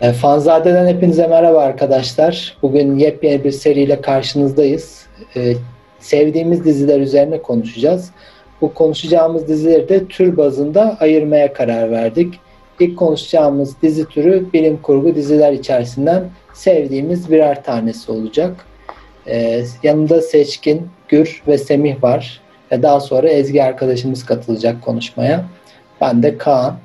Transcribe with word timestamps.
E, 0.00 0.12
Fanzade'den 0.12 0.86
hepinize 0.86 1.26
merhaba 1.26 1.58
arkadaşlar. 1.58 2.56
Bugün 2.62 2.98
yepyeni 2.98 3.44
bir 3.44 3.50
seriyle 3.50 4.00
karşınızdayız. 4.00 5.06
E, 5.36 5.54
sevdiğimiz 6.00 6.64
diziler 6.64 7.00
üzerine 7.00 7.42
konuşacağız. 7.42 8.10
Bu 8.60 8.74
konuşacağımız 8.74 9.48
dizileri 9.48 9.88
de 9.88 10.06
tür 10.06 10.36
bazında 10.36 10.96
ayırmaya 11.00 11.52
karar 11.52 11.90
verdik. 11.90 12.34
İlk 12.80 12.98
konuşacağımız 12.98 13.82
dizi 13.82 14.08
türü 14.08 14.52
bilim 14.52 14.82
kurgu 14.82 15.14
diziler 15.14 15.52
içerisinden 15.52 16.24
sevdiğimiz 16.54 17.30
birer 17.30 17.64
tanesi 17.64 18.12
olacak. 18.12 18.66
E, 19.26 19.64
yanında 19.82 20.20
Seçkin, 20.20 20.88
Gür 21.08 21.42
ve 21.48 21.58
Semih 21.58 22.02
var. 22.02 22.40
Ve 22.72 22.82
daha 22.82 23.00
sonra 23.00 23.28
Ezgi 23.28 23.64
arkadaşımız 23.64 24.26
katılacak 24.26 24.82
konuşmaya. 24.82 25.44
Ben 26.00 26.22
de 26.22 26.38
Kaan. 26.38 26.76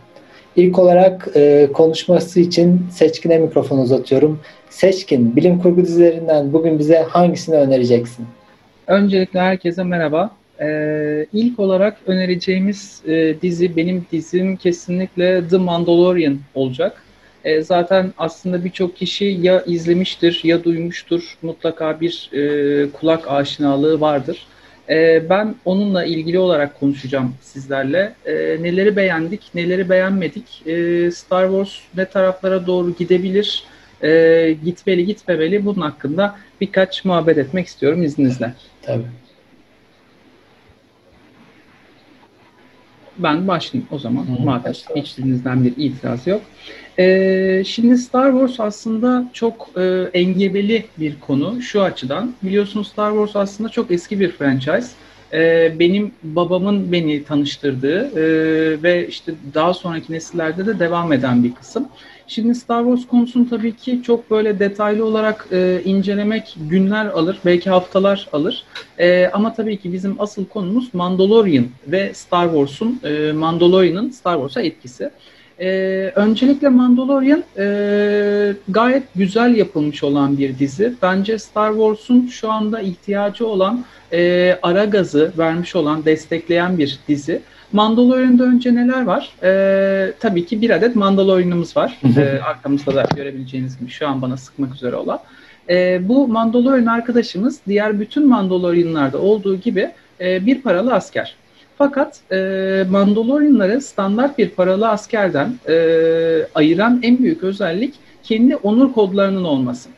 İlk 0.57 0.79
olarak 0.79 1.27
e, 1.35 1.67
konuşması 1.73 2.39
için 2.39 2.81
Seçkin'e 2.91 3.37
mikrofon 3.37 3.77
uzatıyorum. 3.77 4.39
Seçkin, 4.69 5.35
bilim 5.35 5.59
kurgu 5.59 5.81
dizilerinden 5.81 6.53
bugün 6.53 6.79
bize 6.79 6.97
hangisini 6.97 7.55
önereceksin? 7.55 8.25
Öncelikle 8.87 9.39
herkese 9.39 9.83
merhaba. 9.83 10.31
Ee, 10.61 11.25
ilk 11.33 11.59
olarak 11.59 11.97
önereceğimiz 12.07 13.01
e, 13.07 13.41
dizi, 13.41 13.75
benim 13.75 14.05
dizim 14.11 14.55
kesinlikle 14.55 15.47
The 15.47 15.57
Mandalorian 15.57 16.39
olacak. 16.55 17.03
E, 17.43 17.61
zaten 17.61 18.13
aslında 18.17 18.65
birçok 18.65 18.95
kişi 18.95 19.25
ya 19.25 19.61
izlemiştir 19.61 20.41
ya 20.43 20.63
duymuştur. 20.63 21.37
Mutlaka 21.41 22.01
bir 22.01 22.29
e, 22.33 22.91
kulak 22.91 23.31
aşinalığı 23.31 24.01
vardır. 24.01 24.47
E, 24.89 25.29
ben 25.29 25.55
onunla 25.65 26.05
ilgili 26.05 26.39
olarak 26.39 26.79
konuşacağım 26.79 27.35
sizlerle. 27.41 28.13
E, 28.25 28.33
neleri 28.33 28.95
beğendik, 28.95 29.41
neleri 29.55 29.89
beğenmedik, 29.89 30.67
e, 30.67 31.11
Star 31.11 31.47
Wars 31.47 31.71
ne 31.97 32.05
taraflara 32.05 32.67
doğru 32.67 32.95
gidebilir, 32.95 33.63
e, 34.03 34.57
gitmeli 34.63 35.05
gitmemeli 35.05 35.65
bunun 35.65 35.81
hakkında 35.81 36.35
birkaç 36.61 37.05
muhabbet 37.05 37.37
etmek 37.37 37.67
istiyorum 37.67 38.03
izninizle. 38.03 38.53
Tabii. 38.81 39.05
Ben 43.17 43.47
başlayayım 43.47 43.87
o 43.91 43.99
zaman. 43.99 44.23
Hı, 44.23 44.43
Madem 44.43 44.73
hiçbirinizden 44.95 45.63
bir 45.63 45.73
itiraz 45.77 46.27
yok. 46.27 46.41
Ee, 46.99 47.63
şimdi 47.65 47.97
Star 47.97 48.31
Wars 48.31 48.59
aslında 48.59 49.29
çok 49.33 49.69
e, 49.77 50.09
engebeli 50.13 50.85
bir 50.97 51.19
konu 51.19 51.61
şu 51.61 51.81
açıdan. 51.81 52.35
Biliyorsunuz 52.43 52.87
Star 52.87 53.11
Wars 53.11 53.35
aslında 53.35 53.69
çok 53.69 53.91
eski 53.91 54.19
bir 54.19 54.31
franchise. 54.31 54.87
Ee, 55.33 55.75
benim 55.79 56.11
babamın 56.23 56.91
beni 56.91 57.23
tanıştırdığı 57.23 58.19
e, 58.19 58.23
ve 58.83 59.07
işte 59.07 59.33
daha 59.53 59.73
sonraki 59.73 60.13
nesillerde 60.13 60.65
de 60.65 60.79
devam 60.79 61.13
eden 61.13 61.43
bir 61.43 61.53
kısım. 61.53 61.87
Şimdi 62.27 62.55
Star 62.55 62.83
Wars 62.83 63.07
konusunu 63.07 63.49
tabii 63.49 63.75
ki 63.75 64.03
çok 64.03 64.31
böyle 64.31 64.59
detaylı 64.59 65.05
olarak 65.05 65.47
e, 65.51 65.81
incelemek 65.85 66.57
günler 66.69 67.05
alır, 67.05 67.37
belki 67.45 67.69
haftalar 67.69 68.27
alır. 68.33 68.63
E, 68.99 69.27
ama 69.27 69.53
tabii 69.53 69.77
ki 69.77 69.93
bizim 69.93 70.15
asıl 70.21 70.45
konumuz 70.45 70.93
Mandalorian 70.93 71.65
ve 71.87 72.13
Star 72.13 72.45
Wars'un, 72.45 72.99
e, 73.03 73.31
Mandalorian'ın 73.31 74.09
Star 74.09 74.35
Wars'a 74.35 74.61
etkisi. 74.61 75.09
E, 75.59 75.67
öncelikle 76.15 76.69
Mandalorian 76.69 77.43
e, 77.57 78.53
gayet 78.67 79.03
güzel 79.15 79.55
yapılmış 79.55 80.03
olan 80.03 80.37
bir 80.37 80.59
dizi. 80.59 80.93
Bence 81.01 81.39
Star 81.39 81.71
Wars'un 81.71 82.27
şu 82.27 82.51
anda 82.51 82.81
ihtiyacı 82.81 83.47
olan 83.47 83.85
e, 84.13 84.59
ara 84.61 84.85
gazı 84.85 85.31
vermiş 85.37 85.75
olan, 85.75 86.05
destekleyen 86.05 86.77
bir 86.77 86.99
dizi. 87.07 87.41
Mandalorian'da 87.71 88.43
önce 88.43 88.75
neler 88.75 89.05
var? 89.05 89.31
Ee, 89.43 90.13
tabii 90.19 90.45
ki 90.45 90.61
bir 90.61 90.69
adet 90.69 90.95
Mandalorian'ımız 90.95 91.77
var. 91.77 91.99
ee, 92.17 92.39
arkamızda 92.39 92.95
da 92.95 93.05
görebileceğiniz 93.15 93.79
gibi 93.79 93.89
şu 93.89 94.07
an 94.07 94.21
bana 94.21 94.37
sıkmak 94.37 94.75
üzere 94.75 94.95
olan. 94.95 95.19
Ee, 95.69 95.99
bu 96.09 96.27
Mandalorian 96.27 96.85
arkadaşımız 96.85 97.59
diğer 97.67 97.99
bütün 97.99 98.27
Mandalorian'larda 98.27 99.17
olduğu 99.17 99.55
gibi 99.55 99.91
e, 100.21 100.45
bir 100.45 100.61
paralı 100.61 100.93
asker. 100.93 101.35
Fakat 101.77 102.19
e, 102.31 102.37
Mandalorianları 102.89 103.81
standart 103.81 104.37
bir 104.37 104.49
paralı 104.49 104.89
askerden 104.89 105.53
e, 105.69 105.75
ayıran 106.55 106.99
en 107.03 107.17
büyük 107.17 107.43
özellik 107.43 107.93
kendi 108.23 108.55
onur 108.55 108.93
kodlarının 108.93 109.43
olması. 109.43 109.89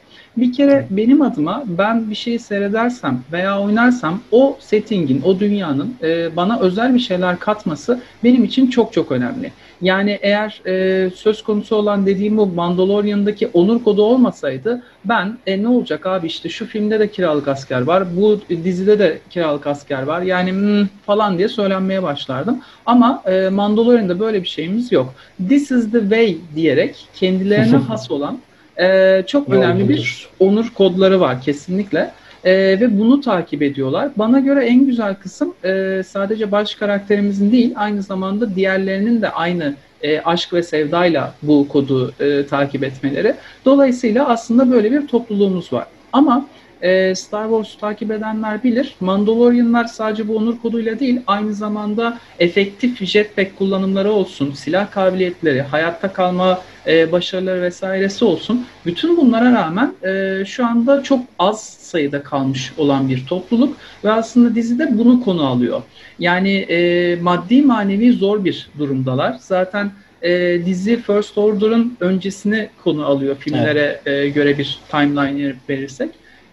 Bir 0.41 0.53
kere 0.53 0.87
benim 0.89 1.21
adıma 1.21 1.63
ben 1.67 2.09
bir 2.09 2.15
şeyi 2.15 2.39
seyredersem 2.39 3.23
veya 3.31 3.61
oynarsam 3.61 4.21
o 4.31 4.57
settingin, 4.59 5.21
o 5.21 5.39
dünyanın 5.39 5.95
e, 6.03 6.35
bana 6.35 6.59
özel 6.59 6.93
bir 6.95 6.99
şeyler 6.99 7.39
katması 7.39 8.01
benim 8.23 8.43
için 8.43 8.69
çok 8.69 8.93
çok 8.93 9.11
önemli. 9.11 9.51
Yani 9.81 10.19
eğer 10.21 10.61
e, 10.65 11.09
söz 11.09 11.43
konusu 11.43 11.75
olan 11.75 12.05
dediğim 12.05 12.37
bu 12.37 12.45
Mandalorian'daki 12.45 13.47
onur 13.47 13.83
kodu 13.83 14.03
olmasaydı 14.03 14.83
ben 15.05 15.37
e, 15.47 15.63
ne 15.63 15.67
olacak 15.67 16.05
abi 16.05 16.27
işte 16.27 16.49
şu 16.49 16.65
filmde 16.65 16.99
de 16.99 17.11
kiralık 17.11 17.47
asker 17.47 17.81
var, 17.81 18.03
bu 18.15 18.39
dizide 18.49 18.99
de 18.99 19.19
kiralık 19.29 19.67
asker 19.67 20.03
var 20.03 20.21
yani 20.21 20.51
hmm, 20.51 20.87
falan 21.05 21.37
diye 21.37 21.47
söylenmeye 21.47 22.03
başlardım. 22.03 22.61
Ama 22.85 23.23
e, 23.25 23.49
Mandalorian'da 23.49 24.19
böyle 24.19 24.43
bir 24.43 24.47
şeyimiz 24.47 24.91
yok. 24.91 25.13
This 25.49 25.71
is 25.71 25.91
the 25.91 25.99
way 25.99 26.37
diyerek 26.55 27.07
kendilerine 27.15 27.77
has 27.87 28.11
olan 28.11 28.39
e, 28.79 29.23
çok 29.27 29.49
önemli 29.49 29.89
bir 29.89 30.27
onur 30.39 30.69
kodları 30.73 31.19
var 31.19 31.41
kesinlikle. 31.41 32.11
E, 32.43 32.53
ve 32.53 32.99
bunu 32.99 33.21
takip 33.21 33.61
ediyorlar. 33.61 34.09
Bana 34.15 34.39
göre 34.39 34.65
en 34.65 34.85
güzel 34.85 35.15
kısım 35.15 35.53
e, 35.63 36.03
sadece 36.07 36.51
baş 36.51 36.75
karakterimizin 36.75 37.51
değil, 37.51 37.73
aynı 37.75 38.03
zamanda 38.03 38.55
diğerlerinin 38.55 39.21
de 39.21 39.29
aynı 39.29 39.75
e, 40.01 40.19
aşk 40.19 40.53
ve 40.53 40.63
sevdayla 40.63 41.33
bu 41.43 41.67
kodu 41.67 42.13
e, 42.19 42.45
takip 42.45 42.83
etmeleri. 42.83 43.33
Dolayısıyla 43.65 44.27
aslında 44.27 44.71
böyle 44.71 44.91
bir 44.91 45.07
topluluğumuz 45.07 45.73
var. 45.73 45.85
Ama 46.13 46.45
e, 46.81 47.15
Star 47.15 47.43
Wars 47.43 47.77
takip 47.77 48.11
edenler 48.11 48.63
bilir. 48.63 48.95
Mandalorianlar 48.99 49.85
sadece 49.85 50.27
bu 50.27 50.37
onur 50.37 50.59
koduyla 50.59 50.99
değil, 50.99 51.21
aynı 51.27 51.53
zamanda 51.53 52.17
efektif 52.39 53.05
jetpack 53.05 53.57
kullanımları 53.57 54.11
olsun, 54.11 54.51
silah 54.51 54.91
kabiliyetleri, 54.91 55.61
hayatta 55.61 56.13
kalma 56.13 56.61
e, 56.87 57.11
başarıları 57.11 57.61
vesairesi 57.61 58.25
olsun. 58.25 58.65
Bütün 58.85 59.17
bunlara 59.17 59.51
rağmen 59.51 59.93
e, 60.03 60.45
şu 60.45 60.65
anda 60.65 61.03
çok 61.03 61.19
az 61.39 61.63
sayıda 61.63 62.23
kalmış 62.23 62.73
olan 62.77 63.09
bir 63.09 63.25
topluluk 63.25 63.77
ve 64.03 64.11
aslında 64.11 64.55
dizide 64.55 64.97
bunu 64.97 65.23
konu 65.23 65.47
alıyor. 65.47 65.81
Yani 66.19 66.51
e, 66.51 67.15
maddi 67.21 67.61
manevi 67.61 68.13
zor 68.13 68.45
bir 68.45 68.69
durumdalar. 68.79 69.37
Zaten 69.39 69.91
e, 70.21 70.61
dizi 70.65 71.01
First 71.01 71.37
Order'ın 71.37 71.97
öncesini 71.99 72.69
konu 72.83 73.05
alıyor 73.05 73.35
filmlere 73.39 74.01
evet. 74.05 74.25
e, 74.25 74.29
göre 74.29 74.57
bir 74.57 74.79
timeline 74.91 75.53
verirsek. 75.69 76.09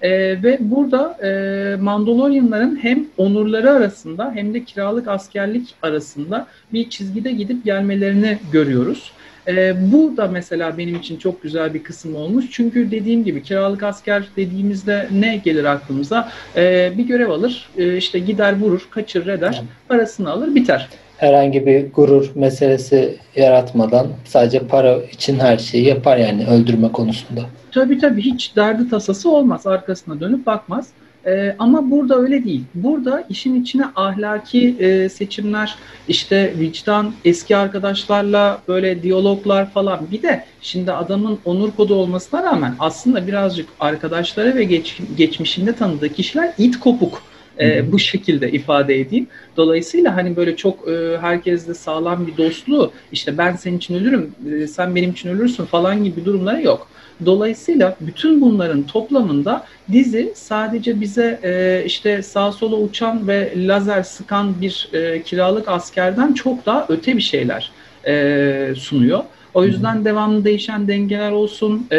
E, 0.07 0.43
ve 0.43 0.59
burada 0.61 1.19
e, 1.23 1.77
Mandalorianların 1.77 2.79
hem 2.83 3.07
onurları 3.17 3.71
arasında 3.71 4.33
hem 4.35 4.55
de 4.55 4.65
kiralık 4.65 5.09
askerlik 5.09 5.75
arasında 5.83 6.47
bir 6.73 6.91
çizgide 6.91 7.33
gidip 7.33 7.65
gelmelerini 7.65 8.39
görüyoruz. 8.53 9.13
E, 9.49 9.75
bu 9.93 10.17
da 10.17 10.27
mesela 10.27 10.79
benim 10.79 10.97
için 10.97 11.17
çok 11.17 11.43
güzel 11.43 11.75
bir 11.75 11.83
kısım 11.83 12.17
olmuş. 12.17 12.45
Çünkü 12.51 12.91
dediğim 12.91 13.25
gibi 13.25 13.43
kiralık 13.43 13.83
asker 13.83 14.25
dediğimizde 14.37 15.09
ne 15.13 15.37
gelir 15.37 15.65
aklımıza? 15.65 16.33
E, 16.57 16.93
bir 16.99 17.05
görev 17.05 17.31
alır, 17.31 17.69
e, 17.79 17.97
işte 17.97 18.19
gider 18.19 18.61
vurur, 18.61 18.89
kaçırır 18.91 19.27
eder, 19.27 19.63
parasını 19.89 20.31
alır, 20.31 20.55
biter 20.55 20.89
herhangi 21.19 21.67
bir 21.67 21.93
gurur 21.93 22.31
meselesi 22.35 23.17
yaratmadan 23.37 24.07
sadece 24.25 24.59
para 24.59 24.97
için 25.03 25.39
her 25.39 25.59
şeyi 25.59 25.85
yapar 25.85 26.17
yani 26.17 26.47
öldürme 26.47 26.93
konusunda. 26.93 27.41
Tabii 27.71 27.99
tabii 27.99 28.23
hiç 28.23 28.57
derdi 28.57 28.91
tasası 28.91 29.31
olmaz. 29.31 29.67
Arkasına 29.67 30.21
dönüp 30.21 30.47
bakmaz. 30.47 30.89
Ee, 31.27 31.57
ama 31.59 31.91
burada 31.91 32.17
öyle 32.19 32.45
değil. 32.45 32.65
Burada 32.75 33.25
işin 33.29 33.63
içine 33.63 33.85
ahlaki 33.97 34.77
e, 34.79 35.09
seçimler, 35.09 35.75
işte 36.09 36.55
vicdan, 36.59 37.13
eski 37.25 37.57
arkadaşlarla 37.57 38.59
böyle 38.69 39.03
diyaloglar 39.03 39.71
falan. 39.71 40.01
Bir 40.13 40.23
de 40.23 40.45
şimdi 40.61 40.93
adamın 40.93 41.39
onur 41.45 41.71
kodu 41.71 41.95
olmasına 41.95 42.43
rağmen 42.43 42.75
aslında 42.79 43.27
birazcık 43.27 43.69
arkadaşları 43.81 44.55
ve 44.55 44.65
geç, 44.65 44.99
geçmişinde 45.17 45.73
tanıdığı 45.73 46.09
kişiler 46.09 46.53
it 46.59 46.81
kopuk 46.81 47.23
e, 47.61 47.93
bu 47.93 47.99
şekilde 47.99 48.53
ifade 48.53 49.01
edeyim. 49.01 49.27
Dolayısıyla 49.57 50.17
hani 50.17 50.37
böyle 50.37 50.57
çok 50.57 50.89
e, 50.89 51.19
herkesle 51.21 51.75
sağlam 51.75 52.27
bir 52.27 52.37
dostluğu 52.37 52.93
işte 53.13 53.39
ben 53.39 53.57
senin 53.57 53.77
için 53.77 53.95
ölürüm, 53.95 54.35
e, 54.53 54.67
sen 54.67 54.95
benim 54.95 55.11
için 55.11 55.29
ölürsün 55.29 55.65
falan 55.65 56.05
gibi 56.05 56.25
durumları 56.25 56.63
yok. 56.63 56.89
Dolayısıyla 57.25 57.97
bütün 58.01 58.41
bunların 58.41 58.83
toplamında 58.83 59.65
dizi 59.93 60.33
sadece 60.35 61.01
bize 61.01 61.41
e, 61.43 61.83
işte 61.87 62.23
sağ 62.23 62.53
sola 62.53 62.77
uçan 62.77 63.29
ve 63.29 63.53
lazer 63.57 64.03
sıkan 64.03 64.61
bir 64.61 64.89
e, 64.93 65.23
kiralık 65.23 65.69
askerden 65.69 66.33
çok 66.33 66.67
daha 66.67 66.87
öte 66.89 67.17
bir 67.17 67.23
şeyler 67.23 67.71
e, 68.07 68.75
sunuyor. 68.77 69.25
O 69.57 69.65
yüzden 69.65 70.05
devamlı 70.05 70.45
değişen 70.45 70.89
dengeler 70.89 71.31
olsun, 71.31 71.87
e, 71.93 71.99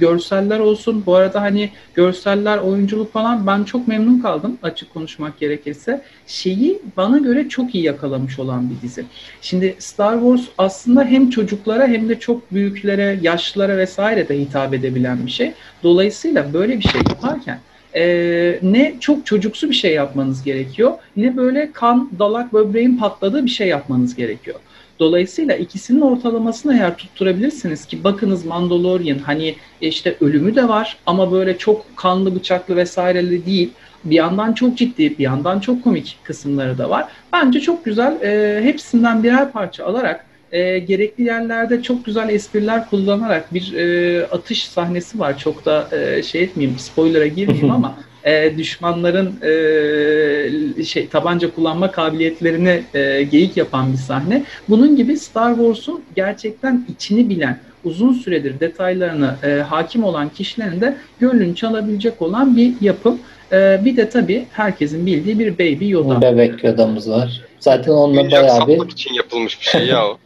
görseller 0.00 0.58
olsun. 0.58 1.02
Bu 1.06 1.14
arada 1.14 1.40
hani 1.40 1.70
görseller, 1.94 2.58
oyunculuk 2.58 3.12
falan 3.12 3.46
ben 3.46 3.64
çok 3.64 3.88
memnun 3.88 4.20
kaldım 4.20 4.58
açık 4.62 4.94
konuşmak 4.94 5.40
gerekirse. 5.40 6.02
Şeyi 6.26 6.82
bana 6.96 7.18
göre 7.18 7.48
çok 7.48 7.74
iyi 7.74 7.84
yakalamış 7.84 8.38
olan 8.38 8.70
bir 8.70 8.82
dizi. 8.82 9.04
Şimdi 9.40 9.76
Star 9.78 10.14
Wars 10.20 10.46
aslında 10.58 11.04
hem 11.04 11.30
çocuklara 11.30 11.86
hem 11.86 12.08
de 12.08 12.20
çok 12.20 12.52
büyüklere, 12.52 13.18
yaşlılara 13.22 13.76
vesaire 13.76 14.28
de 14.28 14.38
hitap 14.38 14.74
edebilen 14.74 15.26
bir 15.26 15.30
şey. 15.30 15.52
Dolayısıyla 15.82 16.52
böyle 16.52 16.78
bir 16.78 16.88
şey 16.88 17.00
yaparken 17.08 17.60
e, 17.96 18.58
ne 18.62 18.94
çok 19.00 19.26
çocuksu 19.26 19.70
bir 19.70 19.74
şey 19.74 19.94
yapmanız 19.94 20.42
gerekiyor 20.42 20.92
ne 21.16 21.36
böyle 21.36 21.72
kan, 21.72 22.10
dalak, 22.18 22.52
böbreğin 22.52 22.96
patladığı 22.96 23.44
bir 23.44 23.50
şey 23.50 23.68
yapmanız 23.68 24.16
gerekiyor. 24.16 24.60
Dolayısıyla 24.98 25.56
ikisinin 25.56 26.00
ortalamasını 26.00 26.74
eğer 26.74 26.96
tutturabilirsiniz 26.96 27.86
ki 27.86 28.04
bakınız 28.04 28.44
Mandalorian 28.44 29.18
hani 29.18 29.54
işte 29.80 30.16
ölümü 30.20 30.54
de 30.54 30.68
var 30.68 30.96
ama 31.06 31.32
böyle 31.32 31.58
çok 31.58 31.96
kanlı 31.96 32.34
bıçaklı 32.34 32.76
vesaireli 32.76 33.46
değil. 33.46 33.72
Bir 34.04 34.14
yandan 34.14 34.52
çok 34.52 34.78
ciddi, 34.78 35.18
bir 35.18 35.24
yandan 35.24 35.60
çok 35.60 35.84
komik 35.84 36.18
kısımları 36.22 36.78
da 36.78 36.90
var. 36.90 37.04
Bence 37.32 37.60
çok 37.60 37.84
güzel 37.84 38.22
e, 38.22 38.62
hepsinden 38.62 39.22
birer 39.22 39.52
parça 39.52 39.84
alarak 39.84 40.26
e, 40.52 40.78
gerekli 40.78 41.24
yerlerde 41.24 41.82
çok 41.82 42.04
güzel 42.04 42.28
espriler 42.28 42.90
kullanarak 42.90 43.54
bir 43.54 43.72
e, 43.72 44.26
atış 44.26 44.68
sahnesi 44.68 45.18
var. 45.18 45.38
Çok 45.38 45.64
da 45.64 45.88
e, 45.92 46.22
şey 46.22 46.42
etmeyeyim, 46.42 46.78
spoiler'a 46.78 47.26
girmeyeyim 47.26 47.70
ama 47.74 47.98
e, 48.26 48.58
düşmanların 48.58 49.34
e, 49.42 50.84
şey 50.84 51.08
tabanca 51.08 51.54
kullanma 51.54 51.90
kabiliyetlerini 51.90 52.82
e, 52.94 53.22
geyik 53.22 53.56
yapan 53.56 53.92
bir 53.92 53.98
sahne. 53.98 54.44
Bunun 54.68 54.96
gibi 54.96 55.16
Star 55.16 55.54
Wars'un 55.54 56.02
gerçekten 56.16 56.86
içini 56.88 57.28
bilen, 57.28 57.58
uzun 57.84 58.12
süredir 58.12 58.60
detaylarına 58.60 59.36
e, 59.42 59.48
hakim 59.48 60.04
olan 60.04 60.28
kişilerin 60.28 60.80
de 60.80 60.96
gönlünü 61.20 61.54
çalabilecek 61.54 62.22
olan 62.22 62.56
bir 62.56 62.74
yapım. 62.80 63.18
E, 63.52 63.80
bir 63.84 63.96
de 63.96 64.10
tabii 64.10 64.46
herkesin 64.52 65.06
bildiği 65.06 65.38
bir 65.38 65.54
Baby 65.54 65.88
Yoda. 65.88 66.22
Bebek 66.22 66.64
Yoda'mız 66.64 67.10
var. 67.10 67.40
Zaten 67.60 67.92
onunla 67.92 68.30
bayağı 68.30 68.66
bir... 68.66 68.92
için 68.92 69.14
yapılmış 69.14 69.60
bir 69.60 69.66
şey 69.66 69.86
ya 69.86 70.06
o. 70.06 70.18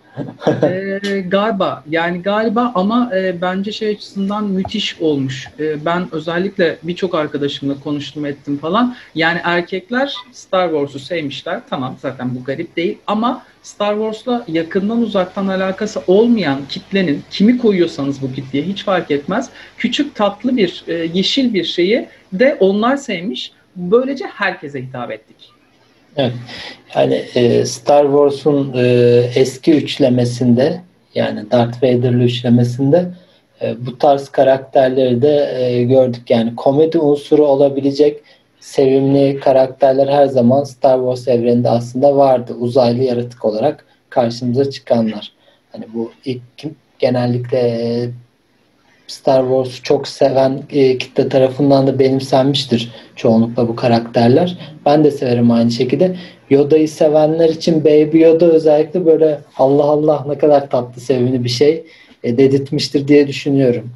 e, 0.62 1.20
galiba 1.20 1.84
yani 1.90 2.22
galiba 2.22 2.72
ama 2.74 3.10
e, 3.16 3.40
bence 3.40 3.72
şey 3.72 3.88
açısından 3.88 4.44
müthiş 4.44 5.00
olmuş. 5.00 5.48
E, 5.58 5.84
ben 5.84 6.08
özellikle 6.12 6.78
birçok 6.82 7.14
arkadaşımla 7.14 7.80
konuştum 7.80 8.26
ettim 8.26 8.58
falan. 8.58 8.96
Yani 9.14 9.40
erkekler 9.44 10.14
Star 10.32 10.70
Wars'u 10.70 10.98
sevmişler. 10.98 11.60
Tamam 11.70 11.96
zaten 12.02 12.34
bu 12.34 12.44
garip 12.44 12.76
değil 12.76 12.98
ama 13.06 13.42
Star 13.62 13.94
Wars'la 13.94 14.44
yakından 14.48 15.02
uzaktan 15.02 15.46
alakası 15.46 16.02
olmayan 16.06 16.60
kitlenin 16.68 17.22
kimi 17.30 17.58
koyuyorsanız 17.58 18.22
bu 18.22 18.32
kitleye 18.32 18.64
hiç 18.64 18.84
fark 18.84 19.10
etmez. 19.10 19.50
Küçük 19.76 20.14
tatlı 20.14 20.56
bir 20.56 20.84
e, 20.88 20.94
yeşil 20.94 21.54
bir 21.54 21.64
şeyi 21.64 22.08
de 22.32 22.56
onlar 22.60 22.96
sevmiş. 22.96 23.52
Böylece 23.76 24.24
herkese 24.26 24.82
hitap 24.82 25.10
ettik. 25.10 25.59
Yani 26.94 27.14
e, 27.34 27.64
Star 27.64 28.04
Wars'un 28.04 28.72
e, 28.76 28.84
eski 29.34 29.72
üçlemesinde 29.72 30.80
yani 31.14 31.50
Darth 31.50 31.82
Vader'lı 31.82 32.22
üçlemesinde 32.22 33.06
e, 33.62 33.86
bu 33.86 33.98
tarz 33.98 34.28
karakterleri 34.28 35.22
de 35.22 35.54
e, 35.58 35.84
gördük. 35.84 36.30
Yani 36.30 36.56
komedi 36.56 36.98
unsuru 36.98 37.46
olabilecek 37.46 38.20
sevimli 38.60 39.40
karakterler 39.40 40.08
her 40.08 40.26
zaman 40.26 40.64
Star 40.64 40.98
Wars 40.98 41.28
evreninde 41.28 41.70
aslında 41.70 42.16
vardı. 42.16 42.54
Uzaylı 42.60 43.02
yaratık 43.02 43.44
olarak 43.44 43.86
karşımıza 44.10 44.70
çıkanlar. 44.70 45.32
Hani 45.72 45.84
bu 45.94 46.12
ilk 46.24 46.42
genellikle 46.98 47.58
e, 47.58 48.10
Star 49.10 49.42
Wars'u 49.42 49.82
çok 49.82 50.08
seven 50.08 50.62
e, 50.70 50.98
kitle 50.98 51.28
tarafından 51.28 51.86
da 51.86 51.98
benimsenmiştir 51.98 52.92
çoğunlukla 53.16 53.68
bu 53.68 53.76
karakterler. 53.76 54.58
Ben 54.86 55.04
de 55.04 55.10
severim 55.10 55.50
aynı 55.50 55.70
şekilde. 55.70 56.16
Yoda'yı 56.50 56.88
sevenler 56.88 57.48
için 57.48 57.84
Baby 57.84 58.18
Yoda 58.22 58.46
özellikle 58.46 59.06
böyle 59.06 59.40
Allah 59.56 59.84
Allah 59.84 60.24
ne 60.28 60.38
kadar 60.38 60.70
tatlı 60.70 61.00
sevimli 61.00 61.44
bir 61.44 61.48
şey 61.48 61.84
e, 62.22 62.38
dedirtmiştir 62.38 63.08
diye 63.08 63.26
düşünüyorum. 63.28 63.90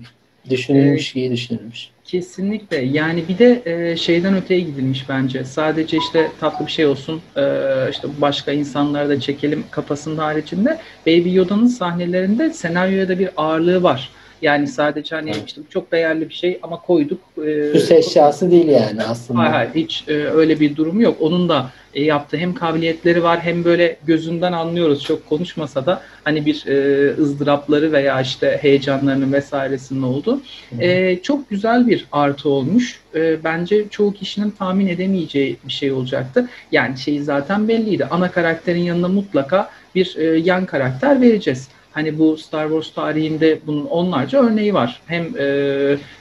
Düşünülmüş, 0.50 1.06
evet. 1.06 1.16
iyi 1.16 1.32
düşünülmüş. 1.32 1.88
Kesinlikle. 2.04 2.76
Yani 2.76 3.24
bir 3.28 3.38
de 3.38 3.62
e, 3.66 3.96
şeyden 3.96 4.36
öteye 4.36 4.60
gidilmiş 4.60 5.08
bence. 5.08 5.44
Sadece 5.44 5.96
işte 5.96 6.28
tatlı 6.40 6.66
bir 6.66 6.70
şey 6.70 6.86
olsun, 6.86 7.20
e, 7.36 7.42
işte 7.90 8.08
başka 8.18 8.52
insanları 8.52 9.08
da 9.08 9.20
çekelim 9.20 9.64
kafasında 9.70 10.24
haricinde. 10.24 10.78
Baby 11.06 11.34
Yoda'nın 11.34 11.66
sahnelerinde 11.66 12.52
senaryoya 12.52 13.08
da 13.08 13.18
bir 13.18 13.28
ağırlığı 13.36 13.82
var. 13.82 14.10
Yani 14.42 14.66
sadece 14.66 15.14
hani 15.16 15.30
evet. 15.30 15.42
işte 15.46 15.60
çok 15.70 15.92
değerli 15.92 16.28
bir 16.28 16.34
şey 16.34 16.58
ama 16.62 16.80
koyduk. 16.80 17.20
E, 17.46 17.72
Süs 17.72 17.90
eşyası 17.90 18.50
değil 18.50 18.68
yani 18.68 19.02
aslında. 19.02 19.40
Hayır, 19.40 19.52
hayır 19.52 19.70
hiç 19.74 20.04
e, 20.08 20.12
öyle 20.12 20.60
bir 20.60 20.76
durum 20.76 21.00
yok. 21.00 21.16
Onun 21.20 21.48
da 21.48 21.70
e, 21.94 22.04
yaptığı 22.04 22.36
hem 22.36 22.54
kabiliyetleri 22.54 23.22
var 23.22 23.40
hem 23.40 23.64
böyle 23.64 23.96
gözünden 24.06 24.52
anlıyoruz 24.52 25.02
çok 25.02 25.28
konuşmasa 25.28 25.86
da 25.86 26.00
hani 26.24 26.46
bir 26.46 26.66
e, 26.66 27.08
ızdırapları 27.18 27.92
veya 27.92 28.20
işte 28.20 28.58
heyecanlarının 28.62 29.32
vesairesinin 29.32 30.02
oldu. 30.02 30.40
E, 30.78 31.18
çok 31.22 31.50
güzel 31.50 31.86
bir 31.86 32.06
artı 32.12 32.48
olmuş. 32.48 33.00
E, 33.14 33.44
bence 33.44 33.88
çoğu 33.90 34.12
kişinin 34.12 34.50
tahmin 34.50 34.86
edemeyeceği 34.86 35.56
bir 35.64 35.72
şey 35.72 35.92
olacaktı. 35.92 36.48
Yani 36.72 36.98
şeyi 36.98 37.22
zaten 37.22 37.68
belliydi. 37.68 38.04
Ana 38.04 38.30
karakterin 38.30 38.82
yanına 38.82 39.08
mutlaka 39.08 39.70
bir 39.94 40.16
e, 40.16 40.24
yan 40.24 40.66
karakter 40.66 41.20
vereceğiz. 41.20 41.68
Hani 41.94 42.18
bu 42.18 42.36
Star 42.36 42.68
Wars 42.68 42.90
tarihinde 42.90 43.58
bunun 43.66 43.84
onlarca 43.84 44.42
örneği 44.42 44.74
var. 44.74 45.00
Hem 45.06 45.26
e, 45.38 45.44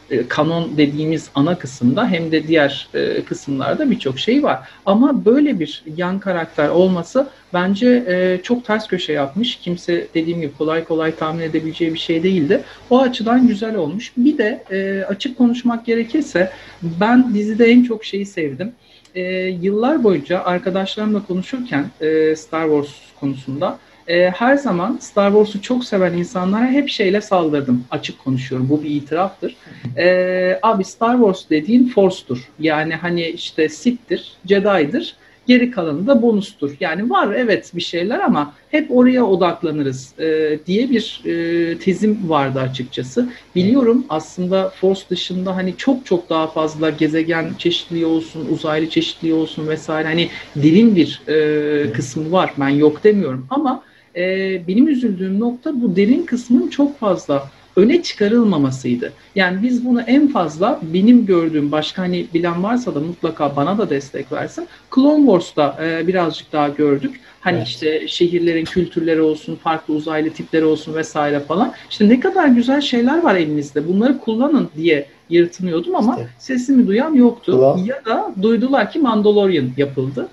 e, 0.09 0.27
kanon 0.27 0.77
dediğimiz 0.77 1.29
ana 1.35 1.57
kısımda 1.57 2.07
hem 2.07 2.31
de 2.31 2.47
diğer 2.47 2.87
e, 2.93 3.23
kısımlarda 3.23 3.91
birçok 3.91 4.19
şey 4.19 4.43
var. 4.43 4.59
Ama 4.85 5.25
böyle 5.25 5.59
bir 5.59 5.83
yan 5.97 6.19
karakter 6.19 6.69
olması 6.69 7.27
bence 7.53 8.03
e, 8.07 8.43
çok 8.43 8.65
ters 8.65 8.87
köşe 8.87 9.13
yapmış. 9.13 9.55
Kimse 9.55 10.07
dediğim 10.13 10.41
gibi 10.41 10.53
kolay 10.57 10.83
kolay 10.83 11.15
tahmin 11.15 11.43
edebileceği 11.43 11.93
bir 11.93 11.99
şey 11.99 12.23
değildi. 12.23 12.63
O 12.89 12.99
açıdan 13.01 13.47
güzel 13.47 13.75
olmuş. 13.75 14.13
Bir 14.17 14.37
de 14.37 14.63
e, 14.71 15.05
açık 15.05 15.37
konuşmak 15.37 15.85
gerekirse 15.85 16.51
ben 16.81 17.33
dizide 17.33 17.65
en 17.65 17.83
çok 17.83 18.05
şeyi 18.05 18.25
sevdim. 18.25 18.71
E, 19.15 19.21
yıllar 19.47 20.03
boyunca 20.03 20.43
arkadaşlarımla 20.43 21.25
konuşurken 21.25 21.85
e, 22.01 22.35
Star 22.35 22.63
Wars 22.63 22.89
konusunda 23.19 23.79
e, 24.07 24.29
her 24.29 24.55
zaman 24.55 24.97
Star 25.01 25.31
Wars'u 25.31 25.61
çok 25.61 25.85
seven 25.85 26.13
insanlara 26.13 26.67
hep 26.67 26.89
şeyle 26.89 27.21
saldırdım. 27.21 27.85
Açık 27.91 28.19
konuşuyorum. 28.19 28.69
Bu 28.69 28.83
bir 28.83 28.89
itiraftır. 28.89 29.55
E, 29.97 30.59
abi 30.61 30.83
Star 30.83 31.13
Wars 31.13 31.49
dediğin 31.49 31.87
Force'tur. 31.87 32.49
Yani 32.59 32.95
hani 32.95 33.27
işte 33.27 33.69
Sith'tir, 33.69 34.31
Jedi'dir. 34.45 35.15
Geri 35.47 35.71
kalanı 35.71 36.07
da 36.07 36.21
bonustur. 36.21 36.71
Yani 36.79 37.09
var 37.09 37.33
evet 37.37 37.71
bir 37.75 37.81
şeyler 37.81 38.19
ama 38.19 38.53
hep 38.71 38.91
oraya 38.91 39.25
odaklanırız 39.25 40.19
e, 40.19 40.59
diye 40.67 40.89
bir 40.89 41.21
e, 41.25 41.77
tezim 41.77 42.29
vardı 42.29 42.59
açıkçası. 42.59 43.29
Biliyorum 43.55 44.05
aslında 44.09 44.69
Force 44.69 45.01
dışında 45.09 45.55
hani 45.55 45.77
çok 45.77 46.05
çok 46.05 46.29
daha 46.29 46.47
fazla 46.47 46.89
gezegen 46.89 47.53
çeşitliliği 47.57 48.05
olsun, 48.05 48.47
uzaylı 48.51 48.89
çeşitliliği 48.89 49.33
olsun 49.33 49.67
vesaire 49.67 50.07
hani 50.07 50.29
derin 50.55 50.95
bir 50.95 51.21
e, 51.27 51.91
kısmı 51.91 52.31
var. 52.31 52.53
Ben 52.57 52.69
yok 52.69 53.03
demiyorum 53.03 53.47
ama 53.49 53.83
e, 54.15 54.61
benim 54.67 54.87
üzüldüğüm 54.87 55.39
nokta 55.39 55.81
bu 55.81 55.95
derin 55.95 56.25
kısmın 56.25 56.69
çok 56.69 56.99
fazla 56.99 57.49
öne 57.75 58.03
çıkarılmamasıydı. 58.03 59.13
Yani 59.35 59.63
biz 59.63 59.85
bunu 59.85 60.01
en 60.01 60.27
fazla 60.27 60.79
benim 60.93 61.25
gördüğüm 61.25 61.71
başka 61.71 62.01
hani 62.01 62.25
bilen 62.33 62.63
varsa 62.63 62.95
da 62.95 62.99
mutlaka 62.99 63.55
bana 63.55 63.77
da 63.77 63.89
destek 63.89 64.31
versin. 64.31 64.67
Clone 64.95 65.25
Wars'ta 65.25 65.85
e, 65.85 66.07
birazcık 66.07 66.51
daha 66.51 66.67
gördük. 66.69 67.19
Hani 67.41 67.57
evet. 67.57 67.67
işte 67.67 68.07
şehirlerin 68.07 68.65
kültürleri 68.65 69.21
olsun, 69.21 69.55
farklı 69.55 69.93
uzaylı 69.93 70.29
tipleri 70.29 70.65
olsun 70.65 70.95
vesaire 70.95 71.39
falan. 71.39 71.73
İşte 71.89 72.09
ne 72.09 72.19
kadar 72.19 72.47
güzel 72.47 72.81
şeyler 72.81 73.23
var 73.23 73.35
elinizde. 73.35 73.87
Bunları 73.87 74.19
kullanın 74.19 74.69
diye 74.77 75.07
yırtınıyordum 75.29 75.95
ama 75.95 76.15
işte. 76.15 76.29
sesimi 76.39 76.87
duyan 76.87 77.13
yoktu. 77.13 77.57
Ulan. 77.57 77.77
Ya 77.77 78.05
da 78.05 78.33
duydular 78.41 78.91
ki 78.91 78.99
Mandalorian 78.99 79.69
yapıldı. 79.77 80.27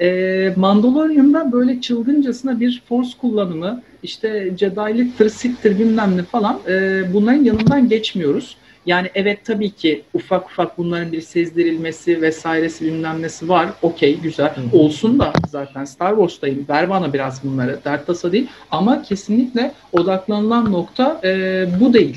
E, 0.00 0.52
Mandalorian'da 0.56 1.52
böyle 1.52 1.80
çılgıncasına 1.80 2.60
bir 2.60 2.82
force 2.88 3.10
kullanımı, 3.20 3.82
işte 4.02 4.52
Jedi'liktir, 4.58 5.28
Sith'tir 5.28 5.78
bilmem 5.78 6.16
ne 6.16 6.22
falan 6.22 6.60
e, 6.68 7.02
bunların 7.12 7.44
yanından 7.44 7.88
geçmiyoruz. 7.88 8.56
Yani 8.86 9.10
evet 9.14 9.44
tabii 9.44 9.70
ki 9.70 10.02
ufak 10.14 10.46
ufak 10.46 10.78
bunların 10.78 11.12
bir 11.12 11.20
sezdirilmesi 11.20 12.22
vesairesi 12.22 12.84
bilmem 12.84 13.22
nesi 13.22 13.48
var. 13.48 13.68
Okey 13.82 14.18
güzel. 14.20 14.54
Hı. 14.56 14.78
Olsun 14.78 15.18
da 15.18 15.32
zaten 15.46 15.84
Star 15.84 16.10
Wars'tayım. 16.10 16.66
Ver 16.68 16.90
bana 16.90 17.12
biraz 17.12 17.44
bunları. 17.44 17.78
Dert 17.84 18.06
tasa 18.06 18.32
değil. 18.32 18.46
Ama 18.70 19.02
kesinlikle 19.02 19.72
odaklanılan 19.92 20.72
nokta 20.72 21.20
e, 21.24 21.66
bu 21.80 21.94
değil. 21.94 22.16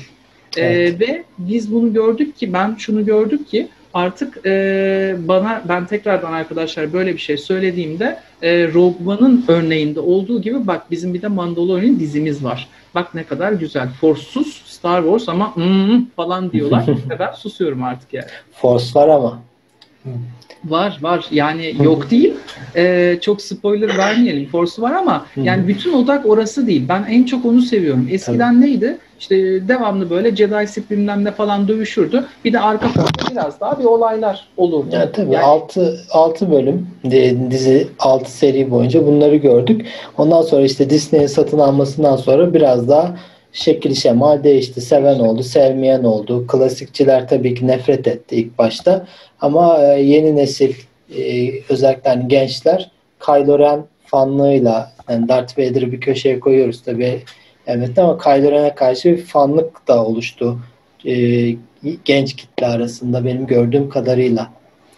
Evet. 0.56 0.94
E, 0.94 1.06
ve 1.06 1.24
biz 1.38 1.72
bunu 1.72 1.92
gördük 1.92 2.36
ki 2.36 2.52
ben 2.52 2.74
şunu 2.78 3.06
gördük 3.06 3.48
ki 3.48 3.68
artık 3.94 4.46
e, 4.46 5.16
bana 5.18 5.62
ben 5.68 5.86
tekrardan 5.86 6.32
arkadaşlar 6.32 6.92
böyle 6.92 7.12
bir 7.12 7.18
şey 7.18 7.36
söylediğimde 7.38 8.18
e, 8.42 8.68
Rogue 8.68 9.14
One'ın 9.14 9.44
örneğinde 9.48 10.00
olduğu 10.00 10.42
gibi 10.42 10.66
bak 10.66 10.90
bizim 10.90 11.14
bir 11.14 11.22
de 11.22 11.28
Mandalorian 11.28 12.00
dizimiz 12.00 12.44
var. 12.44 12.68
Bak 12.94 13.14
ne 13.14 13.24
kadar 13.24 13.52
güzel. 13.52 13.88
Force'suz 14.00 14.62
Star 14.66 15.02
Wars 15.02 15.28
ama 15.28 15.52
mm, 15.56 16.06
falan 16.16 16.52
diyorlar. 16.52 16.84
ben 17.18 17.32
susuyorum 17.32 17.82
artık 17.84 18.14
yani. 18.14 18.26
Force 18.52 18.94
var 18.94 19.08
ama. 19.08 19.42
Var 20.64 20.98
var 21.02 21.26
yani 21.30 21.74
yok 21.82 22.10
değil. 22.10 22.34
Ee, 22.76 23.18
çok 23.20 23.42
spoiler 23.42 23.98
vermeyelim. 23.98 24.48
Force 24.48 24.82
var 24.82 24.92
ama 24.92 25.26
yani 25.36 25.68
bütün 25.68 25.92
odak 25.92 26.26
orası 26.26 26.66
değil. 26.66 26.84
Ben 26.88 27.06
en 27.10 27.24
çok 27.24 27.44
onu 27.44 27.62
seviyorum. 27.62 28.08
Eskiden 28.10 28.54
Tabii. 28.54 28.66
neydi? 28.66 28.98
İşte 29.20 29.36
devamlı 29.68 30.10
böyle 30.10 30.36
Jedi 30.36 30.66
Sith 30.66 30.90
bilmem 30.90 31.24
ne 31.24 31.30
falan 31.30 31.68
dövüşürdü. 31.68 32.24
Bir 32.44 32.52
de 32.52 32.60
arka 32.60 32.88
planda 32.92 33.30
biraz 33.30 33.60
daha 33.60 33.78
bir 33.78 33.84
olaylar 33.84 34.46
olurdu. 34.56 34.88
Yani 34.92 35.12
tabii 35.12 35.34
yani, 35.34 35.44
6, 35.44 36.00
6 36.10 36.50
bölüm 36.50 36.86
dizi 37.50 37.88
6 37.98 38.32
seri 38.32 38.70
boyunca 38.70 39.06
bunları 39.06 39.36
gördük. 39.36 39.86
Ondan 40.18 40.42
sonra 40.42 40.62
işte 40.62 40.90
Disney'in 40.90 41.26
satın 41.26 41.58
almasından 41.58 42.16
sonra 42.16 42.54
biraz 42.54 42.88
daha 42.88 43.16
şekil 43.52 43.94
şemal 43.94 44.44
değişti. 44.44 44.80
Seven 44.80 45.18
oldu, 45.18 45.42
sevmeyen 45.42 46.04
oldu. 46.04 46.46
Klasikçiler 46.46 47.28
tabii 47.28 47.54
ki 47.54 47.66
nefret 47.66 48.08
etti 48.08 48.36
ilk 48.36 48.58
başta. 48.58 49.06
Ama 49.40 49.84
e, 49.84 50.02
yeni 50.02 50.36
nesil 50.36 50.74
e, 51.16 51.50
özellikle 51.68 52.10
hani 52.10 52.28
gençler 52.28 52.90
Kylo 53.26 53.58
Ren 53.58 53.84
fanlığıyla 54.04 54.92
yani 55.08 55.28
Darth 55.28 55.58
Vader'ı 55.58 55.92
bir 55.92 56.00
köşeye 56.00 56.40
koyuyoruz 56.40 56.82
tabii. 56.82 57.22
Evet 57.66 57.98
ama 57.98 58.18
Kylo 58.18 58.50
Ren'e 58.50 58.74
karşı 58.74 59.10
bir 59.10 59.24
fanlık 59.24 59.88
da 59.88 60.04
oluştu. 60.04 60.58
E, 61.06 61.14
genç 62.04 62.36
kitle 62.36 62.66
arasında 62.66 63.24
benim 63.24 63.46
gördüğüm 63.46 63.88
kadarıyla. 63.88 64.50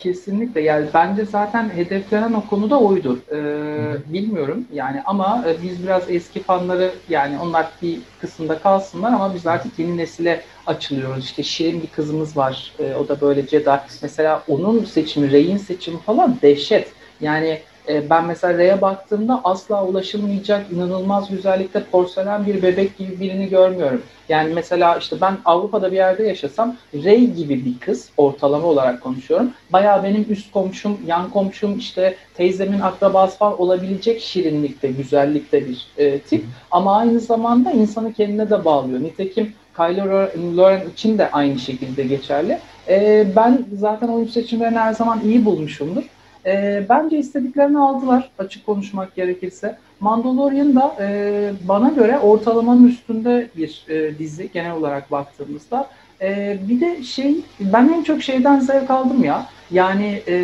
Kesinlikle 0.02 0.61
yani 0.61 0.87
bence 0.94 1.25
zaten 1.25 1.71
hedeflenen 1.71 2.32
o 2.32 2.47
konuda 2.47 2.80
oydu. 2.80 3.18
Ee, 3.32 4.12
bilmiyorum 4.12 4.64
yani 4.73 5.02
ama 5.04 5.44
e, 5.49 5.62
biz 5.62 5.82
biraz 5.82 6.11
eski 6.11 6.42
fanları 6.42 6.92
yani 7.09 7.38
onlar 7.38 7.66
bir 7.82 7.99
kısımda 8.21 8.59
kalsınlar 8.59 9.12
ama 9.12 9.35
biz 9.35 9.47
artık 9.47 9.78
yeni 9.78 9.97
nesile 9.97 10.42
açılıyoruz. 10.66 11.25
İşte 11.25 11.42
Şirin 11.42 11.82
bir 11.82 11.87
kızımız 11.87 12.37
var. 12.37 12.75
Ee, 12.78 12.94
o 12.94 13.09
da 13.09 13.21
böyle 13.21 13.47
Jedi. 13.47 13.71
Mesela 14.02 14.42
onun 14.49 14.85
seçimi, 14.85 15.30
Rey'in 15.32 15.56
seçimi 15.56 15.99
falan 15.99 16.38
dehşet. 16.42 16.92
Yani 17.21 17.62
e, 17.89 18.11
ben 18.11 18.25
mesela 18.25 18.59
R'ye 18.59 18.81
baktığımda 18.81 19.41
asla 19.45 19.87
ulaşılmayacak 19.87 20.67
inanılmaz 20.73 21.31
güzellikte 21.31 21.85
porselen 21.85 22.47
bir 22.47 22.62
bebek 22.62 22.99
gibi 22.99 23.21
birini 23.21 23.49
görmüyorum. 23.49 24.03
Yani 24.29 24.55
mesela 24.55 24.97
işte 24.97 25.17
ben 25.21 25.37
Avrupa'da 25.45 25.93
bir 25.93 25.97
yerde 25.97 26.23
yaşasam 26.23 26.77
Rey 26.95 27.27
gibi 27.27 27.65
bir 27.65 27.79
kız 27.79 28.11
ortalama 28.17 28.67
olarak 28.67 29.01
konuşuyorum. 29.01 29.51
Bayağı 29.71 30.05
benim 30.05 30.27
üst 30.31 30.53
komşum, 30.53 30.99
yan 31.07 31.31
komşum 31.31 31.79
işte 31.79 32.17
teyzemin 32.35 32.81
akrabası 32.81 33.39
falan 33.39 33.61
olabilecek 33.61 34.21
şirinlikte, 34.21 34.89
güzellikte 34.89 35.69
bir 35.69 35.87
e, 35.99 36.19
tip. 36.19 36.45
Ama 36.71 36.97
aynı 36.97 37.21
zamanda 37.21 37.71
insanı 37.71 38.12
kendine 38.12 38.51
de 38.51 38.65
bağlıyor. 38.65 39.01
Nitekim 39.01 39.53
Kylo 39.77 40.09
Ren 40.09 40.91
için 40.91 41.19
de 41.19 41.31
aynı 41.31 41.59
şekilde 41.59 42.03
geçerli. 42.03 42.59
E, 42.89 43.27
ben 43.37 43.65
zaten 43.79 44.09
oyun 44.09 44.27
seçimlerini 44.27 44.79
her 44.79 44.93
zaman 44.93 45.21
iyi 45.25 45.45
bulmuşumdur. 45.45 46.05
E, 46.46 46.84
bence 46.88 47.18
istediklerini 47.18 47.78
aldılar 47.78 48.30
açık 48.38 48.66
konuşmak 48.66 49.14
gerekirse. 49.14 49.78
Mandalorian 50.00 50.76
da 50.76 50.96
e, 51.00 51.52
bana 51.68 51.88
göre 51.88 52.18
ortalamanın 52.18 52.88
üstünde 52.88 53.49
bir 53.56 53.84
e, 53.88 54.18
dizi 54.18 54.52
genel 54.52 54.72
olarak 54.72 55.11
baktığımızda. 55.11 55.88
E, 56.20 56.58
bir 56.68 56.80
de 56.80 57.02
şey 57.02 57.37
ben 57.61 57.88
en 57.88 58.02
çok 58.02 58.22
şeyden 58.22 58.61
zevk 58.61 58.90
aldım 58.90 59.25
ya. 59.25 59.46
Yani 59.70 60.22
e, 60.26 60.34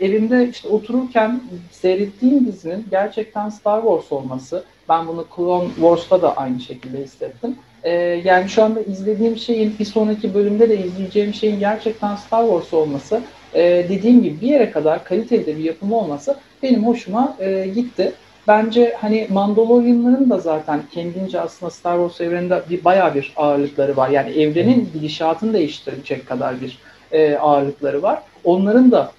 evimde 0.00 0.48
işte 0.48 0.68
otururken 0.68 1.40
seyrettiğim 1.70 2.46
dizinin 2.46 2.86
gerçekten 2.90 3.48
Star 3.48 3.82
Wars 3.82 4.12
olması. 4.12 4.64
Ben 4.88 5.08
bunu 5.08 5.26
Clone 5.36 5.68
Wars'ta 5.74 6.22
da 6.22 6.36
aynı 6.36 6.60
şekilde 6.60 7.04
hissettim. 7.04 7.56
E, 7.82 7.90
yani 8.24 8.48
şu 8.48 8.62
anda 8.62 8.80
izlediğim 8.80 9.36
şeyin 9.36 9.74
bir 9.78 9.84
sonraki 9.84 10.34
bölümde 10.34 10.68
de 10.68 10.86
izleyeceğim 10.86 11.34
şeyin 11.34 11.60
gerçekten 11.60 12.16
Star 12.16 12.46
Wars 12.46 12.74
olması 12.74 13.20
e, 13.54 13.86
dediğim 13.88 14.22
gibi 14.22 14.40
bir 14.40 14.48
yere 14.48 14.70
kadar 14.70 15.04
kaliteli 15.04 15.46
de 15.46 15.56
bir 15.56 15.64
yapımı 15.64 15.96
olması 15.96 16.36
benim 16.62 16.86
hoşuma 16.86 17.36
e, 17.40 17.66
gitti. 17.74 18.12
Bence 18.48 18.96
hani 19.00 19.26
Mandalorianların 19.30 20.30
da 20.30 20.38
zaten 20.38 20.82
kendince 20.92 21.40
aslında 21.40 21.70
Star 21.70 21.96
Wars 21.96 22.20
evreninde 22.20 22.62
bir 22.70 22.84
bayağı 22.84 23.14
bir 23.14 23.32
ağırlıkları 23.36 23.96
var. 23.96 24.08
Yani 24.08 24.30
evrenin 24.30 24.90
gidişatını 24.94 25.52
değiştirecek 25.52 26.26
kadar 26.28 26.60
bir 26.60 26.78
e, 27.12 27.36
ağırlıkları 27.36 28.02
var. 28.02 28.22
Onların 28.44 28.90
da 28.90 29.12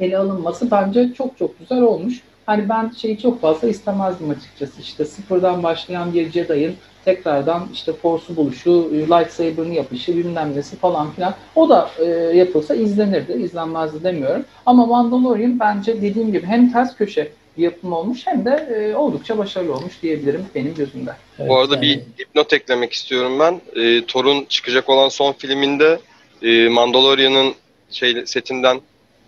ele 0.00 0.18
alınması 0.18 0.70
bence 0.70 1.14
çok 1.14 1.38
çok 1.38 1.58
güzel 1.58 1.82
olmuş. 1.82 2.20
Hani 2.48 2.68
ben 2.68 2.90
şeyi 2.90 3.18
çok 3.18 3.40
fazla 3.40 3.68
istemezdim 3.68 4.30
açıkçası. 4.30 4.80
İşte 4.80 5.04
sıfırdan 5.04 5.62
başlayan 5.62 6.14
bir 6.14 6.32
Jedi'ın 6.32 6.74
tekrardan 7.04 7.68
işte 7.72 7.92
Force'u 7.92 8.36
buluşu, 8.36 8.90
lightsaber'ını 8.92 9.74
yapışı, 9.74 10.16
bilmem 10.16 10.56
nesi 10.56 10.76
falan 10.76 11.12
filan. 11.12 11.34
O 11.54 11.68
da 11.68 11.90
e, 11.98 12.04
yapılsa 12.36 12.74
izlenirdi, 12.74 13.32
izlenmezdi 13.32 14.04
demiyorum. 14.04 14.44
Ama 14.66 14.86
Mandalorian 14.86 15.60
bence 15.60 16.02
dediğim 16.02 16.32
gibi 16.32 16.46
hem 16.46 16.72
ters 16.72 16.96
köşe 16.96 17.32
bir 17.58 17.62
yapım 17.62 17.92
olmuş 17.92 18.26
hem 18.26 18.44
de 18.44 18.50
e, 18.50 18.94
oldukça 18.94 19.38
başarılı 19.38 19.74
olmuş 19.74 20.02
diyebilirim 20.02 20.46
benim 20.54 20.74
gözümde. 20.74 21.10
Evet, 21.38 21.50
Bu 21.50 21.58
arada 21.58 21.74
yani... 21.74 21.82
bir 21.82 22.00
dipnot 22.18 22.52
eklemek 22.52 22.92
istiyorum 22.92 23.38
ben. 23.38 23.60
E, 23.82 24.06
Thor'un 24.06 24.44
çıkacak 24.48 24.88
olan 24.88 25.08
son 25.08 25.32
filminde 25.32 25.98
e, 26.42 26.68
Mandalorian'ın 26.68 27.54
şey 27.90 28.26
setinden 28.26 28.80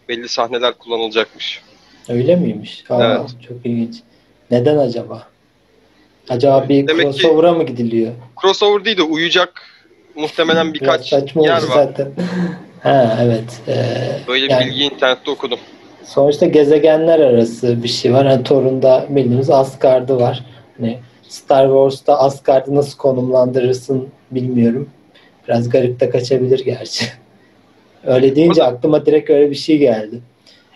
belli 0.09 0.29
sahneler 0.29 0.75
kullanılacakmış. 0.75 1.63
Öyle 2.11 2.37
miymiş? 2.37 2.85
Aa, 2.91 3.05
evet. 3.05 3.31
Çok 3.49 3.67
ilginç. 3.67 3.97
Neden 4.51 4.79
acaba? 4.79 5.23
Acaba 6.29 6.69
bir 6.69 6.89
Demek 6.89 7.03
crossover'a 7.03 7.53
mı 7.53 7.67
gidiliyor? 7.67 8.13
Crossover 8.43 8.85
değil 8.85 8.97
de 8.97 9.03
uyuyacak 9.03 9.63
muhtemelen 10.15 10.75
birkaç 10.75 11.13
yer 11.13 11.33
var. 11.37 11.61
Zaten. 11.61 12.09
ha 12.83 13.19
evet. 13.23 13.61
Ee, 13.69 13.75
Böyle 14.29 14.53
yani, 14.53 14.67
bilgi 14.67 14.85
internette 14.85 15.31
okudum. 15.31 15.59
Sonuçta 16.05 16.47
gezegenler 16.47 17.21
arası 17.21 17.83
bir 17.83 17.89
şey 17.89 18.13
var. 18.13 18.27
Hani 18.27 18.45
Thor'un 18.45 18.83
bildiğimiz 19.17 19.51
Asgard'ı 19.51 20.21
var. 20.21 20.45
Hani 20.79 20.99
Star 21.29 21.67
Wars'ta 21.67 22.19
Asgard'ı 22.19 22.75
nasıl 22.75 22.99
konumlandırırsın 22.99 24.09
bilmiyorum. 24.31 24.91
Biraz 25.49 25.69
garip 25.69 26.01
de 26.01 26.11
kaçabilir 26.11 26.65
gerçi. 26.65 27.05
Öyle 28.05 28.37
deyince 28.37 28.65
aklıma 28.65 29.07
direkt 29.07 29.31
öyle 29.31 29.51
bir 29.51 29.57
şey 29.57 29.79
geldi. 29.79 30.21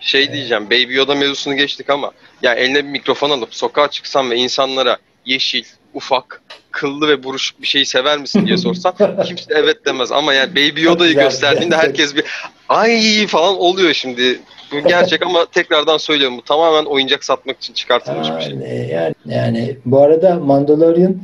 Şey 0.05 0.33
diyeceğim, 0.33 0.65
Baby 0.65 0.95
Yoda 0.95 1.15
mevzusunu 1.15 1.55
geçtik 1.55 1.89
ama 1.89 2.11
ya 2.41 2.53
eline 2.53 2.77
bir 2.77 2.89
mikrofon 2.89 3.29
alıp 3.29 3.55
sokağa 3.55 3.87
çıksam 3.89 4.31
ve 4.31 4.35
insanlara 4.35 4.97
yeşil, 5.25 5.63
ufak, 5.93 6.41
kıllı 6.71 7.07
ve 7.07 7.23
buruşuk 7.23 7.61
bir 7.61 7.67
şeyi 7.67 7.85
sever 7.85 8.17
misin 8.17 8.47
diye 8.47 8.57
sorsan 8.57 8.93
kimse 9.25 9.45
evet 9.49 9.85
demez. 9.85 10.11
Ama 10.11 10.33
yani 10.33 10.51
Baby 10.51 10.81
Yoda'yı 10.81 11.13
gösterdiğinde 11.13 11.75
herkes 11.75 12.15
bir 12.15 12.23
ay 12.69 13.27
falan 13.27 13.59
oluyor 13.59 13.93
şimdi. 13.93 14.39
Bu 14.71 14.79
gerçek 14.87 15.25
ama 15.25 15.45
tekrardan 15.45 15.97
söylüyorum 15.97 16.37
bu 16.37 16.41
tamamen 16.41 16.85
oyuncak 16.85 17.23
satmak 17.23 17.57
için 17.57 17.73
çıkartılmış 17.73 18.27
yani, 18.27 18.39
bir 18.39 18.65
şey. 18.65 18.87
Yani, 18.87 19.15
yani 19.25 19.77
bu 19.85 20.01
arada 20.01 20.35
Mandalorian 20.35 21.21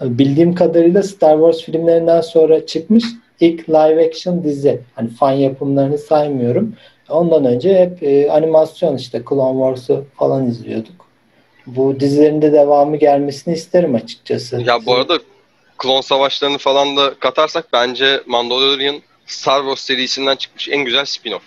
bildiğim 0.00 0.54
kadarıyla 0.54 1.02
Star 1.02 1.34
Wars 1.34 1.62
filmlerinden 1.62 2.20
sonra 2.20 2.66
çıkmış 2.66 3.04
ilk 3.40 3.68
live 3.68 4.06
action 4.08 4.44
dizi. 4.44 4.80
Hani 4.94 5.10
fan 5.10 5.32
yapımlarını 5.32 5.98
saymıyorum. 5.98 6.74
Ondan 7.12 7.44
önce 7.44 7.78
hep 7.78 8.02
e, 8.02 8.30
animasyon 8.30 8.96
işte 8.96 9.22
Clone 9.28 9.58
Wars'u 9.58 10.04
falan 10.18 10.46
izliyorduk 10.46 11.02
bu 11.66 12.00
dizilerin 12.00 12.42
de 12.42 12.52
devamı 12.52 12.96
gelmesini 12.96 13.54
isterim 13.54 13.94
açıkçası. 13.94 14.62
Ya 14.62 14.86
bu 14.86 14.94
arada 14.94 15.18
klon 15.78 16.00
savaşlarını 16.00 16.58
falan 16.58 16.96
da 16.96 17.14
katarsak 17.14 17.66
bence 17.72 18.20
Mandalorian 18.26 18.96
Star 19.26 19.60
Wars 19.60 19.80
serisinden 19.80 20.36
çıkmış 20.36 20.68
en 20.68 20.84
güzel 20.84 21.04
spin-off. 21.04 21.40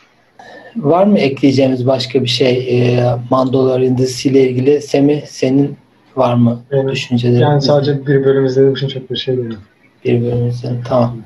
Var 0.75 1.03
mı 1.03 1.19
ekleyeceğimiz 1.19 1.87
başka 1.87 2.23
bir 2.23 2.29
şey 2.29 2.57
e, 2.57 3.03
Mandalorian 3.29 3.97
dizisiyle 3.97 4.49
ilgili? 4.49 4.81
Semih 4.81 5.25
senin 5.25 5.77
var 6.15 6.33
mı 6.33 6.61
Benim, 6.71 6.91
düşüncelerin? 6.91 7.41
Yani 7.41 7.61
sadece 7.61 8.07
bir 8.07 8.25
bölüm 8.25 8.45
izlediğim 8.45 8.73
için 8.73 8.87
çok 8.87 9.11
bir 9.11 9.17
şey 9.17 9.37
değil. 9.37 9.57
Bir 10.05 10.21
bölüm 10.21 10.47
izledim. 10.47 10.83
Tamam. 10.87 11.17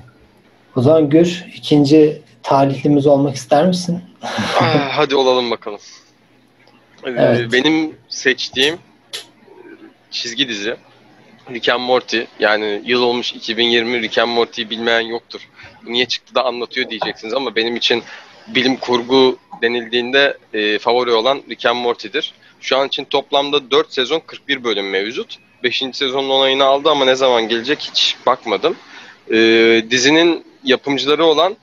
O 0.75 0.81
zaman 0.81 1.09
Gür 1.09 1.45
ikinci 1.55 2.21
talihlimiz 2.49 3.07
olmak 3.07 3.35
ister 3.35 3.67
misin? 3.67 4.01
hadi 4.91 5.15
olalım 5.15 5.51
bakalım. 5.51 5.79
Ee, 7.05 7.09
evet. 7.09 7.53
Benim 7.53 7.95
seçtiğim 8.09 8.77
çizgi 10.11 10.47
dizi 10.47 10.75
Rick 11.51 11.69
and 11.69 11.81
Morty. 11.81 12.21
Yani 12.39 12.81
yıl 12.85 13.01
olmuş 13.01 13.33
2020 13.33 14.01
Rick 14.01 14.17
and 14.17 14.31
Morty'yi 14.31 14.69
bilmeyen 14.69 15.01
yoktur. 15.01 15.39
Bu 15.85 15.91
niye 15.91 16.05
çıktı 16.05 16.35
da 16.35 16.45
anlatıyor 16.45 16.89
diyeceksiniz 16.89 17.33
ama 17.33 17.55
benim 17.55 17.75
için 17.75 18.03
bilim 18.47 18.75
kurgu 18.75 19.37
denildiğinde 19.61 20.37
e, 20.53 20.79
favori 20.79 21.11
olan 21.11 21.43
Rick 21.49 21.65
and 21.65 21.77
Morty'dir. 21.77 22.33
Şu 22.61 22.77
an 22.77 22.87
için 22.87 23.05
toplamda 23.05 23.71
4 23.71 23.93
sezon 23.93 24.21
41 24.27 24.63
bölüm 24.63 24.89
mevcut. 24.89 25.37
5. 25.63 25.83
sezonun 25.93 26.29
onayını 26.29 26.63
aldı 26.63 26.89
ama 26.89 27.05
ne 27.05 27.15
zaman 27.15 27.47
gelecek 27.47 27.79
hiç 27.79 28.15
bakmadım. 28.25 28.75
E, 29.31 29.37
dizinin 29.89 30.45
yapımcıları 30.63 31.25
olan 31.25 31.55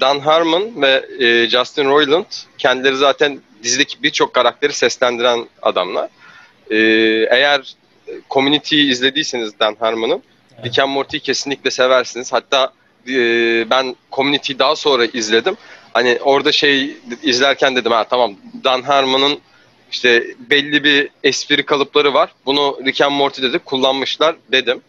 Dan 0.00 0.20
Harmon 0.20 0.82
ve 0.82 1.06
e, 1.18 1.48
Justin 1.48 1.84
Roiland 1.84 2.24
kendileri 2.58 2.96
zaten 2.96 3.40
dizideki 3.62 4.02
birçok 4.02 4.34
karakteri 4.34 4.72
seslendiren 4.72 5.48
adamlar. 5.62 6.08
E, 6.70 6.76
eğer 7.30 7.74
Community'yi 8.30 8.90
izlediyseniz 8.90 9.60
Dan 9.60 9.76
Harmon'ın 9.80 10.22
evet. 10.54 10.64
Rick 10.64 10.78
and 10.78 10.90
Morty'yi 10.90 11.20
kesinlikle 11.20 11.70
seversiniz. 11.70 12.32
Hatta 12.32 12.72
e, 13.08 13.14
ben 13.70 13.96
Community'yi 14.12 14.58
daha 14.58 14.76
sonra 14.76 15.04
izledim. 15.04 15.56
Hani 15.92 16.18
orada 16.22 16.52
şey 16.52 16.96
izlerken 17.22 17.76
dedim 17.76 17.92
ha 17.92 18.04
tamam 18.04 18.34
Dan 18.64 18.82
Harmon'ın 18.82 19.38
işte 19.90 20.24
belli 20.50 20.84
bir 20.84 21.08
espri 21.24 21.66
kalıpları 21.66 22.14
var. 22.14 22.30
Bunu 22.46 22.78
Rick 22.86 23.00
and 23.00 23.12
Morty'de 23.12 23.52
de 23.52 23.58
kullanmışlar 23.58 24.36
dedim. 24.52 24.80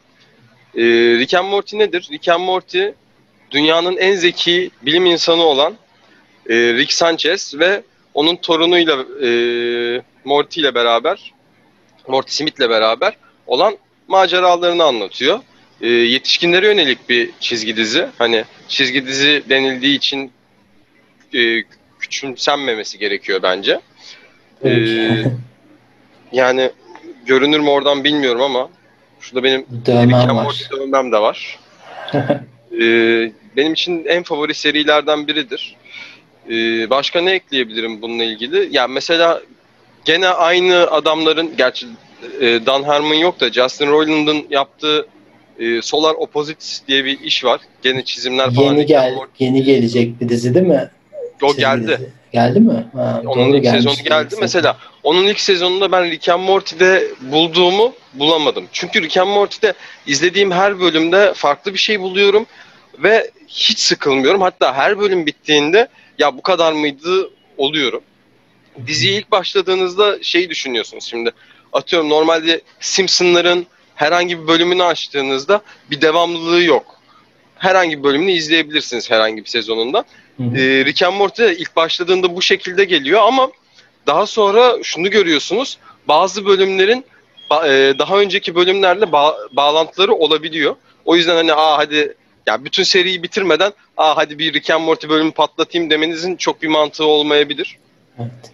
E, 0.75 0.83
Rick 1.17 1.33
and 1.33 1.49
Morty 1.49 1.77
nedir? 1.77 2.07
Rick 2.11 2.29
and 2.29 2.43
Morty 2.43 2.85
dünyanın 3.51 3.97
en 3.97 4.15
zeki 4.15 4.71
bilim 4.81 5.05
insanı 5.05 5.43
olan 5.43 5.75
e, 6.49 6.55
Rick 6.55 6.93
Sanchez 6.93 7.59
ve 7.59 7.81
onun 8.13 8.35
torunuyla 8.35 9.05
e, 9.23 9.29
Morty 10.25 10.61
ile 10.61 10.75
beraber 10.75 11.33
Morty 12.07 12.31
Smith 12.31 12.59
ile 12.59 12.69
beraber 12.69 13.17
olan 13.47 13.77
maceralarını 14.07 14.83
anlatıyor. 14.83 15.39
E, 15.81 15.87
yetişkinlere 15.87 16.67
yönelik 16.67 17.09
bir 17.09 17.29
çizgi 17.39 17.77
dizi. 17.77 18.07
Hani 18.17 18.43
çizgi 18.67 19.07
dizi 19.07 19.43
denildiği 19.49 19.97
için 19.97 20.31
e, 21.33 21.63
küçümsenmemesi 21.99 22.97
gerekiyor 22.97 23.39
bence. 23.43 23.81
E, 24.63 24.71
yani 26.31 26.71
görünür 27.25 27.59
mü 27.59 27.69
oradan 27.69 28.03
bilmiyorum 28.03 28.41
ama 28.41 28.69
şurada 29.19 29.43
benim 29.43 29.65
dövmem 29.85 30.35
var. 30.35 30.69
dövmem 30.71 31.11
de 31.11 31.17
var. 31.17 31.59
e, 32.81 32.85
benim 33.57 33.73
için 33.73 34.05
en 34.05 34.23
favori 34.23 34.53
serilerden 34.53 35.27
biridir. 35.27 35.75
E, 36.49 36.89
başka 36.89 37.21
ne 37.21 37.31
ekleyebilirim 37.31 38.01
bununla 38.01 38.23
ilgili? 38.23 38.69
Yani 38.71 38.93
mesela 38.93 39.41
gene 40.05 40.27
aynı 40.27 40.87
adamların, 40.91 41.51
gerçi 41.57 41.87
e, 42.41 42.65
Dan 42.65 42.83
Harmon 42.83 43.13
yok 43.13 43.39
da 43.39 43.51
Justin 43.51 43.87
Roiland'ın 43.87 44.45
yaptığı 44.49 45.07
e, 45.59 45.81
Solar 45.81 46.13
Opposites 46.13 46.81
diye 46.87 47.05
bir 47.05 47.19
iş 47.19 47.45
var. 47.45 47.61
Gene 47.83 48.05
çizimler 48.05 48.53
falan. 48.53 48.73
Yeni 48.73 48.85
gel, 48.85 49.15
yeni 49.39 49.63
gelecek 49.63 50.21
bir 50.21 50.29
dizi 50.29 50.53
değil 50.53 50.65
mi? 50.65 50.89
O 51.41 51.47
Çizim 51.47 51.61
geldi. 51.61 51.87
Dizi. 51.87 52.09
Geldi 52.33 52.59
mi? 52.59 52.85
Ha, 52.93 53.21
onun 53.25 53.53
ilk 53.53 53.67
sezonu 53.67 53.95
geldi. 53.95 54.33
Ilk 54.33 54.41
Mesela 54.41 54.77
onun 55.03 55.27
ilk 55.27 55.39
sezonunda 55.39 55.91
ben 55.91 56.11
Rick 56.11 56.29
and 56.29 56.43
Morty'de 56.43 57.03
bulduğumu 57.21 57.93
bulamadım. 58.13 58.65
Çünkü 58.71 59.01
Rick 59.01 59.17
and 59.17 59.29
Morty'de 59.29 59.73
izlediğim 60.07 60.51
her 60.51 60.79
bölümde 60.79 61.33
farklı 61.35 61.73
bir 61.73 61.79
şey 61.79 61.99
buluyorum 61.99 62.45
ve 63.03 63.31
hiç 63.47 63.79
sıkılmıyorum. 63.79 64.41
Hatta 64.41 64.73
her 64.73 64.99
bölüm 64.99 65.25
bittiğinde 65.25 65.87
ya 66.19 66.37
bu 66.37 66.41
kadar 66.41 66.73
mıydı 66.73 67.29
oluyorum. 67.57 68.03
Diziye 68.87 69.13
ilk 69.13 69.31
başladığınızda 69.31 70.23
şey 70.23 70.49
düşünüyorsunuz 70.49 71.03
şimdi. 71.03 71.31
Atıyorum 71.73 72.09
normalde 72.09 72.61
Simpsonların 72.79 73.67
herhangi 73.95 74.41
bir 74.41 74.47
bölümünü 74.47 74.83
açtığınızda 74.83 75.61
bir 75.91 76.01
devamlılığı 76.01 76.63
yok. 76.63 76.95
Herhangi 77.55 77.97
bir 77.99 78.03
bölümünü 78.03 78.31
izleyebilirsiniz 78.31 79.11
herhangi 79.11 79.43
bir 79.43 79.49
sezonunda. 79.49 80.03
Hı 80.37 80.43
hı. 80.43 80.57
Ee, 80.57 80.85
Rick 80.85 81.03
and 81.03 81.15
Morty 81.17 81.51
ilk 81.51 81.75
başladığında 81.75 82.35
bu 82.35 82.41
şekilde 82.41 82.85
geliyor 82.85 83.21
ama 83.21 83.51
daha 84.07 84.25
sonra 84.25 84.83
şunu 84.83 85.09
görüyorsunuz. 85.09 85.77
Bazı 86.07 86.45
bölümlerin 86.45 87.05
e, 87.51 87.93
daha 87.99 88.17
önceki 88.17 88.55
bölümlerle 88.55 89.05
ba- 89.05 89.55
bağlantıları 89.55 90.13
olabiliyor. 90.13 90.75
O 91.05 91.15
yüzden 91.15 91.35
hani 91.35 91.53
aa 91.53 91.77
hadi 91.77 92.15
ya 92.47 92.65
bütün 92.65 92.83
seriyi 92.83 93.23
bitirmeden 93.23 93.71
aa 93.97 94.17
hadi 94.17 94.39
bir 94.39 94.53
Rick 94.53 94.69
and 94.69 94.83
Morty 94.83 95.09
bölümü 95.09 95.31
patlatayım 95.31 95.89
demenizin 95.89 96.35
çok 96.35 96.61
bir 96.61 96.67
mantığı 96.67 97.05
olmayabilir. 97.05 97.77
Evet. 98.19 98.51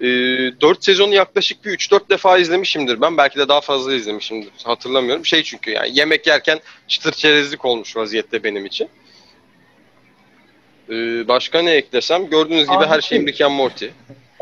E, 0.00 0.08
ee, 0.08 0.60
4 0.60 0.84
sezonu 0.84 1.14
yaklaşık 1.14 1.64
bir 1.64 1.70
3-4 1.70 2.10
defa 2.10 2.38
izlemişimdir. 2.38 3.00
Ben 3.00 3.16
belki 3.16 3.38
de 3.38 3.48
daha 3.48 3.60
fazla 3.60 3.94
izlemişimdir. 3.94 4.50
Hatırlamıyorum. 4.64 5.26
Şey 5.26 5.42
çünkü 5.42 5.70
yani 5.70 5.98
yemek 5.98 6.26
yerken 6.26 6.58
çıtır 6.88 7.12
çerezlik 7.12 7.64
olmuş 7.64 7.96
vaziyette 7.96 8.44
benim 8.44 8.66
için. 8.66 8.88
E, 10.90 11.28
başka 11.28 11.62
ne 11.62 11.70
eklesem? 11.70 12.30
Gördüğünüz 12.30 12.64
gibi 12.64 12.76
Abi, 12.76 12.86
her 12.86 13.00
şeyim 13.00 13.26
Rick 13.26 13.40
and 13.40 13.54
Morty. 13.54 13.86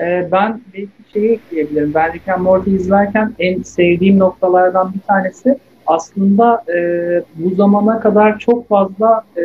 E, 0.01 0.29
ben 0.33 0.61
bir 0.75 0.89
şeyi 1.13 1.33
ekleyebilirim. 1.33 1.95
Ben 1.95 2.13
Rick 2.13 2.29
and 2.29 2.43
Morty 2.43 2.75
izlerken 2.75 3.35
en 3.39 3.63
sevdiğim 3.63 4.19
noktalardan 4.19 4.95
bir 4.95 5.01
tanesi 5.01 5.59
aslında 5.89 6.65
e, 6.77 6.79
bu 7.37 7.55
zamana 7.55 8.01
kadar 8.01 8.39
çok 8.39 8.69
fazla 8.69 9.23
e, 9.37 9.43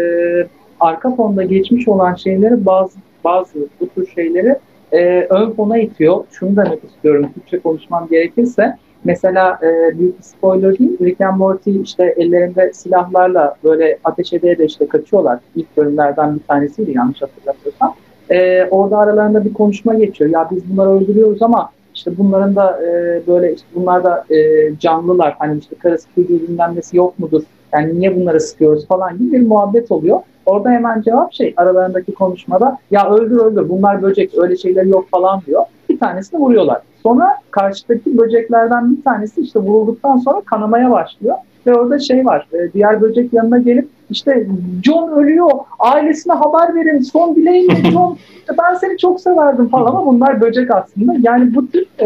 arka 0.79 1.15
fonda 1.15 1.43
geçmiş 1.43 1.87
olan 1.87 2.15
şeyleri 2.15 2.65
bazı 2.65 2.99
bazı 3.23 3.59
bu 3.79 3.89
tür 3.89 4.07
şeyleri 4.07 4.55
e, 4.91 5.27
ön 5.29 5.51
fona 5.51 5.77
itiyor. 5.77 6.25
Şunu 6.31 6.55
demek 6.55 6.83
istiyorum 6.83 7.29
Türkçe 7.33 7.59
konuşmam 7.59 8.07
gerekirse. 8.11 8.77
Mesela 9.03 9.59
e, 9.63 9.99
büyük 9.99 10.17
bir 10.17 10.23
spoiler 10.23 10.79
değil. 10.79 10.97
Rick 11.01 11.21
and 11.21 11.37
Morty 11.37 11.81
işte 11.81 12.13
ellerinde 12.17 12.73
silahlarla 12.73 13.55
böyle 13.63 13.97
ateş 14.03 14.33
ede 14.33 14.57
de 14.57 14.65
işte 14.65 14.87
kaçıyorlar. 14.87 15.39
İlk 15.55 15.77
bölümlerden 15.77 16.35
bir 16.35 16.43
tanesiydi 16.47 16.91
yanlış 16.97 17.21
hatırlamıyorsam. 17.21 17.95
E, 18.29 18.67
orada 18.71 18.97
aralarında 18.97 19.45
bir 19.45 19.53
konuşma 19.53 19.93
geçiyor. 19.93 20.29
Ya 20.29 20.47
biz 20.51 20.69
bunları 20.71 20.89
öldürüyoruz 20.89 21.41
ama 21.41 21.69
işte 21.95 22.17
bunların 22.17 22.55
da 22.55 22.79
e, 22.83 23.21
böyle 23.27 23.53
işte 23.53 23.67
bunlar 23.75 24.03
da 24.03 24.25
e, 24.29 24.69
canlılar. 24.79 25.35
Hani 25.39 25.59
işte 25.59 25.75
karısı 25.75 26.07
çocuğu 26.15 26.33
bilmem 26.47 26.75
yok 26.93 27.19
mudur? 27.19 27.43
Yani 27.73 27.99
niye 27.99 28.15
bunları 28.15 28.41
sıkıyoruz 28.41 28.87
falan 28.87 29.17
gibi 29.17 29.31
bir 29.31 29.47
muhabbet 29.47 29.91
oluyor. 29.91 30.19
Orada 30.45 30.69
hemen 30.69 31.01
cevap 31.01 31.33
şey 31.33 31.53
aralarındaki 31.57 32.13
konuşmada 32.13 32.77
ya 32.91 33.09
öldür 33.09 33.37
öldür 33.37 33.69
bunlar 33.69 34.01
böcek 34.01 34.37
öyle 34.37 34.55
şeyler 34.55 34.85
yok 34.85 35.09
falan 35.09 35.41
diyor. 35.47 35.63
Bir 35.89 35.99
tanesini 35.99 36.39
vuruyorlar. 36.39 36.81
Sonra 37.03 37.37
karşıdaki 37.51 38.17
böceklerden 38.17 38.97
bir 38.97 39.03
tanesi 39.03 39.41
işte 39.41 39.59
vurulduktan 39.59 40.17
sonra 40.17 40.41
kanamaya 40.41 40.91
başlıyor. 40.91 41.35
Ve 41.67 41.73
orada 41.73 41.99
şey 41.99 42.25
var 42.25 42.47
e, 42.53 42.73
diğer 42.73 43.01
böcek 43.01 43.33
yanına 43.33 43.57
gelip 43.57 43.89
işte 44.13 44.47
John 44.83 45.11
ölüyor 45.11 45.49
ailesine 45.79 46.33
haber 46.33 46.75
verin 46.75 47.01
son 47.01 47.35
dileğin 47.35 47.91
John 47.91 48.17
ben 48.57 48.75
seni 48.75 48.97
çok 48.97 49.21
severdim 49.21 49.69
falan 49.69 49.85
ama 49.85 50.05
bunlar 50.05 50.41
böcek 50.41 50.71
aslında. 50.71 51.13
Yani 51.21 51.55
bu 51.55 51.71
tür 51.71 51.81
e, 51.99 52.05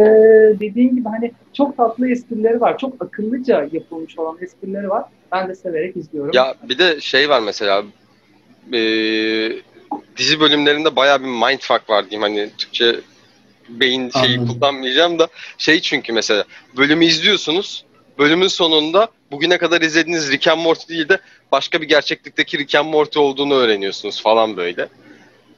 dediğin 0.59 0.95
gibi 0.95 1.09
hani 1.09 1.31
çok 1.53 1.77
tatlı 1.77 2.11
esprileri 2.11 2.61
var. 2.61 2.77
Çok 2.77 3.01
akıllıca 3.01 3.67
yapılmış 3.71 4.19
olan 4.19 4.37
esprileri 4.41 4.89
var. 4.89 5.03
Ben 5.31 5.49
de 5.49 5.55
severek 5.55 5.97
izliyorum. 5.97 6.31
Ya 6.33 6.55
bir 6.69 6.77
de 6.77 7.01
şey 7.01 7.29
var 7.29 7.41
mesela 7.45 7.83
e, 8.73 8.79
dizi 10.17 10.39
bölümlerinde 10.39 10.95
baya 10.95 11.21
bir 11.21 11.27
mindfuck 11.27 11.89
var 11.89 12.09
diyeyim. 12.09 12.21
Hani 12.21 12.49
Türkçe 12.57 12.95
beyin 13.69 14.09
şeyi 14.09 14.37
Anladım. 14.37 14.47
kullanmayacağım 14.53 15.19
da 15.19 15.27
şey 15.57 15.81
çünkü 15.81 16.13
mesela 16.13 16.43
bölümü 16.77 17.05
izliyorsunuz. 17.05 17.85
Bölümün 18.19 18.47
sonunda 18.47 19.07
bugüne 19.31 19.57
kadar 19.57 19.81
izlediğiniz 19.81 20.31
Rick 20.31 20.47
and 20.47 20.61
Morty 20.61 20.93
değil 20.93 21.09
de 21.09 21.19
başka 21.51 21.81
bir 21.81 21.87
gerçeklikteki 21.87 22.57
Rick 22.57 22.75
and 22.75 22.89
Morty 22.89 23.19
olduğunu 23.19 23.53
öğreniyorsunuz 23.53 24.21
falan 24.21 24.57
böyle. 24.57 24.87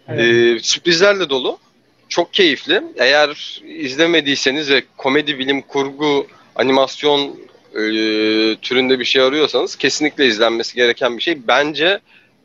Evet. 0.08 0.19
Ee, 0.19 0.60
sürprizlerle 0.63 1.30
dolu. 1.30 1.58
Çok 2.10 2.34
keyifli. 2.34 2.84
Eğer 2.97 3.62
izlemediyseniz 3.65 4.69
ve 4.69 4.84
komedi, 4.97 5.39
bilim, 5.39 5.62
kurgu, 5.62 6.28
animasyon 6.56 7.39
e, 7.75 7.82
türünde 8.62 8.99
bir 8.99 9.06
şey 9.06 9.21
arıyorsanız 9.21 9.75
kesinlikle 9.75 10.28
izlenmesi 10.28 10.75
gereken 10.75 11.17
bir 11.17 11.21
şey. 11.21 11.47
Bence 11.47 11.99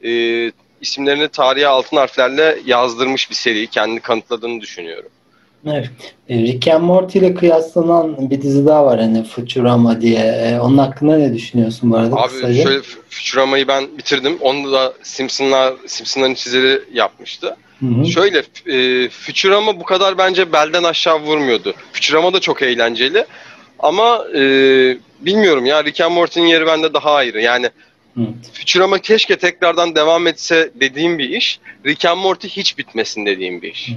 e, 0.05 0.53
isimlerini 0.81 1.29
tarihe 1.29 1.67
altın 1.67 1.97
harflerle 1.97 2.59
yazdırmış 2.67 3.31
bir 3.31 3.35
seri. 3.35 3.67
Kendini 3.67 4.01
kanıtladığını 4.01 4.61
düşünüyorum. 4.61 5.11
Evet. 5.67 5.91
E, 6.29 6.39
Rick 6.39 6.69
and 6.69 6.85
Morty 6.85 7.19
ile 7.19 7.35
kıyaslanan 7.35 8.31
bir 8.31 8.43
dizi 8.43 8.67
daha 8.67 8.87
var 8.87 9.01
hani 9.01 9.25
Futurama 9.25 10.01
diye. 10.01 10.21
E, 10.21 10.61
onun 10.61 10.79
hakkında 10.79 11.17
ne 11.17 11.35
düşünüyorsun 11.35 11.91
bu 11.91 11.97
arada? 11.97 12.17
Abi 12.17 12.29
kısaca? 12.29 12.63
şöyle 12.63 12.83
Futurama'yı 13.11 13.69
ben 13.69 13.99
bitirdim. 13.99 14.39
Onu 14.41 14.73
da 14.73 14.93
Simpsonlar 15.03 15.75
Simpsonların 15.87 16.35
çizeri 16.35 16.81
yapmıştı. 16.93 17.57
Hı 17.81 17.87
hı. 17.87 18.07
Şöyle 18.07 18.43
e, 18.67 19.09
Futurama 19.09 19.81
bu 19.81 19.85
kadar 19.85 20.19
bence 20.19 20.53
belden 20.53 20.83
aşağı 20.83 21.21
vurmuyordu. 21.21 21.75
Futurama 21.93 22.33
da 22.33 22.41
çok 22.41 22.63
eğlenceli. 22.63 23.25
Ama 23.79 24.25
e, 24.35 24.41
bilmiyorum 25.21 25.67
ya 25.67 25.85
Rick 25.85 26.01
and 26.01 26.13
Morty'nin 26.13 26.47
yeri 26.47 26.67
bende 26.67 26.95
daha 26.95 27.13
ayrı. 27.13 27.41
Yani 27.41 27.71
Evet. 28.19 28.29
Futurama 28.53 28.99
keşke 28.99 29.37
tekrardan 29.37 29.95
devam 29.95 30.27
etse 30.27 30.71
dediğim 30.75 31.19
bir 31.19 31.29
iş. 31.29 31.61
Rick 31.87 32.05
and 32.05 32.21
Morty 32.21 32.49
hiç 32.49 32.79
bitmesin 32.79 33.27
dediğim 33.27 33.63
bir 33.63 33.73
iş. 33.73 33.89
Hı 33.89 33.93
hı. 33.93 33.97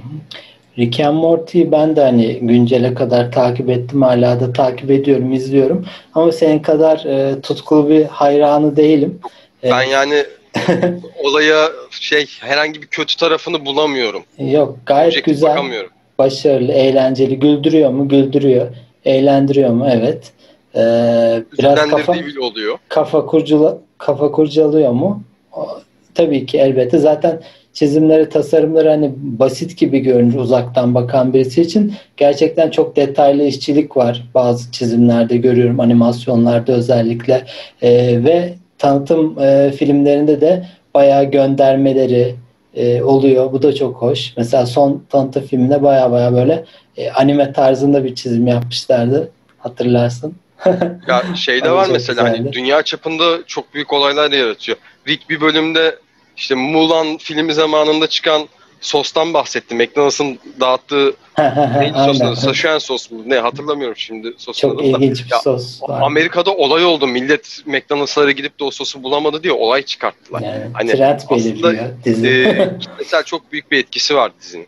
Rick 0.78 1.00
and 1.00 1.16
Morty'yi 1.16 1.72
ben 1.72 1.96
de 1.96 2.00
hani 2.00 2.38
güncele 2.42 2.94
kadar 2.94 3.32
takip 3.32 3.70
ettim. 3.70 4.02
Hala 4.02 4.40
da 4.40 4.52
takip 4.52 4.90
ediyorum, 4.90 5.32
izliyorum. 5.32 5.86
Ama 6.14 6.32
senin 6.32 6.58
kadar 6.58 7.04
e, 7.04 7.40
tutkulu 7.40 7.88
bir 7.88 8.04
hayranı 8.04 8.76
değilim. 8.76 9.20
E, 9.64 9.70
ben 9.70 9.82
yani 9.82 10.24
olaya 11.24 11.68
şey 11.90 12.26
herhangi 12.40 12.82
bir 12.82 12.86
kötü 12.86 13.16
tarafını 13.16 13.66
bulamıyorum. 13.66 14.22
Yok 14.38 14.78
gayet 14.86 15.12
Objektif 15.12 15.34
güzel. 15.34 15.50
Bakamıyorum. 15.50 15.90
Başarılı, 16.18 16.72
eğlenceli. 16.72 17.38
Güldürüyor 17.38 17.90
mu? 17.90 18.08
Güldürüyor. 18.08 18.66
Eğlendiriyor 19.04 19.70
mu? 19.70 19.86
Evet. 19.90 20.32
Ee, 20.74 21.42
biraz 21.58 21.88
kafa, 21.88 22.12
oluyor. 22.40 22.78
Kafa 22.88 23.26
kurcula, 23.26 23.78
kafa 23.98 24.32
kurcalıyor 24.32 24.92
mu? 24.92 25.22
O, 25.52 25.80
tabii 26.14 26.46
ki 26.46 26.58
elbette. 26.58 26.98
Zaten 26.98 27.42
çizimleri, 27.78 28.28
tasarımları 28.28 28.88
hani 28.88 29.12
basit 29.16 29.78
gibi 29.78 29.98
görünür 29.98 30.34
uzaktan 30.34 30.94
bakan 30.94 31.34
birisi 31.34 31.62
için. 31.62 31.94
Gerçekten 32.16 32.70
çok 32.70 32.96
detaylı 32.96 33.42
işçilik 33.42 33.96
var 33.96 34.24
bazı 34.34 34.72
çizimlerde 34.72 35.36
görüyorum, 35.36 35.80
animasyonlarda 35.80 36.72
özellikle. 36.72 37.44
E, 37.82 38.24
ve 38.24 38.54
tanıtım 38.78 39.38
e, 39.42 39.72
filmlerinde 39.72 40.40
de 40.40 40.66
bayağı 40.94 41.24
göndermeleri 41.24 42.34
e, 42.74 43.02
oluyor. 43.02 43.52
Bu 43.52 43.62
da 43.62 43.74
çok 43.74 43.96
hoş. 43.96 44.32
Mesela 44.36 44.66
son 44.66 45.04
tanıtım 45.10 45.42
filminde 45.42 45.82
bayağı 45.82 46.10
bayağı 46.10 46.34
böyle 46.34 46.64
e, 46.96 47.10
anime 47.10 47.52
tarzında 47.52 48.04
bir 48.04 48.14
çizim 48.14 48.46
yapmışlardı. 48.46 49.30
Hatırlarsın. 49.58 50.34
ya 51.08 51.22
şey 51.36 51.64
de 51.64 51.70
var 51.72 51.88
mesela 51.92 52.24
hani 52.24 52.52
dünya 52.52 52.82
çapında 52.82 53.24
çok 53.46 53.74
büyük 53.74 53.92
olaylar 53.92 54.30
yaratıyor. 54.30 54.78
Rick 55.08 55.30
bir 55.30 55.40
bölümde 55.40 55.94
işte 56.38 56.54
Mulan 56.54 57.18
filmi 57.18 57.54
zamanında 57.54 58.06
çıkan 58.06 58.48
sostan 58.80 59.34
bahsetti. 59.34 59.74
McDonald's'ın 59.74 60.38
dağıttığı 60.60 61.12
neydi 61.78 61.98
sosu? 62.04 62.36
Szechuan 62.36 62.78
sos 62.78 63.10
mu? 63.10 63.22
Ne 63.26 63.38
hatırlamıyorum 63.38 63.96
şimdi 63.96 64.32
sosun 64.36 64.68
Çok 64.68 64.84
ilginç 64.84 65.24
bir 65.24 65.30
ya, 65.30 65.38
sos 65.38 65.82
var. 65.82 66.02
Amerika'da 66.02 66.54
olay 66.54 66.84
oldu. 66.84 67.06
Millet 67.06 67.62
McDonald's'lara 67.66 68.30
gidip 68.30 68.60
de 68.60 68.64
o 68.64 68.70
sosu 68.70 69.02
bulamadı 69.02 69.42
diye 69.42 69.52
olay 69.52 69.82
çıkarttılar. 69.82 70.40
Yani, 70.40 70.64
hani 70.72 70.90
trend 70.90 71.20
aslında 71.30 71.74
dizi. 72.04 72.28
E, 72.28 72.70
mesela 72.98 73.22
çok 73.26 73.52
büyük 73.52 73.70
bir 73.70 73.78
etkisi 73.78 74.14
var 74.14 74.32
dizinin. 74.40 74.66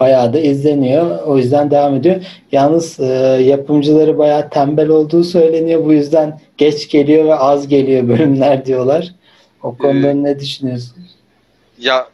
Bayağı 0.00 0.32
da 0.32 0.38
izleniyor. 0.38 1.22
O 1.22 1.38
yüzden 1.38 1.70
devam 1.70 1.94
ediyor. 1.94 2.16
Yalnız 2.52 3.00
e, 3.00 3.04
yapımcıları 3.42 4.18
bayağı 4.18 4.50
tembel 4.50 4.88
olduğu 4.88 5.24
söyleniyor. 5.24 5.84
Bu 5.84 5.92
yüzden 5.92 6.40
geç 6.56 6.88
geliyor 6.88 7.24
ve 7.24 7.34
az 7.34 7.68
geliyor 7.68 8.08
bölümler 8.08 8.66
diyorlar. 8.66 9.17
O 9.62 9.76
konuda 9.76 10.08
ee, 10.08 10.22
ne 10.22 10.40
düşünüyorsun? 10.40 11.08
Ya 11.78 12.08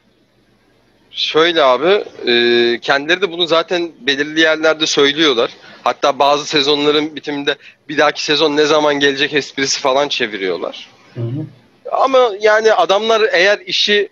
Şöyle 1.14 1.62
abi, 1.62 2.04
e, 2.26 2.78
kendileri 2.80 3.22
de 3.22 3.32
bunu 3.32 3.46
zaten 3.46 3.90
belirli 4.00 4.40
yerlerde 4.40 4.86
söylüyorlar. 4.86 5.50
Hatta 5.84 6.18
bazı 6.18 6.46
sezonların 6.46 7.16
bitiminde 7.16 7.56
bir 7.88 7.98
dahaki 7.98 8.24
sezon 8.24 8.56
ne 8.56 8.64
zaman 8.64 9.00
gelecek 9.00 9.34
esprisi 9.34 9.80
falan 9.80 10.08
çeviriyorlar. 10.08 10.88
Hı 11.14 11.20
hı. 11.20 11.46
Ama 11.92 12.30
yani 12.40 12.72
adamlar 12.72 13.22
eğer 13.32 13.58
işi 13.66 14.08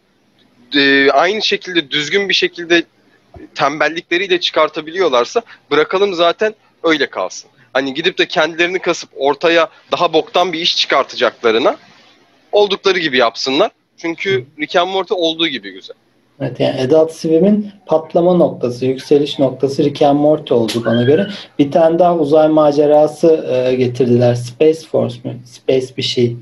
e, 0.75 1.11
aynı 1.11 1.43
şekilde 1.43 1.91
düzgün 1.91 2.29
bir 2.29 2.35
şekilde 2.35 2.83
tembellikleriyle 3.55 4.41
çıkartabiliyorlarsa 4.41 5.43
bırakalım 5.71 6.15
zaten 6.15 6.55
öyle 6.83 7.07
kalsın. 7.07 7.51
Hani 7.73 7.95
gidip 7.95 8.19
de 8.19 8.27
kendilerini 8.27 8.79
kasıp 8.79 9.11
ortaya 9.17 9.69
daha 9.93 10.13
boktan 10.13 10.53
bir 10.53 10.61
iş 10.61 10.77
çıkartacaklarına 10.77 11.77
oldukları 12.53 12.99
gibi 12.99 13.19
yapsınlar. 13.19 13.71
Çünkü 13.97 14.45
Rick 14.61 14.77
and 14.77 14.91
Morty 14.91 15.15
olduğu 15.15 15.49
gibi 15.49 15.73
güzel. 15.73 15.97
Evet 16.41 16.61
yani 16.61 16.81
Adult 16.81 17.13
Swim'in 17.13 17.71
patlama 17.87 18.35
noktası, 18.35 18.87
yükseliş 18.87 19.39
noktası 19.39 19.85
Rick 19.85 20.03
and 20.03 20.19
Morty 20.19 20.55
oldu 20.55 20.83
bana 20.87 21.03
göre. 21.03 21.27
Bir 21.59 21.71
tane 21.71 21.99
daha 21.99 22.17
uzay 22.17 22.49
macerası 22.49 23.47
e, 23.53 23.75
getirdiler. 23.75 24.35
Space 24.35 24.81
Force 24.81 25.17
mu? 25.25 25.33
Space 25.45 25.87
bir 25.97 26.03
şey. 26.03 26.37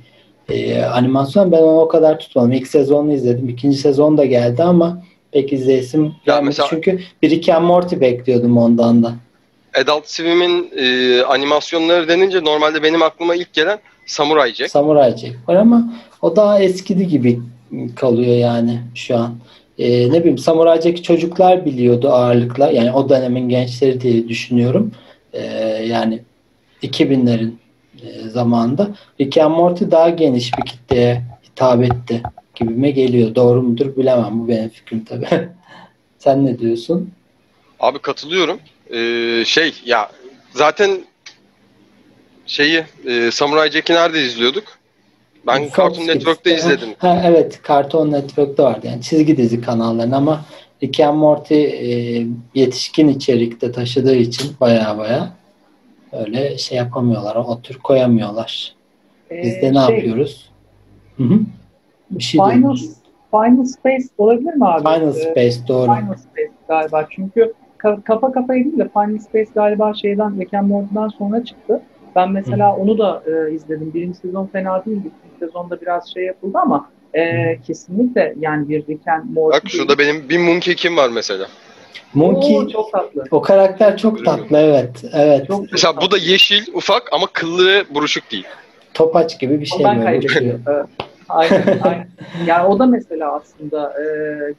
E, 0.48 0.82
animasyon 0.82 1.52
ben 1.52 1.62
onu 1.62 1.80
o 1.80 1.88
kadar 1.88 2.18
tutmadım. 2.18 2.52
İlk 2.52 2.66
sezonunu 2.66 3.12
izledim. 3.12 3.48
İkinci 3.48 3.76
sezon 3.78 4.18
da 4.18 4.24
geldi 4.24 4.62
ama 4.62 5.02
pek 5.32 5.52
izleyesim 5.52 6.14
gelmedi. 6.26 6.44
Mesela, 6.44 6.68
Çünkü 6.70 7.00
bir 7.22 7.30
Rick 7.30 7.48
and 7.48 7.64
Morty 7.64 8.00
bekliyordum 8.00 8.58
ondan 8.58 9.02
da. 9.02 9.14
Adult 9.82 10.08
Swim'in 10.08 10.70
e, 10.76 11.22
animasyonları 11.22 12.08
denince 12.08 12.44
normalde 12.44 12.82
benim 12.82 13.02
aklıma 13.02 13.34
ilk 13.34 13.52
gelen 13.52 13.78
Samurai 14.10 14.54
Jack. 14.54 14.70
Samurai 14.70 15.16
Jack 15.16 15.48
var 15.48 15.54
ama 15.54 15.92
o 16.22 16.36
daha 16.36 16.60
eskidi 16.60 17.08
gibi 17.08 17.40
kalıyor 17.96 18.36
yani 18.36 18.80
şu 18.94 19.16
an 19.16 19.34
e, 19.78 20.12
ne 20.12 20.20
bileyim 20.20 20.38
samuraycaki 20.38 21.02
çocuklar 21.02 21.64
biliyordu 21.64 22.10
ağırlıkla. 22.10 22.70
Yani 22.70 22.92
o 22.92 23.08
dönemin 23.08 23.48
gençleri 23.48 24.00
diye 24.00 24.28
düşünüyorum. 24.28 24.92
E, 25.32 25.42
yani 25.86 26.22
2000'lerin 26.82 27.52
e, 28.02 28.28
zamanında. 28.28 28.90
Rick 29.20 29.38
and 29.38 29.54
Morty 29.54 29.84
daha 29.90 30.08
geniş 30.08 30.58
bir 30.58 30.62
kitleye 30.62 31.22
hitap 31.44 31.82
etti 31.82 32.22
gibime 32.54 32.90
geliyor. 32.90 33.34
Doğru 33.34 33.62
mudur 33.62 33.96
bilemem. 33.96 34.40
Bu 34.40 34.48
benim 34.48 34.68
fikrim 34.68 35.04
tabii. 35.04 35.26
Sen 36.18 36.46
ne 36.46 36.58
diyorsun? 36.58 37.10
Abi 37.80 37.98
katılıyorum. 37.98 38.58
Ee, 38.94 39.42
şey 39.46 39.74
ya 39.84 40.10
zaten 40.52 40.90
şeyi 42.50 42.84
e, 43.06 43.30
Samurai 43.30 43.70
Jack'i 43.70 43.92
nerede 43.92 44.22
izliyorduk? 44.22 44.64
Ben 45.46 45.62
Fox 45.62 45.76
Cartoon 45.76 46.06
Network'te 46.06 46.54
izledim. 46.54 46.88
Ha, 46.98 47.22
evet 47.26 47.60
Cartoon 47.68 48.12
Network'te 48.12 48.62
vardı. 48.62 48.86
Yani 48.86 49.02
çizgi 49.02 49.36
dizi 49.36 49.60
kanallarının 49.60 50.12
ama 50.12 50.44
Rick 50.82 51.00
and 51.00 51.18
Morty 51.18 51.64
e, 51.64 52.26
yetişkin 52.54 53.08
içerikte 53.08 53.72
taşıdığı 53.72 54.16
için 54.16 54.50
baya 54.60 54.98
baya 54.98 55.32
öyle 56.12 56.58
şey 56.58 56.78
yapamıyorlar. 56.78 57.36
O 57.36 57.60
tür 57.60 57.78
koyamıyorlar. 57.78 58.74
Biz 59.30 59.54
de 59.54 59.66
ee, 59.66 59.74
ne 59.74 59.86
şey, 59.86 59.96
yapıyoruz? 59.96 60.50
Hı 61.16 61.22
-hı. 61.22 61.40
Bir 62.10 62.22
şey 62.22 62.40
Final, 62.40 62.76
Final 63.30 63.64
Space 63.64 64.04
olabilir 64.18 64.54
mi 64.54 64.66
abi? 64.66 64.78
Final 64.78 65.08
ee, 65.08 65.12
Space 65.12 65.68
doğru. 65.68 65.84
Final 65.84 66.16
Space 66.16 66.52
galiba. 66.68 67.06
Çünkü 67.10 67.52
kafa 68.04 68.32
kafaya 68.32 68.64
değil 68.64 68.78
de 68.78 68.88
Final 68.88 69.18
Space 69.18 69.50
galiba 69.54 69.94
şeyden 69.94 70.40
Rick 70.40 70.54
and 70.54 70.68
Morty'den 70.68 71.08
sonra 71.08 71.44
çıktı. 71.44 71.82
Ben 72.16 72.32
mesela 72.32 72.72
Hı. 72.72 72.76
onu 72.76 72.98
da 72.98 73.22
e, 73.26 73.54
izledim. 73.54 73.94
Birinci 73.94 74.18
sezon 74.18 74.46
fena 74.46 74.84
değildi. 74.84 75.10
İkinci 75.18 75.38
sezonda 75.38 75.80
biraz 75.80 76.12
şey 76.12 76.24
yapıldı 76.24 76.58
ama 76.62 76.88
e, 77.14 77.22
kesinlikle 77.66 78.34
yani 78.40 78.68
bir 78.68 78.86
Rick 78.86 79.08
and 79.08 79.24
Morty. 79.34 79.56
Bak 79.56 79.62
şurada 79.68 79.98
benim 79.98 80.28
bir 80.28 80.38
Monkey 80.38 80.74
kim 80.74 80.96
var 80.96 81.08
mesela. 81.08 81.46
Monkey 82.14 82.56
Oo, 82.56 82.68
çok 82.68 82.92
tatlı. 82.92 83.24
O 83.30 83.42
karakter 83.42 83.96
çok 83.96 84.24
tatlı 84.24 84.58
evet. 84.58 85.04
Evet. 85.12 85.46
Çok, 85.46 85.72
mesela 85.72 85.92
çok 85.92 86.02
bu 86.02 86.10
da 86.10 86.18
yeşil, 86.18 86.74
ufak 86.74 87.12
ama 87.12 87.26
kıllı 87.32 87.84
buruşuk 87.90 88.30
değil. 88.32 88.46
Topaç 88.94 89.40
gibi 89.40 89.60
bir 89.60 89.66
şey. 89.66 89.84
Ben 89.84 90.02
kaybediyorum. 90.02 90.62
evet. 90.68 90.86
Aynen, 91.30 91.62
aynen. 91.82 92.06
Yani 92.46 92.66
o 92.66 92.78
da 92.78 92.86
mesela 92.86 93.34
aslında 93.34 93.92
e, 94.02 94.04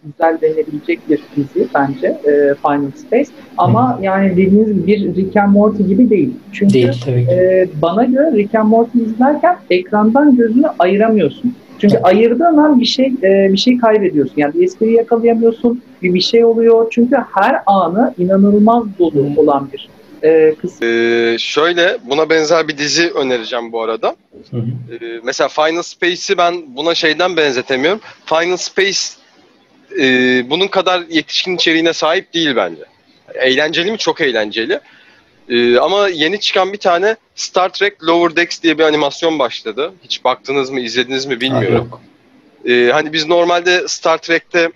güzel 0.05 0.41
denilebilecek 0.41 0.99
bir 1.09 1.21
dizi 1.35 1.67
bence 1.75 2.07
e, 2.07 2.55
Final 2.55 2.91
Space. 2.95 3.29
Ama 3.57 3.99
Hı. 3.99 4.03
yani 4.03 4.31
dediğiniz 4.31 4.67
gibi 4.67 4.87
bir 4.87 5.15
Rick 5.15 5.37
and 5.37 5.53
Morty 5.53 5.83
gibi 5.83 6.09
değil. 6.09 6.33
Çünkü 6.51 6.73
değil, 6.73 7.01
tabii 7.05 7.25
ki. 7.25 7.31
E, 7.31 7.67
bana 7.81 8.03
göre 8.03 8.31
Rick 8.31 8.55
and 8.55 8.69
Morty 8.69 8.97
izlerken 8.97 9.57
ekrandan 9.69 10.35
gözünü 10.35 10.67
ayıramıyorsun. 10.79 11.55
Çünkü 11.79 11.95
evet. 11.95 12.05
ayırdığın 12.05 12.57
an 12.57 12.79
bir 12.79 12.85
şey 12.85 13.13
e, 13.23 13.53
bir 13.53 13.57
şey 13.57 13.77
kaybediyorsun. 13.77 14.35
Yani 14.37 14.53
bir 14.53 14.63
espriyi 14.63 14.95
yakalayamıyorsun. 14.95 15.81
Bir 16.01 16.13
bir 16.13 16.21
şey 16.21 16.45
oluyor. 16.45 16.87
Çünkü 16.91 17.15
her 17.35 17.61
anı 17.65 18.13
inanılmaz 18.17 18.83
dolu 18.99 19.25
olan 19.37 19.67
bir 19.73 19.89
e, 20.23 20.55
kısım. 20.61 20.87
Ee, 20.87 21.37
şöyle 21.39 21.97
buna 22.03 22.29
benzer 22.29 22.67
bir 22.67 22.77
dizi 22.77 23.11
önereceğim 23.11 23.71
bu 23.71 23.81
arada. 23.81 24.15
Hı 24.51 24.57
hı. 24.57 24.95
Ee, 24.95 25.19
mesela 25.23 25.47
Final 25.47 25.81
Space'i 25.81 26.37
ben 26.37 26.75
buna 26.75 26.95
şeyden 26.95 27.37
benzetemiyorum. 27.37 28.01
Final 28.25 28.57
Space 28.57 28.99
e, 29.99 30.05
bunun 30.49 30.67
kadar 30.67 31.03
yetişkin 31.09 31.55
içeriğine 31.55 31.93
sahip 31.93 32.33
değil 32.33 32.55
bence. 32.55 32.81
Eğlenceli 33.35 33.91
mi? 33.91 33.97
Çok 33.97 34.21
eğlenceli. 34.21 34.79
Ee, 35.49 35.77
ama 35.77 36.07
yeni 36.07 36.39
çıkan 36.39 36.73
bir 36.73 36.77
tane 36.77 37.15
Star 37.35 37.69
Trek 37.69 38.03
Lower 38.03 38.35
Decks 38.35 38.61
diye 38.61 38.77
bir 38.77 38.83
animasyon 38.83 39.39
başladı. 39.39 39.93
Hiç 40.03 40.23
baktınız 40.23 40.69
mı, 40.69 40.79
izlediniz 40.79 41.25
mi 41.25 41.41
bilmiyorum. 41.41 41.89
Ha, 41.91 41.99
ee, 42.71 42.89
hani 42.93 43.13
biz 43.13 43.27
normalde 43.27 43.87
Star 43.87 44.17
Trek'te 44.17 44.71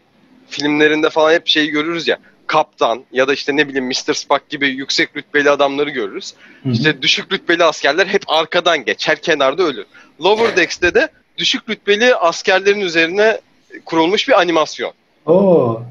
filmlerinde 0.49 1.10
falan 1.10 1.34
hep 1.34 1.47
şeyi 1.47 1.69
görürüz 1.69 2.08
ya 2.08 2.17
kaptan 2.47 3.03
ya 3.12 3.27
da 3.27 3.34
işte 3.34 3.55
ne 3.55 3.67
bileyim 3.67 3.88
Mr. 3.88 4.13
Spock 4.13 4.49
gibi 4.49 4.67
yüksek 4.67 5.10
rütbeli 5.15 5.49
adamları 5.49 5.89
görürüz. 5.89 6.34
Hı-hı. 6.63 6.73
İşte 6.73 7.01
düşük 7.01 7.31
rütbeli 7.31 7.63
askerler 7.63 8.08
hep 8.08 8.23
arkadan 8.27 8.86
geçer, 8.86 9.21
kenarda 9.21 9.63
ölür. 9.63 9.86
Lower 10.21 10.58
Decks'te 10.58 10.93
de 10.93 11.10
düşük 11.38 11.69
rütbeli 11.69 12.15
askerlerin 12.15 12.79
üzerine 12.79 13.41
kurulmuş 13.86 14.27
bir 14.27 14.39
animasyon. 14.39 14.93
Oo. 15.25 15.84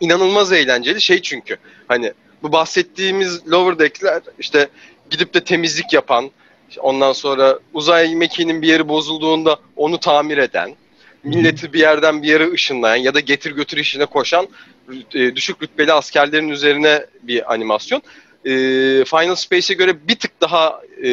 İnanılmaz 0.00 0.52
eğlenceli 0.52 1.00
şey 1.00 1.22
çünkü 1.22 1.56
hani 1.88 2.12
bu 2.42 2.52
bahsettiğimiz 2.52 3.50
Lower 3.50 3.78
Deck'ler 3.78 4.22
işte 4.38 4.68
gidip 5.10 5.34
de 5.34 5.44
temizlik 5.44 5.92
yapan, 5.92 6.30
ondan 6.78 7.12
sonra 7.12 7.58
uzay 7.74 8.14
mekiğinin 8.14 8.62
bir 8.62 8.68
yeri 8.68 8.88
bozulduğunda 8.88 9.56
onu 9.76 9.98
tamir 9.98 10.38
eden, 10.38 10.74
milleti 11.24 11.72
bir 11.72 11.80
yerden 11.80 12.22
bir 12.22 12.28
yere 12.28 12.52
ışınlayan 12.52 12.96
ya 12.96 13.14
da 13.14 13.20
getir 13.20 13.50
götür 13.50 13.76
işine 13.76 14.06
koşan 14.06 14.48
e, 15.14 15.36
düşük 15.36 15.62
rütbeli 15.62 15.92
askerlerin 15.92 16.48
üzerine 16.48 17.06
bir 17.22 17.52
animasyon. 17.52 18.02
E, 18.44 18.50
Final 19.04 19.34
Space'e 19.34 19.76
göre 19.76 20.08
bir 20.08 20.14
tık 20.14 20.40
daha 20.40 20.80
e, 21.04 21.10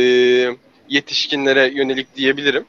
yetişkinlere 0.90 1.72
yönelik 1.74 2.16
diyebilirim. 2.16 2.66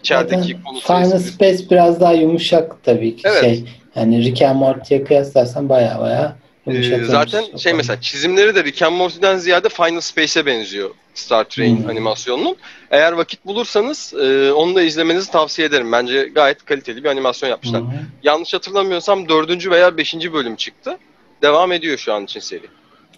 İçerideki 0.00 0.62
konu 0.62 0.80
Final 0.80 1.18
Space 1.18 1.70
biraz 1.70 2.00
daha 2.00 2.12
yumuşak 2.12 2.84
tabii 2.84 3.16
ki 3.16 3.22
evet. 3.24 3.40
şey. 3.40 3.64
Yani 3.96 4.24
Rick 4.24 4.42
and 4.42 4.56
Morty'ye 4.56 5.04
kıyaslarsan 5.04 5.68
baya 5.68 6.00
baya 6.00 6.36
Ee, 6.70 7.04
zaten 7.04 7.56
şey 7.56 7.72
mesela 7.72 8.00
çizimleri 8.00 8.54
de 8.54 8.64
Rick 8.64 8.82
and 8.82 8.96
Morty'den 8.96 9.36
ziyade 9.36 9.68
Final 9.68 10.00
Space'e 10.00 10.46
benziyor 10.46 10.90
Star 11.14 11.44
Trek'in 11.44 11.82
hmm. 11.82 11.90
animasyonunun. 11.90 12.56
Eğer 12.90 13.12
vakit 13.12 13.46
bulursanız 13.46 14.14
e, 14.14 14.52
onu 14.52 14.74
da 14.74 14.82
izlemenizi 14.82 15.30
tavsiye 15.30 15.68
ederim. 15.68 15.92
Bence 15.92 16.30
gayet 16.34 16.64
kaliteli 16.64 17.04
bir 17.04 17.08
animasyon 17.08 17.50
yapmışlar. 17.50 17.80
Hmm. 17.80 17.90
Yanlış 18.22 18.54
hatırlamıyorsam 18.54 19.28
dördüncü 19.28 19.70
veya 19.70 19.96
beşinci 19.96 20.32
bölüm 20.32 20.56
çıktı. 20.56 20.98
Devam 21.42 21.72
ediyor 21.72 21.98
şu 21.98 22.14
an 22.14 22.24
için 22.24 22.40
seri. 22.40 22.66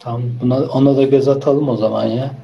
Tamam 0.00 0.22
buna, 0.42 0.60
ona 0.60 0.96
da 0.96 1.02
göz 1.02 1.28
atalım 1.28 1.68
o 1.68 1.76
zaman 1.76 2.06
ya. 2.06 2.34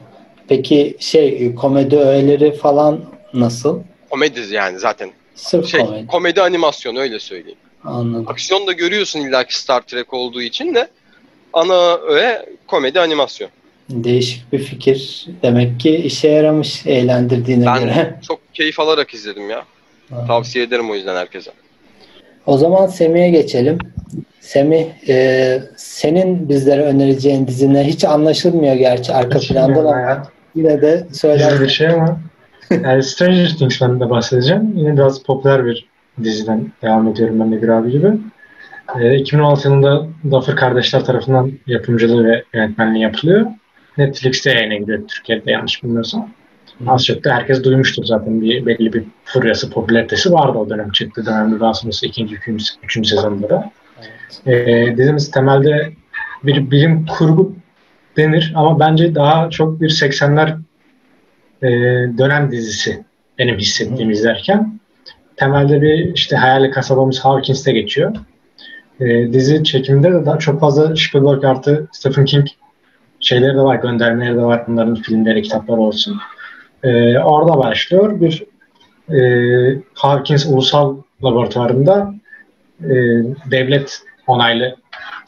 Peki 0.49 0.97
şey 1.01 1.55
komedi 1.55 1.97
öğeleri 1.97 2.53
falan 2.53 3.01
nasıl? 3.35 3.81
Komedi 4.11 4.41
yani 4.51 4.79
zaten. 4.79 5.11
Sırf 5.35 5.67
şey, 5.67 5.81
komedi. 5.81 6.07
Komedi 6.07 6.43
animasyon 6.43 6.97
öyle 6.97 7.19
söyleyeyim. 7.19 7.59
Anladım. 7.87 8.29
Aksiyon 8.29 8.67
da 8.67 8.73
görüyorsun 8.73 9.21
illaki 9.21 9.59
Star 9.59 9.81
Trek 9.81 10.15
olduğu 10.15 10.43
için 10.43 10.75
de 10.75 10.89
ana 11.53 11.95
öğe 11.97 12.47
komedi 12.67 13.01
animasyon. 13.01 13.51
Değişik 13.91 14.53
bir 14.53 14.59
fikir. 14.59 15.27
Demek 15.43 15.81
ki 15.81 15.97
işe 15.97 16.29
yaramış 16.29 16.87
eğlendirdiğine 16.87 17.67
ben 17.67 17.81
göre. 17.81 17.93
Ben 17.97 18.21
çok 18.29 18.55
keyif 18.55 18.81
alarak 18.81 19.15
izledim 19.15 19.51
ya. 19.51 19.65
Ha. 20.11 20.25
Tavsiye 20.27 20.65
ederim 20.65 20.91
o 20.91 20.95
yüzden 20.95 21.17
herkese. 21.17 21.51
O 22.47 22.59
zaman 22.59 22.87
Semih'e 22.87 23.31
geçelim. 23.31 23.79
Semih, 24.41 24.87
e, 25.09 25.63
senin 25.77 26.49
bizlere 26.49 26.83
önereceğin 26.83 27.47
dizinler 27.47 27.85
hiç 27.85 28.05
anlaşılmıyor 28.05 28.75
gerçi 28.75 29.13
arka 29.13 29.39
hiç 29.39 29.49
planda 29.49 29.81
ama 29.81 30.23
yine 30.55 30.83
de 30.83 31.07
söyler. 31.13 31.61
bir 31.61 31.69
şey 31.69 31.89
ama 31.89 32.21
yani 32.71 33.03
Stranger 33.03 33.49
Things'den 33.59 34.01
de 34.01 34.11
bahsedeceğim. 34.11 34.73
Yine 34.77 34.97
biraz 34.97 35.23
popüler 35.23 35.67
bir 35.67 35.87
diziden 36.23 36.73
devam 36.83 37.09
ediyorum 37.09 37.41
ben 37.41 37.53
de 37.53 37.63
bir 37.63 37.69
abi 37.69 37.91
gibi. 37.91 38.13
E, 39.01 39.17
2016 39.17 39.69
yılında 39.69 40.07
Duffer 40.31 40.57
kardeşler 40.57 41.05
tarafından 41.05 41.53
yapımcılığı 41.67 42.25
ve 42.25 42.45
yönetmenliği 42.55 43.03
yapılıyor. 43.03 43.47
Netflix'te 43.99 44.51
yayına 44.51 44.75
gidiyor 44.75 45.09
Türkiye'de 45.09 45.51
yanlış 45.51 45.83
bilmiyorsam. 45.85 46.31
Az 46.87 47.05
çok 47.05 47.25
da 47.25 47.35
herkes 47.35 47.65
duymuştur 47.65 48.05
zaten 48.05 48.41
bir 48.41 48.67
belli 48.67 48.93
bir 48.93 49.05
furyası, 49.25 49.71
popülaritesi 49.71 50.33
vardı 50.33 50.59
o 50.59 50.71
dönem 50.71 50.91
çıktı 50.91 51.27
dönemde 51.27 51.61
daha 51.61 51.75
sonrası 51.75 52.07
ikinci, 52.07 52.35
üçüncü, 52.35 52.65
üçüncü 52.83 53.09
sezonda 53.09 53.49
da. 53.51 53.71
Evet. 54.47 54.69
E, 54.69 54.97
dizimiz 54.97 55.31
temelde 55.31 55.93
bir 56.45 56.71
bilim 56.71 57.07
kurgu 57.07 57.57
denir 58.17 58.53
ama 58.57 58.81
bence 58.81 59.15
daha 59.15 59.51
çok 59.51 59.81
bir 59.81 59.91
80'ler 59.91 60.59
e, 61.63 61.69
dönem 62.19 62.53
dizisi 62.53 63.05
benim 63.39 63.59
hissettiğim 63.59 64.11
izlerken. 64.11 64.81
Temelde 65.37 65.83
bir 65.83 66.15
işte 66.15 66.37
hayali 66.37 66.71
kasabamız 66.71 67.21
Hawkins'te 67.21 67.73
geçiyor. 67.73 68.17
E, 69.01 69.33
dizi 69.33 69.65
çekiminde 69.65 70.13
de 70.13 70.27
daha 70.27 70.39
çok 70.39 70.61
fazla 70.61 70.97
Spielberg 70.97 71.45
artı 71.45 71.89
Stephen 71.93 72.25
King 72.25 72.47
şeyleri 73.21 73.55
de 73.55 73.61
var, 73.61 73.77
göndermeleri 73.77 74.37
de 74.37 74.43
var. 74.43 74.65
Bunların 74.67 74.95
filmleri, 74.95 75.43
kitapları 75.43 75.81
olsun. 75.81 76.17
E, 76.83 77.19
orada 77.19 77.59
başlıyor. 77.59 78.21
Bir 78.21 78.45
e, 79.15 79.21
Hawkins 79.95 80.47
Ulusal 80.47 80.97
Laboratuvarı'nda 81.25 82.15
e, 82.81 82.95
devlet 83.51 84.03
onaylı 84.27 84.77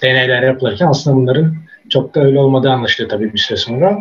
deneyler 0.02 0.42
yapılırken 0.42 0.86
aslında 0.86 1.16
bunların 1.16 1.54
çok 1.90 2.14
da 2.14 2.20
öyle 2.20 2.38
olmadığı 2.38 2.70
anlaşılıyor 2.70 3.10
tabii 3.10 3.32
bir 3.32 3.38
süre 3.38 3.56
sonra. 3.56 3.98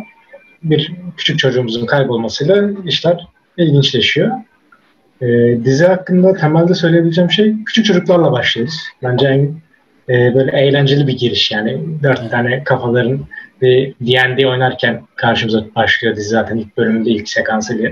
Bir 0.62 0.92
küçük 1.16 1.38
çocuğumuzun 1.38 1.86
kaybolmasıyla 1.86 2.70
işler 2.84 3.26
ilginçleşiyor. 3.56 4.30
E, 5.22 5.26
dizi 5.64 5.86
hakkında 5.86 6.34
temelde 6.34 6.74
söyleyebileceğim 6.74 7.30
şey 7.30 7.54
küçük 7.66 7.84
çocuklarla 7.84 8.32
başlıyoruz. 8.32 8.74
Bence 9.02 9.28
en 9.28 9.40
e, 10.14 10.34
böyle 10.34 10.60
eğlenceli 10.60 11.06
bir 11.06 11.18
giriş 11.18 11.50
yani. 11.50 11.80
Dört 12.02 12.30
tane 12.30 12.64
kafaların 12.64 13.20
bir 13.62 13.94
D&D 14.00 14.48
oynarken 14.48 15.02
karşımıza 15.16 15.64
başlıyor 15.76 16.16
dizi 16.16 16.28
zaten 16.28 16.56
ilk 16.56 16.76
bölümünde 16.76 17.10
ilk 17.10 17.28
sekansıyla. 17.28 17.90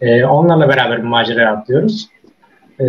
E, 0.00 0.24
onlarla 0.24 0.68
beraber 0.68 0.98
bir 0.98 1.08
macera 1.08 1.50
atlıyoruz. 1.50 2.08
E, 2.80 2.84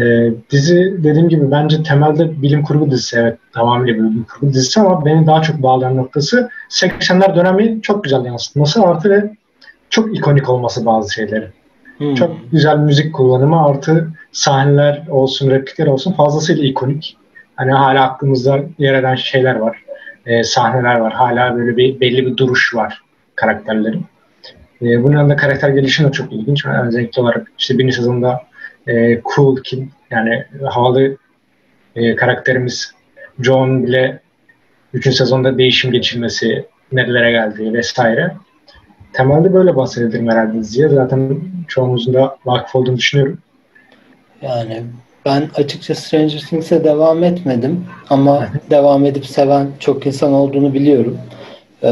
dizi 0.50 0.96
dediğim 1.04 1.30
gibi 1.30 1.52
bence 1.52 1.84
temelde 1.84 2.42
bilim 2.42 2.64
kurgu 2.64 2.92
dizisi 2.92 3.20
evet 3.20 3.38
tamamıyla 3.54 3.96
bilim 3.96 4.24
kurgu 4.24 4.54
dizisi 4.54 4.80
ama 4.80 5.06
beni 5.06 5.28
daha 5.28 5.42
çok 5.42 5.64
bağlayan 5.64 5.98
noktası 5.98 6.50
80'ler 6.70 7.36
dönemi 7.36 7.82
çok 7.82 8.04
güzel 8.04 8.26
yansıtması 8.26 8.84
artı 8.84 9.10
ve 9.10 9.36
çok 9.90 10.18
ikonik 10.18 10.50
olması 10.50 10.86
bazı 10.86 11.14
şeyleri. 11.14 11.48
Hmm. 11.98 12.16
Çok 12.16 12.52
güzel 12.52 12.78
müzik 12.78 13.16
kullanımı 13.16 13.66
artı 13.66 14.08
sahneler 14.32 15.04
olsun, 15.10 15.52
replikler 15.52 15.88
olsun 15.88 16.12
fazlasıyla 16.12 16.64
ikonik. 16.64 17.18
Hani 17.56 17.72
hala 17.72 18.04
aklımızda 18.04 18.60
yer 18.78 18.94
eden 18.94 19.16
şeyler 19.16 19.56
var. 19.56 19.84
E, 20.26 20.44
sahneler 20.44 20.96
var. 20.96 21.14
Hala 21.14 21.56
böyle 21.56 21.78
bir 21.78 22.00
belli 22.00 22.26
bir 22.26 22.38
duruş 22.38 22.76
var 22.76 23.02
karakterlerin. 23.36 24.06
E, 24.82 25.04
bunun 25.04 25.18
yanında 25.18 25.36
karakter 25.36 25.70
gelişimi 25.70 26.08
de 26.08 26.12
çok 26.12 26.34
ilginç. 26.34 26.66
Yani 26.66 26.88
özellikle 26.88 27.22
olarak 27.22 27.52
işte 27.58 27.78
birinci 27.78 27.96
sezonda 27.96 28.42
e, 28.88 29.22
Cool 29.36 29.58
Kid 29.64 29.84
yani 30.12 30.46
havalı 30.64 31.18
e, 31.96 32.16
karakterimiz 32.16 32.94
John 33.40 33.84
bile 33.84 34.20
üçüncü 34.94 35.18
sezonda 35.18 35.58
değişim 35.58 35.92
geçirmesi, 35.92 36.66
nerelere 36.92 37.32
geldiği 37.32 37.74
vesaire. 37.74 38.32
Temelde 39.14 39.54
böyle 39.54 39.76
bahsedebilirim 39.76 40.30
herhalde 40.30 40.54
diziye. 40.54 40.90
Zaten 40.90 41.40
çoğumuzun 41.76 42.14
da 42.14 42.38
vakıf 42.46 42.76
olduğunu 42.76 42.98
düşünüyorum. 42.98 43.38
Yani 44.42 44.84
ben 45.26 45.50
açıkçası 45.56 46.02
Stranger 46.02 46.40
Things'e 46.40 46.84
devam 46.84 47.24
etmedim 47.24 47.86
ama 48.10 48.48
devam 48.70 49.06
edip 49.06 49.26
seven 49.26 49.68
çok 49.80 50.06
insan 50.06 50.34
olduğunu 50.34 50.74
biliyorum. 50.74 51.18
Ee, 51.84 51.90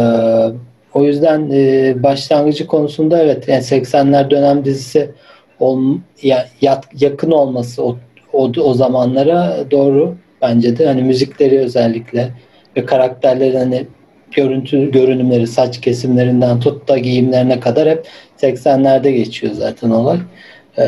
o 0.93 1.03
yüzden 1.03 1.49
e, 1.51 1.93
başlangıcı 2.03 2.67
konusunda 2.67 3.23
evet 3.23 3.47
yani 3.47 3.61
80'ler 3.61 4.29
dönem 4.29 4.65
dizisi 4.65 5.11
ol, 5.59 5.81
ya, 6.21 6.47
yat, 6.61 6.85
yakın 6.99 7.31
olması 7.31 7.83
o, 7.83 7.97
o, 8.33 8.51
o 8.61 8.73
zamanlara 8.73 9.71
doğru 9.71 10.15
bence 10.41 10.77
de 10.77 10.87
hani 10.87 11.03
müzikleri 11.03 11.59
özellikle 11.59 12.29
ve 12.77 12.85
karakterlerin 12.85 13.57
hani 13.57 13.87
görüntü 14.33 14.91
görünümleri 14.91 15.47
saç 15.47 15.81
kesimlerinden 15.81 16.59
tut 16.59 16.87
da 16.87 16.97
giyimlerine 16.97 17.59
kadar 17.59 17.89
hep 17.89 18.07
80'lerde 18.41 19.09
geçiyor 19.09 19.53
zaten 19.53 19.89
olay. 19.89 20.17
Ee, 20.77 20.83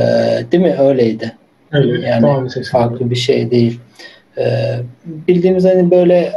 değil 0.52 0.64
mi? 0.64 0.76
Öyleydi. 0.80 1.32
Öyle, 1.72 2.08
yani 2.08 2.50
farklı 2.72 3.10
bir 3.10 3.16
şey 3.16 3.52
değil. 3.52 3.80
Ee, 4.38 4.76
bildiğimiz 5.06 5.66
hani 5.66 5.92
böyle 5.92 6.32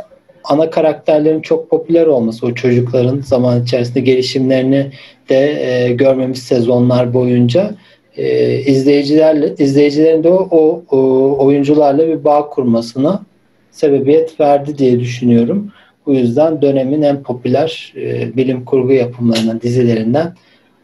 ana 0.45 0.71
karakterlerin 0.71 1.41
çok 1.41 1.71
popüler 1.71 2.07
olması, 2.07 2.47
o 2.47 2.55
çocukların 2.55 3.21
zaman 3.21 3.63
içerisinde 3.63 4.01
gelişimlerini 4.01 4.87
de 5.29 5.71
e, 5.71 5.93
görmemiz 5.93 6.39
sezonlar 6.39 7.15
boyunca 7.15 7.75
e, 8.17 8.55
izleyicilerle 8.59 9.55
izleyicilerin 9.59 10.25
de 10.25 10.29
o, 10.29 10.49
o, 10.51 10.85
o 10.91 11.47
oyuncularla 11.47 12.09
bir 12.09 12.25
bağ 12.25 12.49
kurmasına 12.49 13.23
sebebiyet 13.71 14.41
verdi 14.41 14.79
diye 14.79 15.01
düşünüyorum. 15.01 15.73
Bu 16.09 16.15
yüzden 16.15 16.63
dönemin 16.63 17.03
en 17.03 17.23
popüler 17.23 17.93
e, 17.97 18.37
bilim 18.37 18.65
kurgu 18.65 18.93
yapımlarından, 18.93 19.61
dizilerinden 19.61 20.35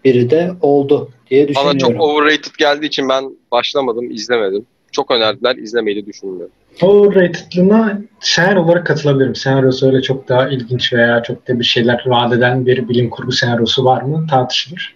biri 0.04 0.30
de 0.30 0.50
oldu 0.60 1.10
diye 1.30 1.48
düşünüyorum. 1.48 1.80
Bana 1.82 1.92
çok 1.92 2.00
overrated 2.00 2.52
geldiği 2.58 2.86
için 2.86 3.08
ben 3.08 3.24
başlamadım, 3.52 4.10
izlemedim. 4.10 4.66
Çok 4.92 5.10
önerdiler, 5.10 5.56
izlemeyi 5.56 6.02
de 6.02 6.06
düşünmüyorum. 6.06 6.52
Overrated'lığına 6.82 7.98
senaryo 8.20 8.62
olarak 8.62 8.86
katılabilirim. 8.86 9.34
Senaryosu 9.34 9.86
öyle 9.86 10.02
çok 10.02 10.28
daha 10.28 10.48
ilginç 10.48 10.92
veya 10.92 11.22
çok 11.22 11.48
da 11.48 11.58
bir 11.58 11.64
şeyler 11.64 12.02
vaat 12.06 12.32
eden 12.32 12.66
bir 12.66 12.88
bilim 12.88 13.10
kurgu 13.10 13.32
senaryosu 13.32 13.84
var 13.84 14.02
mı 14.02 14.26
tartışılır. 14.30 14.94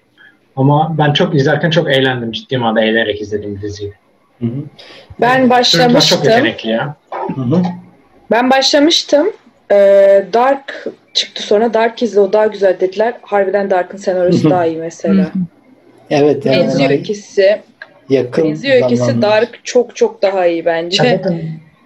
Ama 0.57 0.95
ben 0.99 1.13
çok 1.13 1.35
izlerken 1.35 1.71
çok 1.71 1.91
eğlendim. 1.91 2.33
Ciddi 2.33 2.59
manada 2.59 2.81
eğlenerek 2.81 3.21
izledim 3.21 3.57
bir 3.57 3.63
diziyi. 3.63 3.93
Hı 4.39 4.47
hı. 4.47 4.65
Ben 5.21 5.51
başlamıştım. 5.51 6.19
Çok 6.19 6.25
yetenekli 6.25 6.71
ya. 6.71 6.97
Hı 7.35 7.41
hı. 7.41 7.63
Ben 8.31 8.51
başlamıştım. 8.51 9.27
Ee, 9.73 10.25
Dark 10.33 10.87
çıktı 11.15 11.43
sonra 11.43 11.75
Dark 11.75 12.03
izle 12.03 12.21
o 12.21 12.33
daha 12.33 12.47
güzel 12.47 12.81
dediler. 12.81 13.15
Harbiden 13.23 13.71
Dark'ın 13.71 13.99
senaryosu 13.99 14.51
daha 14.51 14.67
iyi 14.67 14.77
mesela. 14.77 15.31
Evet. 16.11 16.47
Yani 16.47 16.57
Benziyor 16.57 16.91
ikisi. 16.91 17.61
Yakın 18.09 18.45
Benziyor 18.45 18.91
ikisi 18.91 19.23
Dark 19.23 19.61
çok 19.65 19.97
çok 19.97 20.23
daha 20.23 20.47
iyi 20.47 20.65
bence. 20.65 20.97
Zaten 20.97 21.41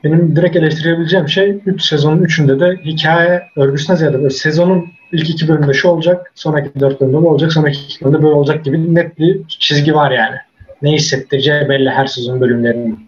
benim 0.05 0.37
direkt 0.37 0.57
eleştirebileceğim 0.57 1.29
şey 1.29 1.59
3 1.67 1.83
sezonun 1.83 2.25
3'ünde 2.25 2.61
de 2.61 2.83
hikaye 2.85 3.43
örgüsüne 3.57 3.97
ziyade 3.97 4.19
böyle 4.19 4.31
sezonun 4.31 4.87
ilk 5.13 5.31
iki 5.31 5.49
bölümde 5.49 5.73
şu 5.73 5.89
olacak, 5.89 6.33
sonraki 6.35 6.81
dört 6.81 7.01
bölümde 7.01 7.17
bu 7.17 7.29
olacak, 7.29 7.53
sonraki 7.53 7.79
iki 7.79 8.05
bölümde 8.05 8.23
böyle 8.23 8.35
olacak 8.35 8.65
gibi 8.65 8.95
net 8.95 9.19
bir 9.19 9.41
çizgi 9.49 9.95
var 9.95 10.11
yani. 10.11 10.37
Ne 10.83 10.93
hissettireceği 10.93 11.69
belli 11.69 11.91
her 11.91 12.07
sezon 12.07 12.41
bölümlerinin. 12.41 13.07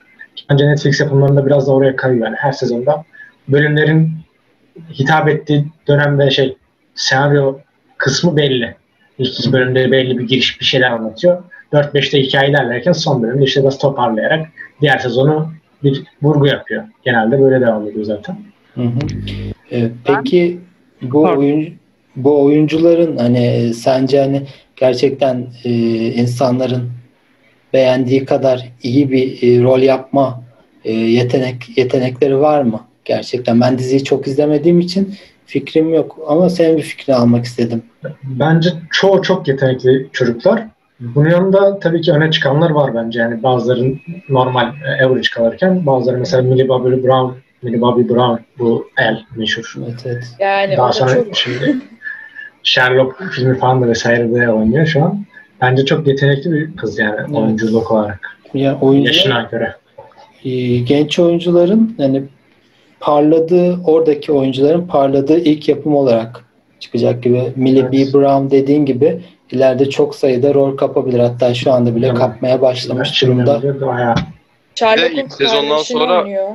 Bence 0.51 0.67
Netflix 0.69 1.01
yapımlarında 1.01 1.47
biraz 1.47 1.67
da 1.67 1.73
oraya 1.73 1.97
kayıyor 1.97 2.27
yani 2.27 2.37
her 2.39 2.53
sezonda 2.53 3.05
bölümlerin 3.49 4.11
hitap 4.93 5.29
ettiği 5.29 5.67
dönemde 5.89 6.31
şey 6.31 6.57
senaryo 6.95 7.59
kısmı 7.99 8.37
belli. 8.37 8.75
İlk 9.19 9.41
iki 9.41 9.53
bölümde 9.53 9.93
belli 9.93 10.19
bir 10.19 10.29
giriş 10.29 10.61
bir 10.61 10.65
şeyler 10.65 10.91
anlatıyor. 10.91 11.43
4-5'te 11.73 12.23
hikaye 12.23 12.51
ilerlerken 12.51 12.93
son 12.93 13.23
bölümde 13.23 13.45
işte 13.45 13.61
biraz 13.61 13.79
toparlayarak 13.79 14.49
diğer 14.81 14.99
sezonu 14.99 15.53
bir 15.83 16.03
vurgu 16.23 16.47
yapıyor. 16.47 16.85
Genelde 17.05 17.41
böyle 17.41 17.61
devam 17.61 17.89
ediyor 17.89 18.05
zaten. 18.05 18.37
Hı 18.75 18.83
hı. 18.83 18.99
Ee, 19.73 19.91
peki 20.05 20.61
bu 21.03 21.23
oyun 21.23 21.75
bu 22.17 22.43
oyuncuların 22.43 23.17
hani 23.17 23.75
sence 23.75 24.21
hani 24.21 24.43
gerçekten 24.77 25.47
e, 25.65 25.71
insanların 26.13 26.91
beğendiği 27.73 28.25
kadar 28.25 28.69
iyi 28.83 29.11
bir 29.11 29.43
e, 29.43 29.63
rol 29.63 29.81
yapma 29.81 30.43
e, 30.85 30.93
yetenek 30.93 31.79
yetenekleri 31.79 32.41
var 32.41 32.63
mı? 32.63 32.81
Gerçekten 33.05 33.61
ben 33.61 33.79
diziyi 33.79 34.05
çok 34.05 34.27
izlemediğim 34.27 34.81
için 34.81 35.15
fikrim 35.47 35.95
yok 35.95 36.19
ama 36.29 36.51
senin 36.51 36.77
bir 36.77 36.83
fikrini 36.83 37.17
almak 37.17 37.45
istedim. 37.45 37.83
Bence 38.23 38.69
çoğu 38.93 39.23
çok 39.23 39.49
yetenekli 39.49 40.09
çocuklar. 40.13 40.63
Bunun 41.01 41.31
yanında 41.31 41.79
tabii 41.79 42.01
ki 42.01 42.13
öne 42.13 42.31
çıkanlar 42.31 42.71
var 42.71 42.95
bence. 42.95 43.21
Yani 43.21 43.43
bazıların 43.43 44.01
normal 44.29 44.73
average 45.05 45.29
kalırken 45.35 45.87
bazıları 45.87 46.19
mesela 46.19 46.43
Millie 46.43 46.69
Bobby 46.69 47.07
Brown, 47.07 47.33
Millie 47.63 47.81
Bobby 47.81 48.15
Brown 48.15 48.43
bu 48.59 48.87
El 48.99 49.21
meşhur. 49.37 49.75
Evet, 49.79 50.03
evet. 50.07 50.25
Yani 50.39 50.77
Daha 50.77 50.93
sonra 50.93 51.15
çok 51.15 51.37
şimdi 51.37 51.77
Sherlock 52.63 53.23
filmi 53.33 53.59
falan 53.59 53.83
da 53.83 53.89
vesaire 53.89 54.35
de 54.35 54.51
oynuyor 54.51 54.87
şu 54.87 55.05
an. 55.05 55.25
Bence 55.61 55.85
çok 55.85 56.07
yetenekli 56.07 56.53
bir 56.53 56.77
kız 56.77 56.99
yani 56.99 57.17
Evet. 57.19 57.31
oyunculuk 57.31 57.91
olarak. 57.91 58.21
Ya 58.55 58.79
oyuncu 58.81 59.07
Yaşına 59.07 59.49
göre. 59.51 59.75
e, 60.45 60.77
genç 60.79 61.19
oyuncuların 61.19 61.95
yani 61.99 62.23
parladığı 63.05 63.79
oradaki 63.87 64.33
oyuncuların 64.33 64.87
parladığı 64.87 65.39
ilk 65.39 65.69
yapım 65.69 65.95
olarak 65.97 66.45
çıkacak 66.81 67.23
gibi. 67.23 67.43
Millie 67.57 67.81
Evet. 67.81 67.93
B. 67.93 68.19
Brown 68.19 68.51
dediğin 68.51 68.87
gibi 68.87 69.21
ileride 69.51 69.91
çok 69.91 70.15
sayıda 70.15 70.55
rol 70.55 70.77
kapabilir. 70.77 71.19
Hatta 71.19 71.55
şu 71.55 71.73
anda 71.73 71.97
bile 71.97 72.07
Evet. 72.07 72.19
kapmaya 72.19 72.63
başlamış 72.63 73.11
Şimdi 73.13 73.33
durumda. 73.47 73.61
Sherlock'un 74.75 75.17
ilk 75.17 75.33
sezondan 75.33 75.79
sonra- 75.79 76.21
oynuyor. 76.23 76.49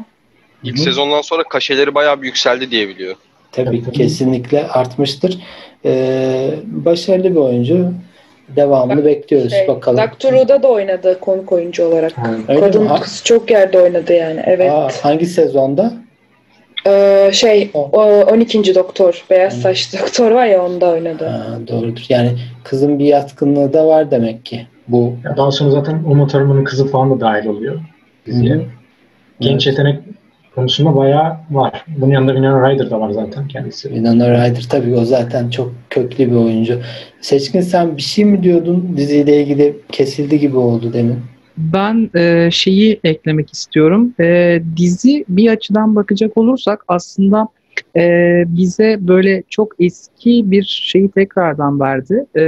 İlk 0.63 0.77
Hı 0.77 0.79
hı. 0.79 0.83
sezondan 0.83 1.21
sonra 1.21 1.43
kaşeleri 1.43 1.95
bayağı 1.95 2.21
bir 2.21 2.25
yükseldi 2.27 2.71
diye 2.71 2.87
biliyor. 2.89 3.15
Tabii 3.51 3.83
Tabii. 3.83 3.97
kesinlikle 3.97 4.67
artmıştır. 4.67 5.39
Ee, 5.85 6.49
başarılı 6.65 7.31
bir 7.31 7.35
oyuncu. 7.39 7.91
Devamını 8.55 8.97
Bak, 8.97 9.05
bekliyoruz 9.05 9.51
Şey, 9.51 9.67
bakalım. 9.67 10.03
Doctor 10.03 10.61
da 10.63 10.67
oynadı 10.67 11.19
konuk 11.19 11.51
oyuncu 11.51 11.85
olarak. 11.85 12.13
Öyle 12.47 12.59
Kadın 12.59 12.81
mi? 12.83 12.87
Ha- 12.87 12.99
kız 13.01 13.21
çok 13.25 13.51
yerde 13.51 13.81
oynadı 13.81 14.13
yani. 14.13 14.43
Evet. 14.45 14.71
Aa, 14.71 14.89
hangi 15.01 15.25
sezonda? 15.25 15.93
Ee, 16.87 17.29
şey 17.33 17.71
O. 17.73 17.89
o, 17.93 18.01
12. 18.33 18.75
doktor. 18.75 19.23
Beyaz 19.29 19.57
Hı. 19.57 19.61
saçlı 19.61 19.99
doktor 20.01 20.31
var 20.31 20.45
ya 20.45 20.65
onda 20.65 20.89
oynadı. 20.89 21.25
Ha, 21.27 21.45
doğrudur. 21.67 22.05
Yani 22.09 22.31
kızın 22.63 22.99
bir 22.99 23.05
yatkınlığı 23.05 23.73
da 23.73 23.87
var 23.87 24.11
demek 24.11 24.45
ki. 24.45 24.67
Bu 24.87 25.13
Ya 25.23 25.37
daha 25.37 25.51
sonra 25.51 25.69
zaten 25.69 26.03
Uma 26.05 26.27
Thurman'ın 26.27 26.63
kızı 26.63 26.87
falan 26.87 27.11
da 27.11 27.19
dahil 27.19 27.47
oluyor 27.47 27.79
diziye. 28.25 28.53
Hı. 28.55 28.61
Genç 29.39 29.67
yetenek 29.67 29.99
konusunda 30.55 30.95
bayağı 30.95 31.37
var. 31.51 31.85
Bunun 31.97 32.11
yanında 32.11 32.31
Winona 32.33 32.69
Ryder 32.69 32.89
da 32.91 32.99
var 32.99 33.09
zaten 33.11 33.47
kendisi. 33.47 33.87
Winona 33.89 34.29
Ryder 34.29 34.65
tabii 34.69 34.95
o 34.95 35.05
zaten 35.05 35.49
çok 35.49 35.71
köklü 35.89 36.31
bir 36.31 36.35
oyuncu. 36.35 36.79
Seçkin 37.21 37.61
sen 37.61 37.97
bir 37.97 38.01
şey 38.01 38.25
mi 38.25 38.43
diyordun 38.43 38.93
diziyle 38.97 39.41
ilgili 39.43 39.77
kesildi 39.91 40.39
gibi 40.39 40.57
oldu 40.57 40.93
demin. 40.93 41.19
Ben 41.59 42.09
e, 42.15 42.49
şeyi 42.51 42.99
eklemek 43.03 43.53
istiyorum. 43.53 44.13
E, 44.19 44.61
dizi 44.77 45.25
bir 45.29 45.51
açıdan 45.51 45.95
bakacak 45.95 46.37
olursak 46.37 46.83
aslında 46.87 47.47
e, 47.95 48.43
bize 48.47 48.97
böyle 49.01 49.43
çok 49.49 49.73
eski 49.79 50.51
bir 50.51 50.63
şeyi 50.63 51.11
tekrardan 51.11 51.79
verdi. 51.79 52.25
E, 52.35 52.41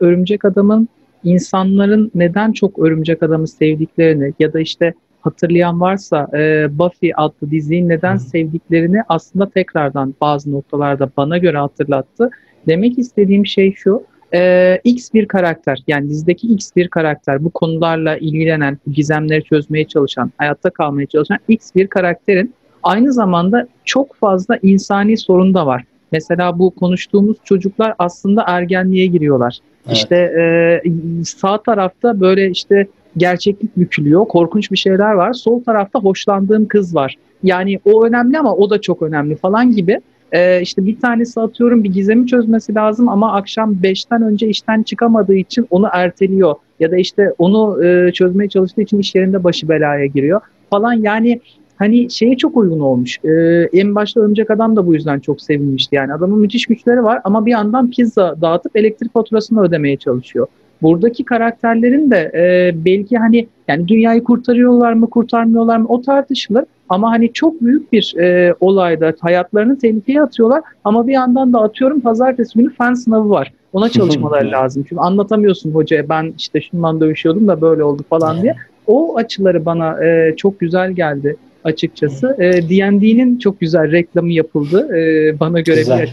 Örümcek 0.00 0.44
Adam'ın 0.44 0.88
insanların 1.24 2.10
neden 2.14 2.52
çok 2.52 2.78
Örümcek 2.78 3.22
Adam'ı 3.22 3.48
sevdiklerini 3.48 4.32
ya 4.38 4.52
da 4.52 4.60
işte 4.60 4.94
hatırlayan 5.20 5.80
varsa 5.80 6.28
e, 6.34 6.66
Buffy 6.78 7.12
adlı 7.16 7.50
diziyi 7.50 7.88
neden 7.88 8.14
Hı. 8.14 8.20
sevdiklerini 8.20 9.02
aslında 9.08 9.50
tekrardan 9.50 10.14
bazı 10.20 10.52
noktalarda 10.52 11.10
bana 11.16 11.38
göre 11.38 11.58
hatırlattı. 11.58 12.30
Demek 12.66 12.98
istediğim 12.98 13.46
şey 13.46 13.74
şu. 13.74 14.02
Ee, 14.34 14.80
X 14.84 15.14
bir 15.14 15.28
karakter 15.28 15.82
yani 15.86 16.08
dizideki 16.08 16.46
X 16.46 16.70
bir 16.76 16.88
karakter 16.88 17.44
bu 17.44 17.50
konularla 17.50 18.16
ilgilenen, 18.16 18.78
gizemleri 18.92 19.44
çözmeye 19.44 19.84
çalışan, 19.84 20.32
hayatta 20.36 20.70
kalmaya 20.70 21.06
çalışan 21.06 21.38
X 21.48 21.74
bir 21.74 21.86
karakterin 21.86 22.54
aynı 22.82 23.12
zamanda 23.12 23.68
çok 23.84 24.14
fazla 24.14 24.58
insani 24.62 25.16
sorun 25.16 25.54
da 25.54 25.66
var. 25.66 25.84
Mesela 26.12 26.58
bu 26.58 26.70
konuştuğumuz 26.70 27.36
çocuklar 27.44 27.94
aslında 27.98 28.44
ergenliğe 28.46 29.06
giriyorlar. 29.06 29.58
Evet. 29.86 29.96
İşte 29.96 30.16
e, 30.16 30.82
sağ 31.24 31.62
tarafta 31.62 32.20
böyle 32.20 32.50
işte 32.50 32.86
gerçeklik 33.16 33.76
bükülüyor, 33.76 34.24
korkunç 34.24 34.70
bir 34.70 34.76
şeyler 34.76 35.12
var. 35.12 35.32
Sol 35.32 35.62
tarafta 35.64 35.98
hoşlandığım 35.98 36.68
kız 36.68 36.94
var. 36.94 37.16
Yani 37.42 37.80
o 37.84 38.06
önemli 38.06 38.38
ama 38.38 38.54
o 38.54 38.70
da 38.70 38.80
çok 38.80 39.02
önemli 39.02 39.36
falan 39.36 39.72
gibi. 39.72 40.00
Ee, 40.32 40.62
işte 40.62 40.86
bir 40.86 41.00
tanesi 41.00 41.40
atıyorum 41.40 41.84
bir 41.84 41.92
gizemi 41.92 42.26
çözmesi 42.26 42.74
lazım 42.74 43.08
ama 43.08 43.32
akşam 43.32 43.74
5'ten 43.74 44.22
önce 44.22 44.48
işten 44.48 44.82
çıkamadığı 44.82 45.34
için 45.34 45.66
onu 45.70 45.88
erteliyor. 45.92 46.54
Ya 46.80 46.90
da 46.90 46.96
işte 46.96 47.32
onu 47.38 47.84
e, 47.84 48.12
çözmeye 48.12 48.48
çalıştığı 48.48 48.82
için 48.82 48.98
iş 48.98 49.14
yerinde 49.14 49.44
başı 49.44 49.68
belaya 49.68 50.06
giriyor 50.06 50.40
falan. 50.70 50.92
Yani 50.92 51.40
hani 51.76 52.10
şeye 52.10 52.36
çok 52.36 52.56
uygun 52.56 52.80
olmuş. 52.80 53.18
Ee, 53.24 53.30
en 53.72 53.94
başta 53.94 54.20
Örümcek 54.20 54.50
Adam 54.50 54.76
da 54.76 54.86
bu 54.86 54.94
yüzden 54.94 55.20
çok 55.20 55.42
sevinmişti. 55.42 55.96
Yani 55.96 56.12
adamın 56.12 56.38
müthiş 56.38 56.66
güçleri 56.66 57.04
var 57.04 57.20
ama 57.24 57.46
bir 57.46 57.50
yandan 57.50 57.90
pizza 57.90 58.40
dağıtıp 58.40 58.76
elektrik 58.76 59.12
faturasını 59.12 59.62
ödemeye 59.62 59.96
çalışıyor. 59.96 60.46
Buradaki 60.82 61.24
karakterlerin 61.24 62.10
de 62.10 62.32
e, 62.34 62.72
belki 62.84 63.16
hani 63.16 63.48
yani 63.68 63.88
dünyayı 63.88 64.24
kurtarıyorlar 64.24 64.92
mı 64.92 65.10
kurtarmıyorlar 65.10 65.76
mı 65.76 65.86
o 65.88 66.02
tartışılır. 66.02 66.64
Ama 66.88 67.10
hani 67.10 67.32
çok 67.32 67.60
büyük 67.60 67.92
bir 67.92 68.14
e, 68.18 68.54
olayda 68.60 69.14
hayatlarını 69.20 69.78
tehlikeye 69.78 70.22
atıyorlar 70.22 70.62
ama 70.84 71.06
bir 71.06 71.12
yandan 71.12 71.52
da 71.52 71.60
atıyorum 71.60 72.00
pazartesi 72.00 72.58
günü 72.58 72.74
fen 72.74 72.94
sınavı 72.94 73.30
var. 73.30 73.52
Ona 73.72 73.88
çalışmaları 73.88 74.50
lazım. 74.50 74.84
Çünkü 74.88 75.00
anlatamıyorsun 75.00 75.70
hocaya 75.70 76.08
ben 76.08 76.34
işte 76.38 76.60
şundan 76.60 77.00
dövüşüyordum 77.00 77.48
da 77.48 77.60
böyle 77.60 77.84
oldu 77.84 78.02
falan 78.10 78.42
diye. 78.42 78.56
O 78.86 79.16
açıları 79.16 79.64
bana 79.64 80.04
e, 80.04 80.36
çok 80.36 80.60
güzel 80.60 80.92
geldi 80.92 81.36
açıkçası. 81.64 82.36
E, 82.38 82.52
D&D'nin 82.68 83.38
çok 83.38 83.60
güzel 83.60 83.92
reklamı 83.92 84.32
yapıldı. 84.32 84.96
E, 84.96 85.40
bana 85.40 85.60
göre 85.60 85.76
Güzel. 85.76 86.02
bir 86.02 86.12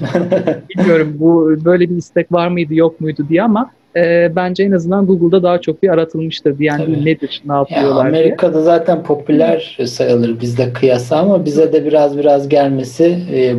bilmiyorum 0.80 1.16
bu 1.20 1.56
böyle 1.66 1.90
bir 1.90 1.96
istek 1.96 2.32
var 2.32 2.48
mıydı 2.48 2.76
yok 2.76 3.02
muydu 3.02 3.26
diye 3.30 3.44
ama 3.44 3.72
e, 3.96 4.32
bence 4.36 4.64
en 4.64 4.72
azından 4.72 5.08
Google'da 5.08 5.44
daha 5.44 5.62
çok 5.62 5.84
bir 5.84 5.90
aratılmıştır. 5.90 6.60
D&D 6.60 6.68
Tabii. 6.78 7.06
nedir, 7.06 7.42
ne 7.46 7.52
Ya 7.54 7.58
yapıyorlar 7.60 8.12
diye. 8.12 8.22
Amerika'da 8.22 8.62
zaten 8.62 9.04
popüler 9.04 9.78
sayılır 9.86 10.42
bizde 10.42 10.74
kıyasa 10.74 11.18
ama 11.18 11.46
bize 11.46 11.74
de 11.74 11.86
biraz 11.86 12.18
biraz 12.18 12.50
gelmesi 12.50 13.04
e, 13.34 13.54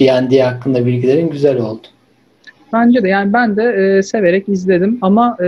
D&D 0.00 0.42
hakkında 0.42 0.86
bilgilerin 0.86 1.30
güzel 1.30 1.58
oldu. 1.60 1.86
Bence 2.72 3.02
de 3.02 3.08
yani 3.08 3.32
ben 3.32 3.56
de 3.56 3.62
e, 3.62 4.02
severek 4.02 4.48
izledim 4.48 4.98
ama 5.02 5.36
e, 5.44 5.46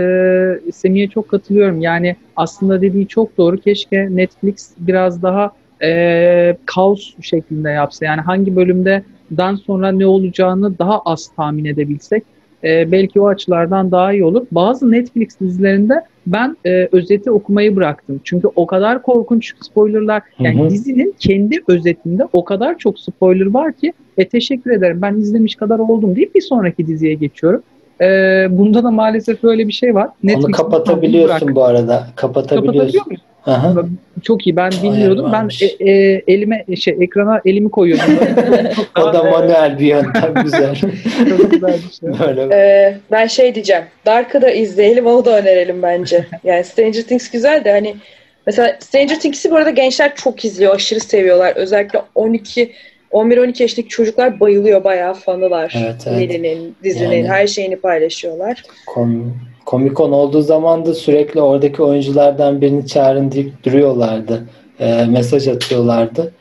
Semih'e 0.73 1.07
çok 1.07 1.29
katılıyorum. 1.29 1.81
Yani 1.81 2.15
aslında 2.35 2.81
dediği 2.81 3.07
çok 3.07 3.37
doğru. 3.37 3.57
Keşke 3.57 4.07
Netflix 4.15 4.71
biraz 4.77 5.23
daha 5.23 5.51
e, 5.83 6.57
kaos 6.65 7.13
şeklinde 7.21 7.69
yapsa. 7.69 8.05
Yani 8.05 8.21
hangi 8.21 8.55
bölümde 8.55 9.03
dan 9.37 9.55
sonra 9.55 9.91
ne 9.91 10.05
olacağını 10.05 10.79
daha 10.79 10.99
az 10.99 11.27
tahmin 11.35 11.65
edebilsek 11.65 12.23
e, 12.63 12.91
belki 12.91 13.21
o 13.21 13.27
açılardan 13.27 13.91
daha 13.91 14.13
iyi 14.13 14.23
olur. 14.23 14.45
Bazı 14.51 14.91
Netflix 14.91 15.39
dizilerinde 15.39 15.93
ben 16.27 16.57
e, 16.65 16.89
özeti 16.91 17.31
okumayı 17.31 17.75
bıraktım. 17.75 18.21
Çünkü 18.23 18.47
o 18.55 18.67
kadar 18.67 19.01
korkunç 19.01 19.53
spoilerlar 19.61 20.21
yani 20.39 20.59
Hı 20.61 20.65
hı. 20.65 20.69
dizinin 20.69 21.15
kendi 21.19 21.63
özetinde 21.67 22.27
o 22.33 22.45
kadar 22.45 22.77
çok 22.77 22.99
spoiler 22.99 23.45
var 23.45 23.73
ki 23.73 23.93
e 24.17 24.27
teşekkür 24.27 24.71
ederim 24.71 25.01
ben 25.01 25.15
izlemiş 25.15 25.55
kadar 25.55 25.79
oldum 25.79 26.15
deyip 26.15 26.35
bir 26.35 26.41
sonraki 26.41 26.87
diziye 26.87 27.13
geçiyorum. 27.13 27.63
E, 28.01 28.07
bunda 28.49 28.83
da 28.83 28.91
maalesef 28.91 29.43
böyle 29.43 29.67
bir 29.67 29.73
şey 29.73 29.95
var. 29.95 30.05
Onu 30.05 30.13
Netflix'in 30.23 30.51
kapatabiliyorsun 30.51 31.55
bu 31.55 31.63
arada. 31.63 32.07
Kapatabiliyorsun. 32.15 32.67
Kapatabiliyor 32.75 33.05
muyum? 33.05 33.21
Aha. 33.45 33.73
Çok 34.23 34.47
iyi 34.47 34.55
ben 34.55 34.71
bilmiyordum. 34.83 35.31
Ben 35.33 35.49
e, 35.79 35.91
e, 35.91 36.23
elime 36.27 36.65
şey 36.75 36.97
ekrana 36.99 37.41
elimi 37.45 37.71
koyuyordum. 37.71 38.05
O 38.99 39.01
da 39.05 39.13
daha, 39.13 39.23
manuel 39.23 39.79
bir 39.79 39.85
yöntem 39.85 40.33
güzel. 40.43 40.75
çok 41.29 41.51
güzel 41.51 41.73
bir 41.73 41.93
şey. 42.19 42.27
Böyle 42.27 42.55
Ee, 42.55 42.97
ben 43.11 43.27
şey 43.27 43.55
diyeceğim. 43.55 43.83
Dark'ı 44.05 44.41
da 44.41 44.51
izleyelim 44.51 45.05
onu 45.05 45.25
da 45.25 45.37
önerelim 45.39 45.81
bence. 45.81 46.25
Yani 46.43 46.63
Stranger 46.63 47.01
Things 47.01 47.29
güzel 47.31 47.63
de 47.65 47.71
hani 47.71 47.95
mesela 48.47 48.77
Stranger 48.79 49.19
Things'i 49.19 49.51
bu 49.51 49.55
arada 49.55 49.69
gençler 49.69 50.15
çok 50.15 50.45
izliyor. 50.45 50.75
Aşırı 50.75 50.99
seviyorlar. 50.99 51.53
Özellikle 51.55 51.99
12 52.15 52.71
11-12 53.11 53.61
yaşındaki 53.61 53.89
çocuklar 53.89 54.39
bayılıyor 54.39 54.83
bayağı 54.83 55.13
fanılar. 55.13 55.73
Evet, 55.83 55.95
evet. 56.07 56.29
Dizinin, 56.29 56.75
dizinin 56.83 57.15
Yani- 57.17 57.27
her 57.27 57.47
şeyini 57.47 57.75
paylaşıyorlar. 57.75 58.63
kom, 58.87 59.37
Comic-Con 59.67 60.11
olduğu 60.11 60.41
zaman 60.41 60.85
da 60.85 60.93
sürekli 60.93 61.41
oradaki 61.41 61.83
oyunculardan 61.83 62.61
birini 62.61 62.87
çağırın 62.87 63.31
deyip 63.31 63.63
duruyorlardı. 63.63 64.47
Ee, 64.79 65.05
mesaj 65.09 65.47
atıyorlardı. 65.47 66.33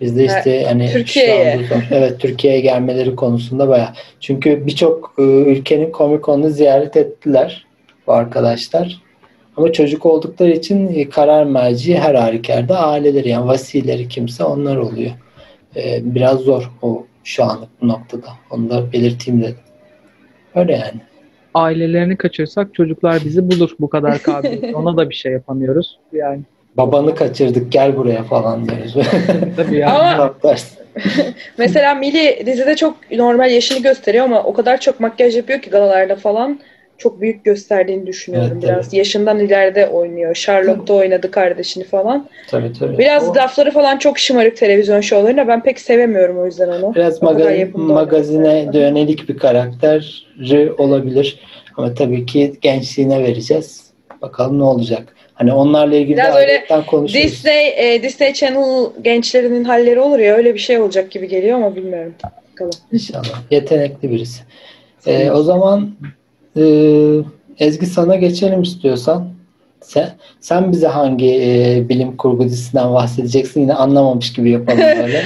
Biz 0.00 0.16
de 0.16 0.24
işte 0.24 0.64
hani 0.68 0.90
Türkiye'ye. 0.92 1.60
Evet 1.90 2.20
Türkiye'ye 2.20 2.60
gelmeleri 2.60 3.16
konusunda 3.16 3.68
bayağı. 3.68 3.88
Çünkü 4.20 4.66
birçok 4.66 5.14
e, 5.18 5.22
ülkenin 5.22 5.92
Comic-Con'u 5.92 6.50
ziyaret 6.50 6.96
ettiler 6.96 7.66
bu 8.06 8.12
arkadaşlar. 8.12 9.02
Ama 9.56 9.72
çocuk 9.72 10.06
oldukları 10.06 10.50
için 10.50 10.94
e, 10.94 11.08
karar 11.08 11.44
merci 11.44 11.98
her 11.98 12.14
halükarda 12.14 12.78
aileleri 12.78 13.28
yani 13.28 13.46
vasileri 13.46 14.08
kimse 14.08 14.44
onlar 14.44 14.76
oluyor. 14.76 15.10
Ee, 15.76 16.00
biraz 16.02 16.40
zor 16.40 16.70
o 16.82 17.06
şu 17.24 17.44
anlık 17.44 17.68
bu 17.82 17.88
noktada. 17.88 18.28
Onu 18.50 18.70
da 18.70 18.92
belirteyim 18.92 19.42
dedim. 19.42 19.58
Öyle 20.54 20.72
yani. 20.72 21.00
Ailelerini 21.58 22.16
kaçırsak 22.16 22.74
çocuklar 22.74 23.24
bizi 23.24 23.50
bulur 23.50 23.70
bu 23.80 23.88
kadar 23.88 24.22
kabiliyet. 24.22 24.74
Ona 24.74 24.96
da 24.96 25.10
bir 25.10 25.14
şey 25.14 25.32
yapamıyoruz. 25.32 25.98
Yani 26.12 26.40
Babanı 26.76 27.14
kaçırdık 27.14 27.72
gel 27.72 27.96
buraya 27.96 28.22
falan 28.22 28.68
diyoruz. 28.68 28.94
tabii 29.56 29.76
yani. 29.76 29.92
Ama 29.92 30.34
mesela 31.58 31.94
Mili 31.94 32.42
dizide 32.46 32.76
çok 32.76 33.10
normal 33.10 33.50
yaşını 33.50 33.82
gösteriyor 33.82 34.24
ama 34.24 34.42
o 34.42 34.52
kadar 34.52 34.80
çok 34.80 35.00
makyaj 35.00 35.36
yapıyor 35.36 35.62
ki 35.62 35.70
galalarda 35.70 36.16
falan 36.16 36.60
çok 36.98 37.20
büyük 37.20 37.44
gösterdiğini 37.44 38.06
düşünüyorum 38.06 38.50
Evet, 38.52 38.62
biraz. 38.62 38.92
Yaşından 38.94 39.38
ileride 39.38 39.86
oynuyor. 39.86 40.34
Charlotte'da 40.34 40.94
oynadı 40.94 41.30
kardeşini 41.30 41.84
falan. 41.84 42.28
tabii 42.50 42.72
tabii. 42.72 42.98
Biraz 42.98 43.28
O- 43.28 43.34
lafları 43.34 43.70
falan 43.70 43.98
çok 43.98 44.18
şımarık 44.18 44.56
televizyon 44.56 45.00
şovlarında. 45.00 45.48
Ben 45.48 45.62
pek 45.62 45.80
sevemiyorum 45.80 46.38
o 46.38 46.46
yüzden 46.46 46.68
onu. 46.68 46.94
Biraz 46.94 47.22
yapımda 47.58 47.92
magazine 47.92 48.48
oynaması. 48.48 48.78
yönelik 48.78 49.28
bir 49.28 49.38
karakteri 49.38 50.72
olabilir. 50.72 51.40
Ama 51.76 51.94
tabii 51.94 52.26
ki 52.26 52.52
gençliğine 52.60 53.22
vereceğiz. 53.22 53.90
Bakalım 54.22 54.58
ne 54.58 54.62
olacak. 54.64 55.14
Hani 55.34 55.52
onlarla 55.52 55.96
ilgili 55.96 56.16
Biraz 56.16 56.36
öyle 56.36 56.64
konuşuruz. 56.86 57.24
Disney, 57.24 57.94
e, 57.94 58.02
Disney 58.02 58.32
Channel 58.32 58.90
gençlerinin 59.02 59.64
halleri 59.64 60.00
olur 60.00 60.18
ya 60.18 60.34
öyle 60.34 60.54
bir 60.54 60.58
şey 60.58 60.80
olacak 60.80 61.10
gibi 61.10 61.28
geliyor 61.28 61.56
ama 61.56 61.76
bilmiyorum. 61.76 62.14
Bakalım. 62.52 62.70
İnşallah. 62.92 63.42
Yetenekli 63.50 64.10
birisi. 64.10 64.42
Ee, 65.06 65.30
o 65.30 65.42
zaman 65.42 65.90
e, 66.56 66.64
Ezgi 67.58 67.86
sana 67.86 68.16
geçelim 68.16 68.62
istiyorsan. 68.62 69.38
Sen, 69.80 70.10
sen 70.40 70.72
bize 70.72 70.86
hangi 70.86 71.34
e, 71.42 71.88
bilim 71.88 72.16
kurgu 72.16 72.44
dizisinden 72.44 72.94
bahsedeceksin? 72.94 73.60
Yine 73.60 73.74
anlamamış 73.74 74.32
gibi 74.32 74.50
yapalım 74.50 74.80
böyle. 75.02 75.24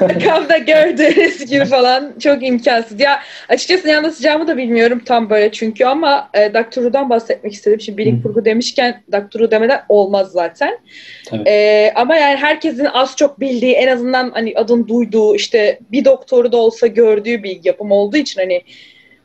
Arkamda 0.00 0.58
gördüğünüz 0.58 1.46
gibi 1.46 1.64
falan 1.64 2.12
çok 2.18 2.46
imkansız. 2.46 3.00
Ya 3.00 3.20
açıkçası 3.48 3.88
ne 3.88 3.96
anlatacağımı 3.96 4.48
da 4.48 4.56
bilmiyorum 4.56 5.02
tam 5.06 5.30
böyle 5.30 5.52
çünkü 5.52 5.84
ama 5.84 6.28
e, 6.34 6.54
Doctor 6.54 7.10
bahsetmek 7.10 7.52
istedim. 7.52 7.80
Şimdi 7.80 7.98
bilim 7.98 8.18
Hı. 8.18 8.22
kurgu 8.22 8.44
demişken 8.44 9.02
Doctor 9.12 9.40
Who 9.40 9.50
demeden 9.50 9.80
olmaz 9.88 10.32
zaten. 10.32 10.78
Tabii. 11.26 11.48
E, 11.48 11.92
ama 11.96 12.16
yani 12.16 12.36
herkesin 12.36 12.84
az 12.84 13.16
çok 13.16 13.40
bildiği 13.40 13.72
en 13.72 13.88
azından 13.88 14.30
hani 14.30 14.52
adını 14.56 14.88
duyduğu 14.88 15.34
işte 15.34 15.78
bir 15.92 16.04
doktoru 16.04 16.52
da 16.52 16.56
olsa 16.56 16.86
gördüğü 16.86 17.42
bir 17.42 17.60
yapım 17.64 17.90
olduğu 17.90 18.16
için 18.16 18.40
hani 18.40 18.62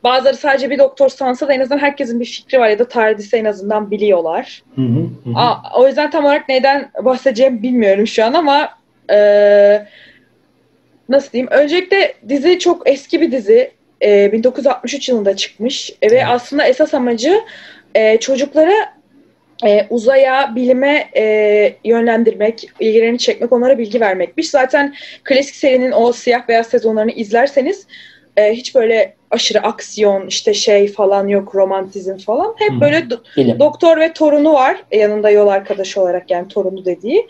bazıları 0.08 0.36
sadece 0.36 0.70
bir 0.70 0.78
doktor 0.78 1.08
sansa 1.08 1.48
da 1.48 1.52
en 1.52 1.60
azından 1.60 1.78
herkesin 1.78 2.20
bir 2.20 2.24
fikri 2.24 2.60
var 2.60 2.68
ya 2.68 2.78
da 2.78 2.88
TARDIS'i 2.88 3.36
en 3.36 3.44
azından 3.44 3.90
biliyorlar. 3.90 4.62
Hı 4.74 4.82
hı, 4.82 5.00
hı. 5.24 5.30
Aa, 5.34 5.80
o 5.80 5.86
yüzden 5.86 6.10
tam 6.10 6.24
olarak 6.24 6.48
neyden 6.48 6.90
bahsedeceğimi 7.04 7.62
bilmiyorum 7.62 8.06
şu 8.06 8.24
an 8.24 8.32
ama 8.32 8.68
e, 9.10 9.18
nasıl 11.08 11.32
diyeyim? 11.32 11.50
Öncelikle 11.50 12.14
dizi 12.28 12.58
çok 12.58 12.88
eski 12.88 13.20
bir 13.20 13.32
dizi. 13.32 13.70
E, 14.02 14.32
1963 14.32 15.08
yılında 15.08 15.36
çıkmış 15.36 15.92
E, 16.02 16.10
ve 16.10 16.26
aslında 16.26 16.66
esas 16.66 16.94
amacı 16.94 17.40
e, 17.94 18.20
çocuklara 18.20 18.98
e, 19.66 19.86
uzaya, 19.90 20.56
bilime 20.56 21.10
e, 21.16 21.74
yönlendirmek, 21.84 22.70
ilgilerini 22.80 23.18
çekmek, 23.18 23.52
onlara 23.52 23.78
bilgi 23.78 24.00
vermekmiş. 24.00 24.50
Zaten 24.50 24.94
klasik 25.24 25.54
serinin 25.54 25.92
o 25.92 26.12
siyah 26.12 26.48
beyaz 26.48 26.66
sezonlarını 26.66 27.10
izlerseniz 27.10 27.86
e, 28.38 28.52
hiç 28.52 28.74
böyle 28.74 29.14
aşırı 29.30 29.60
aksiyon 29.60 30.26
işte 30.26 30.54
şey 30.54 30.92
falan 30.92 31.28
yok, 31.28 31.54
romantizm 31.54 32.16
falan. 32.16 32.54
Hep 32.58 32.72
Hı. 32.72 32.80
böyle 32.80 32.98
do- 32.98 33.36
Bilim. 33.36 33.58
Doktor 33.58 34.00
ve 34.00 34.12
torunu 34.12 34.52
var 34.52 34.84
yanında 34.92 35.30
yol 35.30 35.48
arkadaşı 35.48 36.00
olarak 36.00 36.30
yani 36.30 36.48
torunu 36.48 36.84
dediği. 36.84 37.26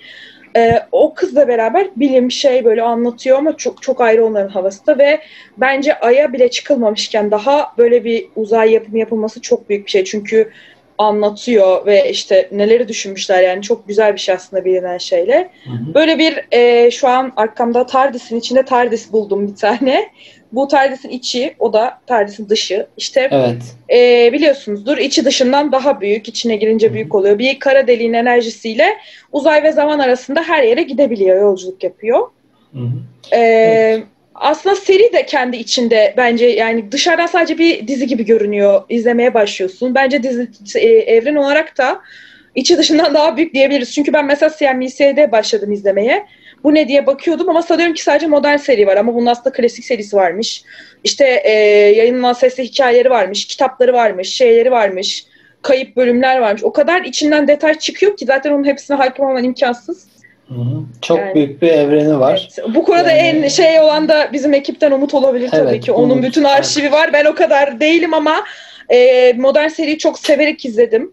Ee, 0.57 0.83
o 0.93 1.15
kızla 1.15 1.49
beraber 1.49 1.89
bilim 1.97 2.31
şey 2.31 2.65
böyle 2.65 2.83
anlatıyor 2.83 3.39
ama 3.39 3.57
çok 3.57 3.83
çok 3.83 4.01
ayrı 4.01 4.27
onların 4.27 4.49
havası 4.49 4.87
da 4.87 4.99
ve 4.99 5.21
bence 5.57 5.99
Ay'a 5.99 6.33
bile 6.33 6.51
çıkılmamışken 6.51 7.31
daha 7.31 7.73
böyle 7.79 8.05
bir 8.05 8.27
uzay 8.37 8.73
yapımı 8.73 8.99
yapılması 8.99 9.41
çok 9.41 9.69
büyük 9.69 9.87
bir 9.87 9.91
şey. 9.91 10.05
Çünkü 10.05 10.51
anlatıyor 10.99 11.87
ve 11.87 12.11
işte 12.11 12.49
neleri 12.53 12.89
düşünmüşler 12.89 13.43
yani 13.43 13.63
çok 13.63 13.89
güzel 13.89 14.15
bir 14.15 14.19
şey 14.21 14.35
aslında 14.35 14.65
bilinen 14.65 14.99
şeyle. 14.99 15.51
Hı 15.65 15.71
hı. 15.71 15.95
Böyle 15.95 16.19
bir 16.19 16.45
e, 16.53 16.91
şu 16.91 17.09
an 17.09 17.33
arkamda 17.37 17.87
TARDIS'in 17.87 18.39
içinde 18.39 18.63
TARDIS 18.63 19.13
buldum 19.13 19.49
bir 19.49 19.57
tane. 19.57 20.09
Bu 20.53 20.69
TARDIS'in 20.69 21.09
içi 21.09 21.55
o 21.59 21.73
da 21.73 22.01
TARDIS'in 22.07 22.49
dışı. 22.49 22.87
İşte 22.97 23.29
Evet. 23.33 23.63
e, 23.91 24.33
biliyorsunuzdur 24.33 24.99
içi 24.99 25.25
dışından 25.25 25.73
daha 25.73 26.01
büyük, 26.01 26.29
içine 26.29 26.57
girince 26.57 26.95
büyük 26.95 27.15
oluyor. 27.15 27.39
Bir 27.39 27.59
kara 27.59 27.87
deliğin 27.87 28.13
enerjisiyle 28.13 28.87
uzay 29.33 29.63
ve 29.63 29.73
zaman 29.73 29.99
arasında 29.99 30.43
her 30.43 30.63
yere 30.63 30.83
gidebiliyor, 30.83 31.41
yolculuk 31.41 31.85
yapıyor. 31.85 32.29
Hı 32.73 32.79
hı. 32.79 33.37
E, 33.37 34.03
Aslında 34.41 34.77
seri 34.77 35.13
de 35.13 35.27
kendi 35.27 35.57
içinde 35.57 36.15
bence 36.17 36.47
yani 36.47 36.93
dışarıdan 36.93 37.27
sadece 37.27 37.59
bir 37.59 37.89
dizi 37.89 38.07
gibi 38.07 38.25
görünüyor. 38.25 38.83
izlemeye 38.89 39.35
başlıyorsun. 39.35 39.95
Bence 39.95 40.23
dizi 40.23 40.49
e, 40.75 40.89
evren 40.89 41.35
olarak 41.35 41.79
da 41.79 42.01
içi 42.55 42.79
dışından 42.79 43.15
daha 43.15 43.37
büyük 43.37 43.55
diyebiliriz. 43.55 43.95
Çünkü 43.95 44.13
ben 44.13 44.27
mesela 44.27 44.53
CNBC'de 44.59 45.33
başladım 45.33 45.73
izlemeye. 45.73 46.27
Bu 46.65 46.75
ne 46.75 46.89
diye 46.89 47.07
bakıyordum 47.07 47.49
ama 47.49 47.63
sanıyorum 47.63 47.95
ki 47.95 48.03
sadece 48.03 48.27
modern 48.27 48.57
seri 48.57 48.87
var 48.87 48.97
ama 48.97 49.15
bunun 49.15 49.27
aslında 49.27 49.53
klasik 49.53 49.85
serisi 49.85 50.17
varmış. 50.17 50.63
İşte 51.05 51.43
e, 51.45 51.51
yayınlanan 51.97 52.33
sesli 52.33 52.65
hikayeleri 52.65 53.11
varmış, 53.11 53.47
kitapları 53.47 53.93
varmış, 53.93 54.29
şeyleri 54.29 54.71
varmış, 54.71 55.25
kayıp 55.63 55.97
bölümler 55.97 56.39
varmış. 56.39 56.65
O 56.65 56.73
kadar 56.73 57.03
içinden 57.03 57.49
detay 57.49 57.79
çıkıyor 57.79 58.17
ki 58.17 58.25
zaten 58.27 58.51
onun 58.53 58.65
hepsine 58.65 58.97
hakim 58.97 59.25
olman 59.25 59.45
imkansız. 59.45 60.09
Hı 60.49 60.55
hı. 60.55 60.83
Çok 61.03 61.19
Yani- 61.19 61.35
büyük 61.35 61.63
bir 61.63 61.69
evreni 61.69 62.21
var. 62.21 62.49
Evet. 62.59 62.69
Bu 62.75 62.85
konuda 62.85 63.13
Yani- 63.13 63.45
en 63.45 63.49
şey 63.49 63.81
olan 63.81 64.09
da 64.09 64.29
bizim 64.33 64.55
ekipten 64.55 64.91
Umut 64.91 65.15
olabilir 65.15 65.51
tabii 65.51 65.71
Evet, 65.71 65.85
ki. 65.85 65.93
Onun 65.93 66.11
Umut. 66.11 66.25
bütün 66.25 66.45
arşivi 66.45 66.93
var. 66.93 67.13
Ben 67.13 67.25
o 67.25 67.35
kadar 67.35 67.81
değilim 67.81 68.15
ama 68.15 68.45
e, 68.89 69.33
modern 69.33 69.69
seriyi 69.69 69.99
çok 69.99 70.19
severek 70.19 70.65
izledim. 70.65 71.13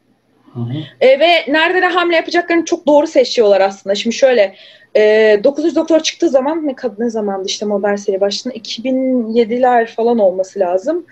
Hı 0.54 0.60
hı. 0.60 0.74
E, 1.02 1.20
ve 1.20 1.28
nerede 1.48 1.86
hamle 1.86 2.16
yapacaklarını 2.16 2.66
çok 2.66 2.88
doğru 2.88 3.08
seçiyorlar 3.08 3.62
aslında. 3.62 3.96
Şimdi 3.96 4.16
şöyle 4.16 4.56
e, 4.96 5.40
900 5.44 5.76
Doktor 5.76 6.00
çıktığı 6.00 6.30
zaman 6.30 6.68
ne 6.68 6.76
ne 6.98 7.10
zamandı 7.10 7.48
işte 7.48 7.66
modern 7.66 7.96
seri 7.96 8.22
başında 8.22 8.54
2007'ler 8.54 9.88
falan 9.88 10.20
olması 10.20 10.60
lazım. 10.60 11.06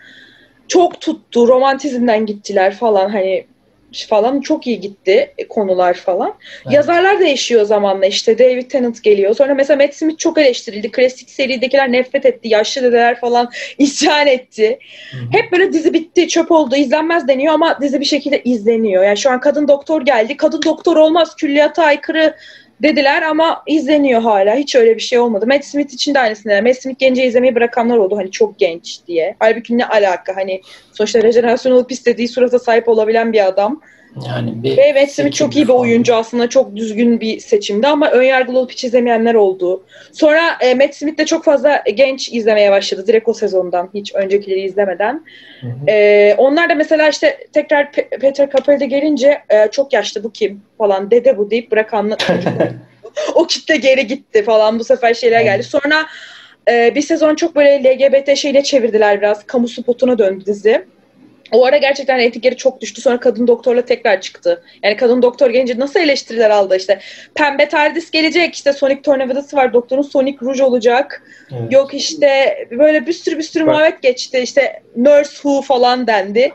Çok 0.67 1.01
tuttu. 1.01 1.47
Romantizmden 1.47 2.25
gittiler 2.25 2.75
falan 2.75 3.09
hani 3.09 3.45
falan 4.09 4.41
çok 4.41 4.67
iyi 4.67 4.79
gitti 4.79 5.34
e, 5.38 5.47
konular 5.47 5.93
falan. 5.93 6.34
Evet. 6.65 6.75
Yazarlar 6.75 7.19
değişiyor 7.19 7.65
zamanla 7.65 8.05
işte 8.05 8.39
David 8.39 8.69
Tennant 8.69 9.03
geliyor. 9.03 9.36
Sonra 9.36 9.53
mesela 9.53 9.84
Matt 9.84 9.95
Smith 9.95 10.17
çok 10.17 10.38
eleştirildi. 10.38 10.91
Klasik 10.91 11.29
seridekiler 11.29 11.91
nefret 11.91 12.25
etti. 12.25 12.47
Yaşlı 12.47 12.81
dedeler 12.81 13.19
falan 13.19 13.49
isyan 13.77 14.27
etti. 14.27 14.79
Hı 15.11 15.17
hı. 15.17 15.21
Hep 15.31 15.51
böyle 15.51 15.73
dizi 15.73 15.93
bitti, 15.93 16.27
çöp 16.27 16.51
oldu, 16.51 16.75
izlenmez 16.75 17.27
deniyor 17.27 17.53
ama 17.53 17.81
dizi 17.81 17.99
bir 17.99 18.05
şekilde 18.05 18.43
izleniyor. 18.43 19.03
Yani 19.03 19.17
şu 19.17 19.29
an 19.29 19.39
kadın 19.39 19.67
doktor 19.67 20.01
geldi. 20.05 20.38
Kadın 20.38 20.61
doktor 20.65 20.97
olmaz, 20.97 21.36
külliyata 21.36 21.84
aykırı 21.84 22.36
dediler 22.84 23.21
ama 23.21 23.63
izleniyor 23.67 24.21
hala. 24.21 24.55
Hiç 24.55 24.75
öyle 24.75 24.95
bir 24.95 25.01
şey 25.01 25.19
olmadı. 25.19 25.47
Matt 25.47 25.65
Smith 25.65 25.93
için 25.93 26.13
de 26.13 26.19
aynısını. 26.19 26.61
Matt 26.61 26.81
Smith 26.81 26.99
gence 26.99 27.25
izlemeyi 27.25 27.55
bırakanlar 27.55 27.97
oldu. 27.97 28.17
Hani 28.17 28.31
çok 28.31 28.59
genç 28.59 28.99
diye. 29.07 29.36
Halbuki 29.39 29.77
ne 29.77 29.86
alaka? 29.86 30.36
Hani 30.36 30.61
sonuçta 30.93 31.23
rejenerasyon 31.23 31.73
olup 31.73 31.91
istediği 31.91 32.27
surata 32.27 32.59
sahip 32.59 32.88
olabilen 32.88 33.34
bir 33.34 33.47
adam. 33.47 33.81
Yani 34.28 34.64
bir 34.64 34.78
Ve 34.78 34.93
Matt 34.93 35.11
Smith 35.11 35.36
çok 35.36 35.55
iyi 35.55 35.68
bir 35.68 35.74
oyuncu 35.74 36.16
aslında. 36.16 36.49
Çok 36.49 36.76
düzgün 36.76 37.20
bir 37.20 37.39
seçimdi 37.39 37.88
ama 37.88 38.11
önyargılı 38.11 38.59
olup 38.59 38.72
hiç 38.72 38.84
izlemeyenler 38.84 39.36
oldu. 39.36 39.84
Sonra 40.11 40.41
e, 40.61 40.76
Matt 40.76 40.95
Smith 40.95 41.18
de 41.18 41.26
çok 41.26 41.43
fazla 41.43 41.84
genç 41.93 42.30
izlemeye 42.34 42.72
başladı. 42.72 43.07
Direkt 43.07 43.30
o 43.30 43.34
sezondan. 43.34 43.89
Hiç 43.93 44.16
öncekileri 44.16 44.61
izlemeden. 44.61 45.26
Hı 45.61 45.68
hı. 45.68 45.91
E, 45.91 46.36
onlar 46.38 46.70
da 46.70 46.76
mesela 46.76 47.09
işte 47.09 47.47
tekrar 47.53 47.84
Pe- 47.84 48.20
Peter 48.20 48.49
Capaldi 48.49 48.88
gelince 48.88 49.41
e, 49.49 49.68
çok 49.72 49.93
yaşlı 49.93 50.24
bu 50.24 50.32
kim 50.32 50.61
falan 50.78 51.11
dede 51.11 51.38
bu 51.38 51.51
deyip 51.51 51.72
bırakan 51.72 52.18
o 53.36 53.47
kitle 53.47 53.78
geri 53.78 54.07
gitti 54.07 54.43
falan 54.43 54.80
bu 54.80 54.84
sefer 54.84 55.14
şeyler 55.14 55.41
geldi. 55.41 55.64
Sonra 55.64 56.05
e, 56.70 56.95
bir 56.95 57.01
sezon 57.01 57.36
çok 57.36 57.55
böyle 57.55 57.84
LGBT 57.84 58.38
şeyle 58.38 58.64
çevirdiler 58.64 59.22
biraz. 59.22 59.47
Kamu 59.47 59.68
spotuna 59.68 60.18
döndü 60.18 60.45
dizi. 60.45 60.86
O 61.51 61.65
ara 61.65 61.77
gerçekten 61.77 62.19
etikleri 62.19 62.57
çok 62.57 62.81
düştü. 62.81 63.01
Sonra 63.01 63.19
kadın 63.19 63.47
doktorla 63.47 63.85
tekrar 63.85 64.21
çıktı. 64.21 64.63
Yani 64.83 64.97
kadın 64.97 65.21
doktor 65.21 65.49
gelince 65.49 65.79
nasıl 65.79 65.99
eleştiriler 65.99 66.49
aldı 66.49 66.77
işte. 66.77 66.99
Pembe 67.35 67.69
TARDIS 67.69 68.11
gelecek 68.11 68.55
işte 68.55 68.73
Sonic 68.73 69.01
Tornavidası 69.01 69.57
var. 69.57 69.73
Doktorun 69.73 70.01
Sonic 70.01 70.37
Rouge 70.41 70.63
olacak. 70.63 71.23
Evet. 71.51 71.71
Yok 71.71 71.93
işte 71.93 72.57
böyle 72.71 73.07
bir 73.07 73.13
sürü 73.13 73.37
bir 73.37 73.43
sürü 73.43 73.67
Bak. 73.67 73.75
muhabbet 73.75 74.01
geçti. 74.01 74.39
İşte 74.39 74.83
Nurse 74.95 75.33
Who 75.33 75.61
falan 75.61 76.07
dendi. 76.07 76.51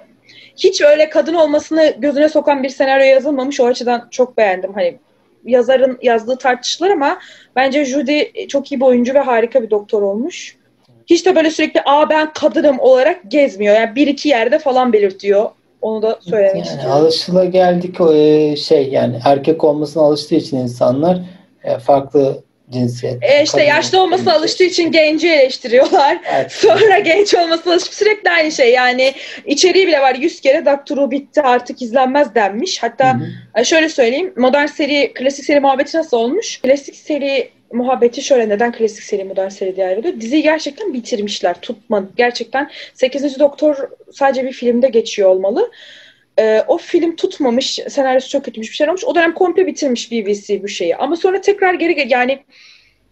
Hiç 0.56 0.82
öyle 0.82 1.08
kadın 1.08 1.34
olmasını 1.34 1.94
gözüne 1.98 2.28
sokan 2.28 2.62
bir 2.62 2.68
senaryo 2.68 3.06
yazılmamış. 3.06 3.60
O 3.60 3.66
açıdan 3.66 4.08
çok 4.10 4.36
beğendim. 4.36 4.74
Hani 4.74 4.98
yazarın 5.44 5.98
yazdığı 6.02 6.38
tartışılır 6.38 6.90
ama 6.90 7.18
bence 7.56 7.84
Judy 7.84 8.46
çok 8.48 8.72
iyi 8.72 8.80
bir 8.80 8.84
oyuncu 8.84 9.14
ve 9.14 9.18
harika 9.18 9.62
bir 9.62 9.70
doktor 9.70 10.02
olmuş. 10.02 10.57
Hiç 11.10 11.26
de 11.26 11.36
böyle 11.36 11.50
sürekli 11.50 11.82
aa 11.84 12.10
ben 12.10 12.32
kadınım 12.32 12.78
olarak 12.80 13.30
gezmiyor. 13.30 13.74
Yani 13.74 13.94
bir 13.94 14.06
iki 14.06 14.28
yerde 14.28 14.58
falan 14.58 14.92
belirtiyor. 14.92 15.50
Onu 15.80 16.02
da 16.02 16.18
söylemek 16.20 16.56
Yani 16.56 16.66
istiyorum. 16.66 16.92
alışıla 16.92 17.44
geldik 17.44 18.00
e, 18.00 18.56
şey 18.56 18.88
yani 18.88 19.20
erkek 19.24 19.64
olmasına 19.64 20.02
alıştığı 20.02 20.34
için 20.34 20.56
insanlar 20.56 21.18
e, 21.64 21.78
farklı 21.78 22.42
cinsiyet. 22.70 23.22
E 23.22 23.42
işte 23.42 23.64
yaşlı 23.64 24.02
olmasına 24.02 24.34
alıştığı 24.34 24.64
için 24.64 24.92
genci 24.92 25.28
eleştiriyorlar. 25.28 26.18
Evet. 26.34 26.52
Sonra 26.52 26.98
genç 26.98 27.34
olmasına 27.34 27.72
alışıp 27.72 27.94
sürekli 27.94 28.30
aynı 28.30 28.52
şey. 28.52 28.72
Yani 28.72 29.14
içeriği 29.46 29.86
bile 29.86 30.00
var. 30.00 30.14
Yüz 30.14 30.40
kere 30.40 30.66
Doctor 30.66 31.10
bitti 31.10 31.42
artık 31.42 31.82
izlenmez 31.82 32.34
denmiş. 32.34 32.82
Hatta 32.82 33.14
Hı-hı. 33.54 33.64
şöyle 33.64 33.88
söyleyeyim. 33.88 34.32
Modern 34.36 34.66
seri, 34.66 35.12
klasik 35.14 35.44
seri 35.44 35.60
muhabbeti 35.60 35.96
nasıl 35.96 36.16
olmuş? 36.16 36.60
Klasik 36.60 36.96
seri 36.96 37.50
muhabbeti 37.72 38.22
şöyle 38.22 38.48
neden 38.48 38.72
klasik 38.72 39.04
seri 39.04 39.24
modern 39.24 39.48
seri 39.48 39.76
diye 39.76 39.86
ayrılıyor. 39.86 40.20
Diziyi 40.20 40.42
gerçekten 40.42 40.94
bitirmişler. 40.94 41.60
Tutmadı. 41.60 42.08
Gerçekten 42.16 42.70
8. 42.94 43.38
Doktor 43.38 43.76
sadece 44.12 44.44
bir 44.44 44.52
filmde 44.52 44.88
geçiyor 44.88 45.30
olmalı. 45.30 45.70
Ee, 46.38 46.64
o 46.68 46.78
film 46.78 47.16
tutmamış. 47.16 47.78
Senaryosu 47.88 48.30
çok 48.30 48.44
kötü 48.44 48.60
bir 48.60 48.66
şey 48.66 48.88
olmuş. 48.88 49.04
O 49.04 49.14
dönem 49.14 49.34
komple 49.34 49.66
bitirmiş 49.66 50.12
BBC 50.12 50.62
bu 50.62 50.68
şeyi. 50.68 50.96
Ama 50.96 51.16
sonra 51.16 51.40
tekrar 51.40 51.74
geri 51.74 52.12
yani 52.12 52.44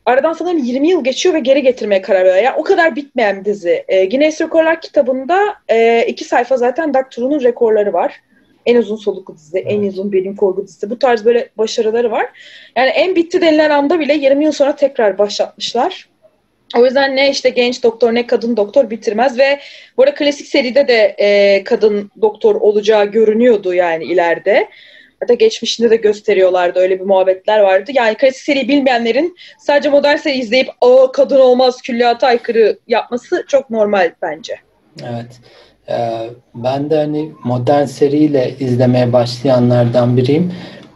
aradan 0.07 0.33
sanırım 0.33 0.59
20 0.59 0.89
yıl 0.89 1.05
geçiyor 1.05 1.35
ve 1.35 1.41
geri 1.41 1.63
getirmeye 1.63 2.03
karar 2.03 2.25
veriyor. 2.25 2.45
Yani 2.45 2.57
o 2.57 2.63
kadar 2.63 2.97
bitmeyen 2.97 3.41
bir 3.41 3.45
dizi. 3.45 3.85
Ee, 3.89 4.05
Guinness 4.05 4.41
Rekorlar 4.41 4.81
kitabında 4.81 5.39
e, 5.69 6.07
iki 6.09 6.25
sayfa 6.25 6.57
zaten 6.57 6.95
Doctor 6.95 7.43
rekorları 7.43 7.93
var 7.93 8.21
en 8.67 8.77
uzun 8.77 8.97
soluklu 8.97 9.35
dizi, 9.35 9.59
evet. 9.59 9.67
en 9.73 9.83
uzun 9.83 10.13
bilim 10.13 10.37
kurgu 10.37 10.67
dizisi. 10.67 10.91
Bu 10.91 10.99
tarz 10.99 11.25
böyle 11.25 11.49
başarıları 11.59 12.11
var. 12.11 12.27
Yani 12.77 12.89
en 12.89 13.17
bitti 13.17 13.41
denilen 13.41 13.71
anda 13.71 14.01
bile 14.01 14.15
20 14.15 14.45
yıl 14.45 14.53
sonra 14.53 14.77
tekrar 14.77 15.19
başlatmışlar. 15.19 16.09
O 16.77 16.85
yüzden 16.85 17.17
ne 17.17 17.31
işte 17.31 17.49
genç 17.51 17.83
doktor 17.83 18.15
ne 18.15 18.27
kadın 18.27 18.57
doktor 18.57 18.91
bitirmez 18.91 19.39
ve 19.39 19.61
bu 19.97 20.03
arada 20.03 20.15
klasik 20.15 20.47
seride 20.47 20.89
de 20.89 21.17
e, 21.19 21.65
kadın 21.65 22.11
doktor 22.21 22.55
olacağı 22.55 23.05
görünüyordu 23.05 23.75
yani 23.75 24.05
ileride. 24.05 24.69
Hatta 25.21 25.35
geçmişinde 25.35 25.91
de 25.91 25.97
gösteriyorlardı 25.97 26.79
öyle 26.79 27.01
bir 27.01 27.05
muhabbetler 27.05 27.61
vardı. 27.61 27.91
Yani 27.95 28.15
klasik 28.15 28.43
seriyi 28.43 28.69
bilmeyenlerin 28.69 29.37
sadece 29.59 29.89
modern 29.89 30.17
seri 30.17 30.39
izleyip 30.39 30.69
o 30.81 31.13
kadın 31.13 31.41
olmaz 31.41 31.83
külliyata 31.83 32.27
aykırı 32.27 32.79
yapması 32.87 33.45
çok 33.49 33.71
normal 33.71 34.13
bence. 34.23 34.55
Evet. 35.03 35.41
Ee, 35.89 36.31
ben 36.55 36.91
de 36.91 36.97
hani 36.97 37.33
modern 37.45 37.85
seriyle 37.85 38.55
izlemeye 38.61 39.13
başlayanlardan 39.13 40.17
biriyim. 40.17 40.53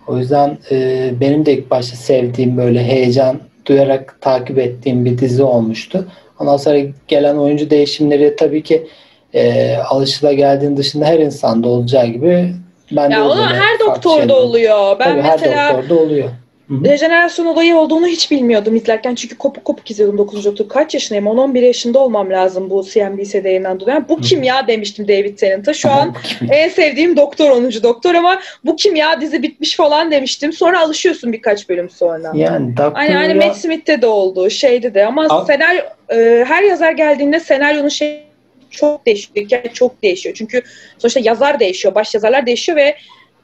O 0.07 0.19
yüzden 0.19 0.59
e, 0.71 1.11
benim 1.21 1.47
de 1.47 1.53
ilk 1.53 1.71
başta 1.71 1.97
sevdiğim 1.97 2.57
böyle 2.57 2.85
heyecan 2.85 3.41
duyarak 3.67 4.19
takip 4.21 4.59
ettiğim 4.59 5.05
bir 5.05 5.19
dizi 5.19 5.43
olmuştu. 5.43 6.09
Ondan 6.39 6.57
sonra 6.57 6.79
gelen 7.09 7.37
oyuncu 7.37 7.71
değişimleri 7.71 8.37
tabii 8.37 8.63
ki 8.63 8.87
e, 9.35 9.77
alışıla 9.77 10.33
geldiğin 10.33 10.77
dışında 10.77 11.05
her 11.05 11.19
insanda 11.19 11.69
olacağı 11.69 12.07
gibi 12.07 12.55
ben 12.93 13.11
ya 13.11 13.19
de 13.19 13.23
onu 13.23 13.47
her 13.47 13.79
doktorda 13.81 14.37
oluyor. 14.37 14.99
Ben 14.99 15.05
tabii 15.05 15.23
mesela 15.23 15.57
her 15.57 15.75
doktorda 15.75 16.03
oluyor. 16.03 16.29
Rejenerasyon 16.71 17.47
olayı 17.47 17.77
olduğunu 17.77 18.07
hiç 18.07 18.31
bilmiyordum 18.31 18.77
izlerken. 18.77 19.15
Çünkü 19.15 19.39
kopuk 19.39 19.65
kopuk 19.65 19.91
izliyordum 19.91 20.19
9. 20.19 20.45
Doktor. 20.45 20.69
Kaç 20.69 20.95
yaşındayım? 20.95 21.27
10-11 21.27 21.59
yaşında 21.59 21.99
olmam 21.99 22.31
lazım 22.31 22.71
bu 22.71 22.85
CNBC'de 22.85 23.49
yayınlandı. 23.49 23.85
Yani 23.89 24.05
bu 24.09 24.21
kim 24.21 24.43
ya 24.43 24.67
demiştim 24.69 25.09
David 25.09 25.39
Tennant'a. 25.39 25.75
Şu 25.75 25.91
an 25.91 26.15
en 26.51 26.69
sevdiğim 26.69 27.17
doktor 27.17 27.51
10. 27.51 27.71
doktor 27.83 28.15
ama 28.15 28.41
bu 28.65 28.77
kim 28.77 28.97
ya 28.97 29.21
dizi 29.21 29.43
bitmiş 29.43 29.77
falan 29.77 30.11
demiştim. 30.11 30.53
Sonra 30.53 30.81
alışıyorsun 30.81 31.33
birkaç 31.33 31.69
bölüm 31.69 31.91
sonra. 31.91 32.33
Yani 32.35 32.77
doktor 32.77 32.93
hani, 32.93 33.15
hani 33.15 33.35
Matt 33.35 33.57
Smith'te 33.57 34.03
de 34.03 34.07
oldu. 34.07 34.51
Şeyde 34.51 34.95
de 34.95 35.07
ama 35.07 35.27
Al- 35.29 35.47
senaryo 35.47 35.81
e, 36.13 36.45
her 36.49 36.63
yazar 36.63 36.93
geldiğinde 36.93 37.41
senaryonun 37.41 37.89
şey 37.89 38.23
çok 38.71 39.07
değişiyor. 39.07 39.47
Hikaye 39.47 39.71
çok 39.75 40.03
değişiyor. 40.03 40.35
Çünkü 40.39 40.63
sonuçta 40.99 41.21
yazar 41.21 41.61
değişiyor. 41.61 41.95
Baş 41.95 42.15
yazarlar 42.15 42.47
değişiyor 42.47 42.79
ve 42.79 42.97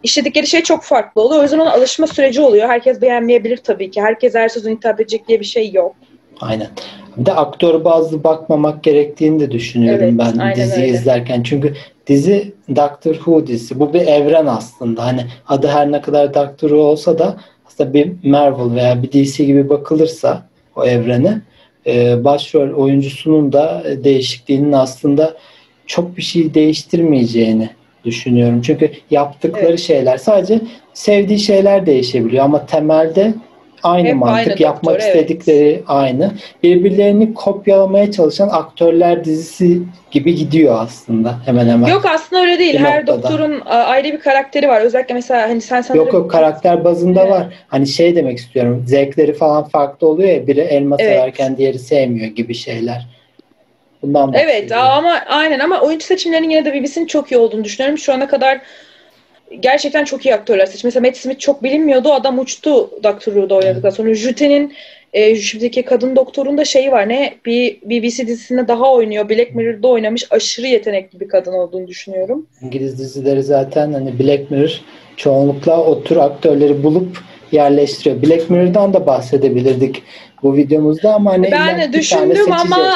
işledikleri 0.07 0.47
şey 0.47 0.63
çok 0.63 0.83
farklı 0.83 1.23
oluyor. 1.23 1.41
O 1.41 1.43
yüzden 1.43 1.59
ona 1.59 1.73
alışma 1.73 2.07
süreci 2.07 2.41
oluyor. 2.41 2.69
Herkes 2.69 3.03
beğenmeyebilir 3.03 3.57
tabii 3.57 3.91
ki. 3.91 4.03
Herkes 4.03 4.35
her 4.35 4.49
sözün 4.49 4.77
hitap 4.77 5.01
edecek 5.01 5.29
diye 5.29 5.41
bir 5.41 5.45
şey 5.45 5.73
yok. 5.73 5.97
Aynen. 6.41 6.69
Bir 7.17 7.27
de 7.27 7.33
aktör 7.33 7.85
bazlı 7.85 8.25
bakmamak 8.25 8.85
gerektiğini 8.85 9.41
de 9.41 9.51
düşünüyorum 9.51 10.05
evet, 10.05 10.35
ben 10.39 10.57
diziyi 10.57 10.85
öyle. 10.85 10.89
izlerken. 10.89 11.43
Çünkü 11.43 11.75
dizi 12.07 12.53
Doctor 12.77 13.15
Who 13.15 13.47
dizisi. 13.47 13.81
Bu 13.81 13.93
bir 13.93 14.07
evren 14.07 14.47
aslında. 14.47 15.05
Hani 15.05 15.27
adı 15.49 15.67
her 15.67 15.93
ne 15.93 16.01
kadar 16.01 16.35
Doctor 16.35 16.69
Who 16.69 16.83
olsa 16.83 17.19
da 17.19 17.37
aslında 17.67 17.95
bir 17.95 18.13
Marvel 18.23 18.75
veya 18.75 19.03
bir 19.03 19.13
DC 19.13 19.45
gibi 19.45 19.69
bakılırsa 19.69 20.49
o 20.77 20.85
evrene 20.85 21.41
e, 21.87 22.25
başrol 22.25 22.71
oyuncusunun 22.71 23.53
da 23.53 23.85
değişikliğinin 24.05 24.73
aslında 24.73 25.37
çok 25.87 26.17
bir 26.17 26.23
şey 26.23 26.55
değiştirmeyeceğini 26.55 27.71
düşünüyorum. 28.07 28.63
Çünkü 28.63 28.91
yaptıkları 29.11 29.67
evet. 29.67 29.81
şeyler 29.81 30.17
sadece 30.17 30.61
sevdiği 30.95 31.39
şeyler 31.39 31.87
değişebiliyor 31.87 32.45
ama 32.45 32.67
temelde 32.67 33.35
aynı 33.83 34.09
Hep 34.09 34.15
mantık 34.17 34.49
aynı 34.49 34.63
yapmak 34.63 34.95
doktor, 34.95 35.09
istedikleri 35.09 35.69
evet. 35.69 35.83
aynı. 35.87 36.33
Birbirlerini 36.63 37.35
kopyalamaya 37.35 38.13
çalışan 38.13 38.49
aktörler 38.49 39.25
dizisi 39.25 39.83
gibi 40.11 40.35
gidiyor 40.35 40.77
aslında 40.79 41.35
hemen 41.45 41.69
hemen. 41.69 41.89
Yok 41.89 42.05
aslında 42.15 42.43
öyle 42.43 42.59
değil. 42.59 42.79
Her 42.79 43.01
noktada. 43.01 43.23
doktorun 43.23 43.61
ayrı 43.67 44.13
bir 44.13 44.21
karakteri 44.21 44.69
var. 44.69 44.81
Özellikle 44.81 45.15
mesela 45.15 45.49
hani 45.49 45.61
sen 45.61 45.81
sanırım... 45.81 46.05
Yok 46.05 46.15
yok 46.15 46.31
karakter 46.31 46.85
bazında 46.85 47.21
evet. 47.21 47.33
var. 47.33 47.47
Hani 47.69 47.87
şey 47.87 48.17
demek 48.17 48.39
istiyorum. 48.39 48.85
Zevkleri 48.87 49.33
falan 49.33 49.65
farklı 49.65 50.09
oluyor 50.09 50.29
ya. 50.29 50.47
Biri 50.47 50.61
elma 50.61 50.97
evet. 50.99 51.13
severken 51.13 51.57
diğeri 51.57 51.79
sevmiyor 51.79 52.27
gibi 52.27 52.55
şeyler. 52.55 53.16
Bundan 54.03 54.33
evet 54.35 54.73
ama 54.73 55.23
aynen 55.27 55.59
ama 55.59 55.81
oyuncu 55.81 56.07
seçimlerinin 56.07 56.51
yine 56.51 56.65
de 56.65 56.75
BBC'nin 56.75 57.07
çok 57.07 57.33
iyi 57.33 57.39
olduğunu 57.39 57.65
düşünüyorum. 57.65 57.99
Şu 57.99 58.13
ana 58.13 58.29
kadar 58.29 58.61
gerçekten 59.61 60.05
çok 60.05 60.27
iyi 60.27 60.35
aktörler 60.35 60.67
seçmiş. 60.67 60.85
Mesela 60.85 61.07
Matt 61.07 61.17
Smith 61.17 61.39
çok 61.39 61.63
bilinmiyordu. 61.63 62.13
Adam 62.13 62.39
uçtu 62.39 62.91
Doctor 63.03 63.33
Who'da 63.33 63.55
oynadıktan 63.55 63.91
sonra. 63.91 64.15
Jute'nin 64.15 64.73
e, 65.13 65.37
şimdiki 65.37 65.83
kadın 65.83 66.17
doktorun 66.17 66.59
da 66.59 66.65
şeyi 66.65 66.93
var. 66.93 67.09
Ne? 67.09 67.35
Bir 67.47 67.81
BBC 67.83 68.27
dizisinde 68.27 68.69
daha 68.69 68.93
oynuyor. 68.93 69.29
Black 69.29 69.55
Mirror'da 69.55 69.89
oynamış. 69.89 70.25
Aşırı 70.31 70.67
yetenekli 70.67 71.21
bir 71.21 71.29
kadın 71.29 71.53
olduğunu 71.53 71.87
düşünüyorum. 71.87 72.47
İngiliz 72.63 72.99
dizileri 72.99 73.43
zaten 73.43 73.93
hani 73.93 74.19
Black 74.19 74.51
Mirror 74.51 74.81
çoğunlukla 75.17 75.85
o 75.85 76.03
tür 76.03 76.17
aktörleri 76.17 76.83
bulup 76.83 77.19
yerleştiriyor. 77.53 78.23
Black 78.23 78.51
Mirror'dan 78.51 78.95
da 78.95 79.07
bahsedebilirdik 79.07 80.03
bu 80.43 80.57
videomuzda 80.57 81.15
ama 81.15 81.33
hani 81.33 81.51
ben 81.53 81.81
de 81.81 81.93
düşündüm 81.93 82.53
ama 82.53 82.93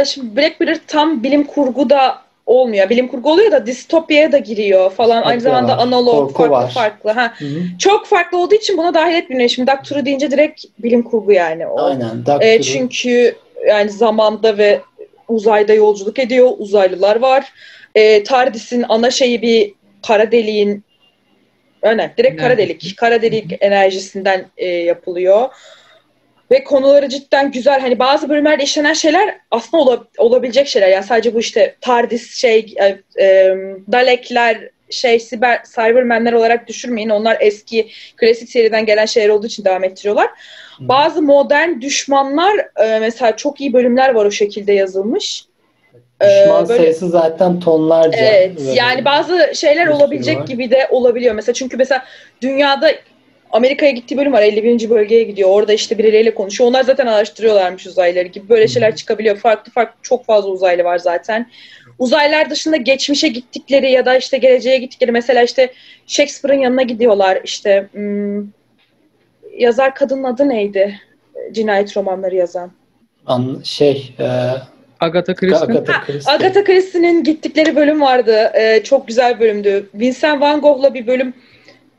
e, 0.00 0.04
şimdi 0.04 0.36
Black 0.36 0.60
Mirror 0.60 0.76
tam 0.86 1.22
bilim 1.22 1.44
kurgu 1.44 1.90
da 1.90 2.18
olmuyor. 2.46 2.90
Bilim 2.90 3.08
kurgu 3.08 3.32
oluyor 3.32 3.52
da 3.52 3.66
distopyaya 3.66 4.32
da 4.32 4.38
giriyor 4.38 4.90
falan. 4.90 5.22
Aynı 5.22 5.40
zamanda 5.40 5.76
var. 5.76 5.82
analog 5.82 6.32
Korku 6.32 6.32
farklı 6.32 6.52
var. 6.52 6.70
farklı. 6.70 7.10
Ha. 7.10 7.34
Çok 7.78 8.06
farklı 8.06 8.38
olduğu 8.38 8.54
için 8.54 8.78
buna 8.78 8.94
dahil 8.94 9.14
etmiyor. 9.14 9.48
Şimdi 9.48 9.70
Doctor'u 9.70 10.04
deyince 10.04 10.30
direkt 10.30 10.64
bilim 10.78 11.02
kurgu 11.02 11.32
yani 11.32 11.66
o. 11.66 11.82
Aynen. 11.82 12.24
E, 12.40 12.62
çünkü 12.62 13.36
yani 13.68 13.90
zamanda 13.90 14.58
ve 14.58 14.80
uzayda 15.28 15.74
yolculuk 15.74 16.18
ediyor. 16.18 16.50
Uzaylılar 16.58 17.16
var. 17.16 17.52
E, 17.94 18.22
TARDIS'in 18.22 18.84
ana 18.88 19.10
şeyi 19.10 19.42
bir 19.42 19.74
kara 20.06 20.32
deliğin 20.32 20.84
öyle 21.82 22.14
direkt 22.18 22.40
kara 22.40 22.58
delik. 22.58 22.96
Kara 22.96 23.22
delik 23.22 23.56
enerjisinden 23.60 24.46
e, 24.56 24.66
yapılıyor 24.66 25.48
ve 26.50 26.64
konuları 26.64 27.08
cidden 27.08 27.52
güzel. 27.52 27.80
Hani 27.80 27.98
bazı 27.98 28.28
bölümlerde 28.28 28.64
işlenen 28.64 28.92
şeyler 28.92 29.36
aslında 29.50 29.82
ola, 29.82 30.04
olabilecek 30.18 30.66
şeyler. 30.66 30.88
Yani 30.88 31.04
sadece 31.04 31.34
bu 31.34 31.40
işte 31.40 31.74
TARDIS 31.80 32.34
şey 32.34 32.74
e, 32.76 32.84
e, 33.24 33.56
Dalekler 33.92 34.70
şey 34.90 35.20
siber 35.20 35.62
Cybermenler 35.64 36.32
olarak 36.32 36.68
düşürmeyin. 36.68 37.08
Onlar 37.08 37.36
eski 37.40 37.88
klasik 38.16 38.50
seriden 38.50 38.86
gelen 38.86 39.06
şeyler 39.06 39.28
olduğu 39.28 39.46
için 39.46 39.64
devam 39.64 39.84
ettiriyorlar. 39.84 40.30
Hmm. 40.76 40.88
Bazı 40.88 41.22
modern 41.22 41.80
düşmanlar 41.80 42.56
e, 42.76 42.98
mesela 43.00 43.36
çok 43.36 43.60
iyi 43.60 43.72
bölümler 43.72 44.14
var 44.14 44.24
o 44.24 44.30
şekilde 44.30 44.72
yazılmış. 44.72 45.44
Düşman 46.20 46.64
ee, 46.64 46.68
böyle, 46.68 46.82
sayısı 46.82 47.08
zaten 47.08 47.60
tonlarca. 47.60 48.18
Evet. 48.18 48.60
Yani 48.74 49.04
bazı 49.04 49.52
şeyler 49.54 49.86
olabilecek 49.86 50.46
gibi 50.46 50.70
de 50.70 50.88
olabiliyor. 50.90 51.34
Mesela 51.34 51.54
çünkü 51.54 51.76
mesela 51.76 52.04
dünyada 52.42 52.92
Amerika'ya 53.52 53.92
gittiği 53.92 54.16
bölüm 54.16 54.32
var. 54.32 54.42
51. 54.42 54.90
bölgeye 54.90 55.22
gidiyor. 55.22 55.48
Orada 55.50 55.72
işte 55.72 55.98
birileriyle 55.98 56.34
konuşuyor. 56.34 56.70
Onlar 56.70 56.82
zaten 56.82 57.06
araştırıyorlarmış 57.06 57.86
uzaylıları 57.86 58.28
gibi. 58.28 58.48
Böyle 58.48 58.68
şeyler 58.68 58.96
çıkabiliyor. 58.96 59.36
Farklı 59.36 59.72
farklı 59.72 59.98
çok 60.02 60.24
fazla 60.24 60.50
uzaylı 60.50 60.84
var 60.84 60.98
zaten. 60.98 61.50
Uzaylılar 61.98 62.50
dışında 62.50 62.76
geçmişe 62.76 63.28
gittikleri 63.28 63.90
ya 63.90 64.06
da 64.06 64.16
işte 64.16 64.38
geleceğe 64.38 64.78
gittikleri 64.78 65.12
mesela 65.12 65.42
işte 65.42 65.72
Shakespeare'ın 66.06 66.60
yanına 66.60 66.82
gidiyorlar. 66.82 67.40
İşte 67.44 67.88
hmm, 67.92 68.46
yazar 69.58 69.94
kadının 69.94 70.24
adı 70.24 70.48
neydi? 70.48 71.00
Cinayet 71.52 71.96
romanları 71.96 72.36
yazan. 72.36 72.72
An 73.26 73.60
şey 73.64 74.14
e, 74.18 74.26
Agatha 75.00 75.34
Christie. 75.34 75.64
Agatha, 75.64 76.00
Christie. 76.00 76.32
Agatha 76.32 76.64
Christie'nin 76.64 77.24
gittikleri 77.24 77.76
bölüm 77.76 78.00
vardı. 78.00 78.50
Ee, 78.54 78.82
çok 78.84 79.08
güzel 79.08 79.40
bölümdü. 79.40 79.90
Vincent 79.94 80.40
Van 80.40 80.60
Gogh'la 80.60 80.94
bir 80.94 81.06
bölüm 81.06 81.34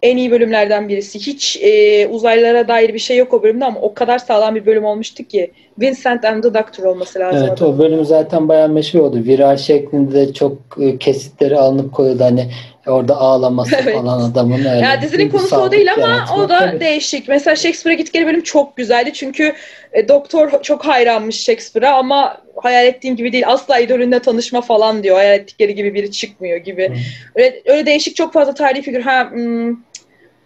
en 0.02 0.18
iyi 0.18 0.32
bölümlerden 0.32 0.90
birisi. 0.90 1.20
Hiç 1.20 1.58
e, 1.62 2.08
uzaylılara 2.08 2.68
dair 2.68 2.94
bir 2.94 3.00
şey 3.00 3.18
yok 3.18 3.34
o 3.34 3.44
bölümde 3.44 3.66
ama 3.66 3.80
o 3.80 3.94
kadar 3.94 4.20
sağlam 4.20 4.56
bir 4.56 4.66
bölüm 4.66 4.86
olmuştu 4.86 5.24
ki. 5.24 5.52
Vincent 5.82 6.26
and 6.26 6.44
the 6.44 6.54
Doctor 6.54 6.84
olması 6.84 7.20
lazım. 7.20 7.46
Evet 7.48 7.62
o 7.62 7.78
bölüm 7.78 8.06
zaten 8.06 8.50
bayağı 8.50 8.70
meşhur 8.70 9.00
oldu. 9.00 9.24
Viral 9.24 9.58
şeklinde 9.58 10.14
de 10.14 10.34
çok 10.34 10.58
e, 10.80 10.98
kesitleri 10.98 11.58
alınıp 11.58 11.94
koyuldu. 11.94 12.24
Hani 12.24 12.48
Orada 12.88 13.18
ağlaması 13.18 13.76
evet. 13.84 13.96
falan 13.96 14.32
adamın 14.32 14.58
öyle. 14.58 14.86
Ya 14.86 15.02
dizinin 15.02 15.30
konusu 15.30 15.56
o 15.56 15.72
değil 15.72 15.94
ama 15.94 16.26
o 16.38 16.50
da 16.50 16.60
tabii. 16.60 16.80
değişik. 16.80 17.28
Mesela 17.28 17.56
Shakespeare'e 17.56 17.98
gittikleri 17.98 18.26
bölüm 18.26 18.44
çok 18.44 18.78
güzeldi. 18.78 19.14
Çünkü 19.14 19.54
e, 19.94 20.08
doktor 20.08 20.62
çok 20.62 20.86
hayranmış 20.86 21.44
Shakespeare'a 21.44 21.98
ama 21.98 22.38
hayal 22.56 22.86
ettiğim 22.86 23.16
gibi 23.16 23.34
değil. 23.34 23.44
Asla 23.48 23.80
idolünle 23.80 24.20
tanışma 24.20 24.62
falan 24.62 25.04
diyor. 25.04 25.16
Hayal 25.16 25.36
ettikleri 25.36 25.76
gibi 25.76 25.94
biri 25.94 26.12
çıkmıyor 26.12 26.58
gibi. 26.58 26.90
Hı. 26.90 26.94
Öyle, 27.36 27.62
öyle 27.66 27.86
değişik 27.86 28.16
çok 28.16 28.34
fazla 28.34 28.54
tarihi 28.54 28.82
figür. 28.82 29.02
Ha, 29.02 29.32
hmm, 29.32 29.76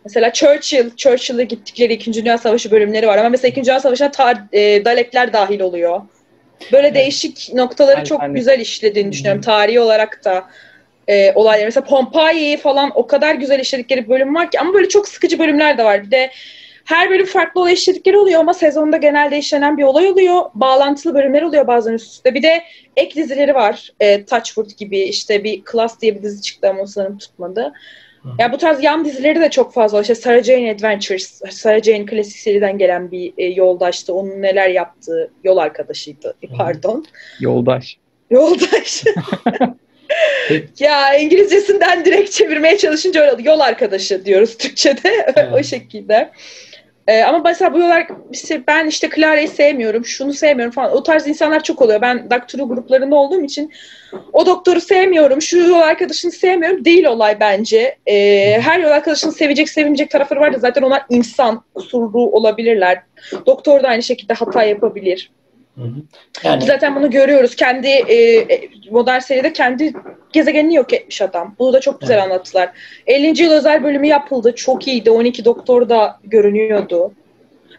Mesela 0.05 0.33
Churchill, 0.33 0.95
Churchill'e 0.95 1.43
gittikleri 1.43 1.93
2. 1.93 2.13
Dünya 2.13 2.37
Savaşı 2.37 2.71
bölümleri 2.71 3.07
var 3.07 3.17
ama 3.17 3.29
mesela 3.29 3.49
2. 3.49 3.65
Dünya 3.65 3.79
Savaşı'na 3.79 4.07
tar- 4.07 4.55
e, 4.55 4.85
Dalekler 4.85 5.33
dahil 5.33 5.59
oluyor. 5.59 6.01
Böyle 6.71 6.87
evet. 6.87 6.95
değişik 6.95 7.53
noktaları 7.53 7.97
yani, 7.97 8.07
çok 8.07 8.21
hani... 8.21 8.33
güzel 8.33 8.59
işlediğini 8.59 9.11
düşünüyorum. 9.11 9.41
Tarihi 9.41 9.79
olarak 9.79 10.25
da 10.25 10.45
e, 11.07 11.33
olaylar. 11.33 11.65
Mesela 11.65 11.85
Pompeii'yi 11.85 12.57
falan 12.57 12.91
o 12.95 13.07
kadar 13.07 13.35
güzel 13.35 13.59
işledikleri 13.59 14.09
bölüm 14.09 14.35
var 14.35 14.51
ki 14.51 14.59
ama 14.59 14.73
böyle 14.73 14.89
çok 14.89 15.07
sıkıcı 15.07 15.39
bölümler 15.39 15.77
de 15.77 15.83
var. 15.83 16.03
Bir 16.03 16.11
de 16.11 16.31
her 16.85 17.09
bölüm 17.09 17.25
farklı 17.25 17.61
olay 17.61 17.73
işledikleri 17.73 18.17
oluyor 18.17 18.39
ama 18.39 18.53
sezonda 18.53 18.97
genelde 18.97 19.37
işlenen 19.37 19.77
bir 19.77 19.83
olay 19.83 20.07
oluyor. 20.07 20.41
Bağlantılı 20.53 21.13
bölümler 21.13 21.41
oluyor 21.41 21.67
bazen 21.67 21.93
üst 21.93 22.11
üste. 22.11 22.33
Bir 22.33 22.43
de 22.43 22.63
ek 22.95 23.15
dizileri 23.15 23.55
var. 23.55 23.89
E, 23.99 24.25
Touchwood 24.25 24.69
gibi 24.77 24.99
işte 24.99 25.43
bir 25.43 25.63
Class 25.71 26.01
diye 26.01 26.15
bir 26.15 26.23
dizi 26.23 26.41
çıktı 26.41 26.69
ama 26.69 26.87
sanırım 26.87 27.17
tutmadı. 27.17 27.73
Ya 28.25 28.33
yani 28.39 28.53
bu 28.53 28.57
tarz 28.57 28.83
yan 28.83 29.05
dizileri 29.05 29.41
de 29.41 29.49
çok 29.49 29.73
fazla. 29.73 30.01
İşte 30.01 30.15
Sarah 30.15 30.43
Jane 30.43 30.71
Adventures, 30.71 31.41
Sarah 31.51 31.83
Jane 31.83 32.05
klasik 32.05 32.37
seriden 32.37 32.77
gelen 32.77 33.11
bir 33.11 33.33
e, 33.37 33.45
yoldaştı. 33.45 34.13
Onun 34.13 34.41
neler 34.41 34.69
yaptığı 34.69 35.31
yol 35.43 35.57
arkadaşıydı. 35.57 36.35
Pardon. 36.57 37.05
Yoldaş. 37.39 37.97
Yoldaş. 38.29 39.03
ya 40.79 41.17
İngilizcesinden 41.17 42.05
direkt 42.05 42.31
çevirmeye 42.31 42.77
çalışınca 42.77 43.21
öyle 43.21 43.33
oldu. 43.33 43.41
Yol 43.45 43.59
arkadaşı 43.59 44.25
diyoruz 44.25 44.57
Türkçe'de. 44.57 45.33
Evet. 45.35 45.53
o 45.59 45.63
şekilde. 45.63 46.31
Ee, 47.07 47.23
ama 47.23 47.39
mesela 47.39 47.73
bu 47.73 47.79
yollar 47.79 48.07
işte 48.31 48.67
ben 48.67 48.87
işte 48.87 49.09
Clara'yı 49.15 49.49
sevmiyorum, 49.49 50.05
şunu 50.05 50.33
sevmiyorum 50.33 50.73
falan. 50.73 50.91
O 50.91 51.03
tarz 51.03 51.27
insanlar 51.27 51.63
çok 51.63 51.81
oluyor. 51.81 52.01
Ben 52.01 52.29
Doctor 52.29 52.59
gruplarında 52.59 53.15
olduğum 53.15 53.41
için 53.41 53.71
o 54.33 54.45
doktoru 54.45 54.81
sevmiyorum, 54.81 55.41
şu 55.41 55.57
yol 55.57 55.79
arkadaşını 55.79 56.31
sevmiyorum 56.31 56.85
değil 56.85 57.05
olay 57.05 57.39
bence. 57.39 57.97
Ee, 58.05 58.59
her 58.61 58.79
yol 58.79 58.89
arkadaşını 58.89 59.31
sevecek, 59.31 59.69
sevmeyecek 59.69 60.11
tarafları 60.11 60.39
var 60.39 60.53
da 60.53 60.57
zaten 60.57 60.81
onlar 60.81 61.05
insan, 61.09 61.63
kusurlu 61.75 62.31
olabilirler. 62.31 63.01
Doktor 63.45 63.83
da 63.83 63.87
aynı 63.87 64.03
şekilde 64.03 64.33
hata 64.33 64.63
yapabilir. 64.63 65.31
Yani... 66.43 66.65
Zaten 66.65 66.95
bunu 66.95 67.11
görüyoruz. 67.11 67.55
Kendi 67.55 67.87
e, 67.87 68.47
modern 68.91 69.19
seride 69.19 69.53
kendi 69.53 69.93
gezegenini 70.33 70.75
yok 70.75 70.93
etmiş 70.93 71.21
adam. 71.21 71.55
Bunu 71.59 71.73
da 71.73 71.79
çok 71.79 72.01
güzel 72.01 72.15
evet. 72.15 72.23
anlattılar. 72.23 72.69
50. 73.07 73.43
yıl 73.43 73.51
özel 73.51 73.83
bölümü 73.83 74.07
yapıldı. 74.07 74.55
Çok 74.55 74.87
iyiydi. 74.87 75.11
12 75.11 75.45
doktor 75.45 75.89
da 75.89 76.19
görünüyordu. 76.23 77.11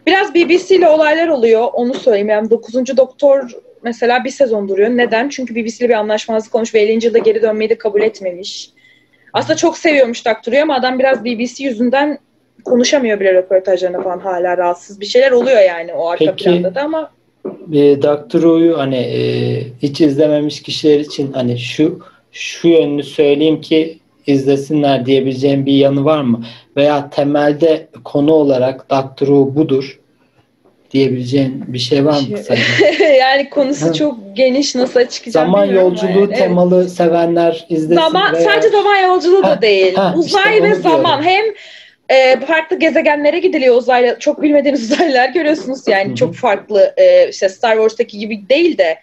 Biraz 0.07 0.35
BBC 0.35 0.75
ile 0.75 0.87
olaylar 0.87 1.27
oluyor. 1.27 1.67
Onu 1.73 1.93
söyleyeyim. 1.93 2.29
Yani 2.29 2.49
9. 2.49 2.97
doktor 2.97 3.51
mesela 3.83 4.23
bir 4.23 4.29
sezon 4.29 4.69
duruyor. 4.69 4.89
Neden? 4.89 5.29
Çünkü 5.29 5.55
BBC 5.55 5.85
ile 5.85 5.89
bir 5.89 5.99
anlaşmazlık 5.99 6.55
olmuş 6.55 6.75
ve 6.75 6.81
50. 6.81 7.05
yılda 7.05 7.17
geri 7.17 7.41
dönmeyi 7.41 7.69
de 7.69 7.77
kabul 7.77 8.01
etmemiş. 8.01 8.69
Aslında 9.33 9.55
çok 9.55 9.77
seviyormuş 9.77 10.25
doktoru 10.25 10.55
ama 10.61 10.75
adam 10.75 10.99
biraz 10.99 11.25
BBC 11.25 11.63
yüzünden 11.63 12.17
konuşamıyor 12.65 13.19
bile 13.19 13.33
röportajlarında 13.33 14.01
falan 14.01 14.19
hala 14.19 14.57
rahatsız. 14.57 14.99
Bir 14.99 15.05
şeyler 15.05 15.31
oluyor 15.31 15.61
yani 15.61 15.93
o 15.93 16.07
arka 16.07 16.25
Peki, 16.25 16.43
planda 16.43 16.75
da 16.75 16.81
ama 16.81 17.11
e, 17.73 18.01
Doctor 18.01 18.39
Who'yu 18.39 18.77
hani 18.77 18.95
e, 18.95 19.21
hiç 19.81 20.01
izlememiş 20.01 20.61
kişiler 20.61 20.99
için 20.99 21.33
hani 21.33 21.59
şu 21.59 21.99
şu 22.31 22.67
yönünü 22.67 23.03
söyleyeyim 23.03 23.61
ki 23.61 23.99
izlesinler 24.27 25.05
diyebileceğim 25.05 25.65
bir 25.65 25.73
yanı 25.73 26.05
var 26.05 26.21
mı? 26.21 26.43
Veya 26.77 27.09
temelde 27.09 27.87
konu 28.03 28.33
olarak 28.33 28.89
Doctor 28.89 29.27
Who 29.27 29.55
budur 29.55 29.99
diyebileceğin 30.91 31.63
bir 31.67 31.79
şey 31.79 32.05
var 32.05 32.21
mı 32.21 32.35
kısaca? 32.35 32.61
yani 33.19 33.49
konusu 33.49 33.93
çok 33.93 34.17
geniş 34.33 34.75
nasıl 34.75 34.99
açıklayacağım 34.99 35.51
Zaman 35.51 35.65
yolculuğu 35.65 36.19
yani. 36.19 36.33
temalı 36.33 36.81
evet. 36.81 36.91
sevenler 36.91 37.65
izlesin. 37.69 37.95
Zaman, 38.01 38.33
veya... 38.33 38.43
Sadece 38.43 38.69
zaman 38.69 38.97
yolculuğu 38.97 39.43
ha, 39.43 39.57
da 39.57 39.61
değil. 39.61 39.95
Ha, 39.95 40.13
Uzay 40.17 40.57
işte 40.57 40.63
ve 40.63 40.75
zaman. 40.75 41.23
Hem 41.23 41.45
e, 42.09 42.39
farklı 42.39 42.79
gezegenlere 42.79 43.39
gidiliyor 43.39 43.75
uzaylı. 43.75 44.19
Çok 44.19 44.41
bilmediğiniz 44.41 44.83
uzaylılar 44.91 45.29
görüyorsunuz 45.29 45.87
yani. 45.87 46.07
Hı-hı. 46.07 46.15
Çok 46.15 46.35
farklı 46.35 46.93
e, 46.97 47.29
işte 47.29 47.49
Star 47.49 47.73
Wars'taki 47.73 48.19
gibi 48.19 48.49
değil 48.49 48.77
de 48.77 48.99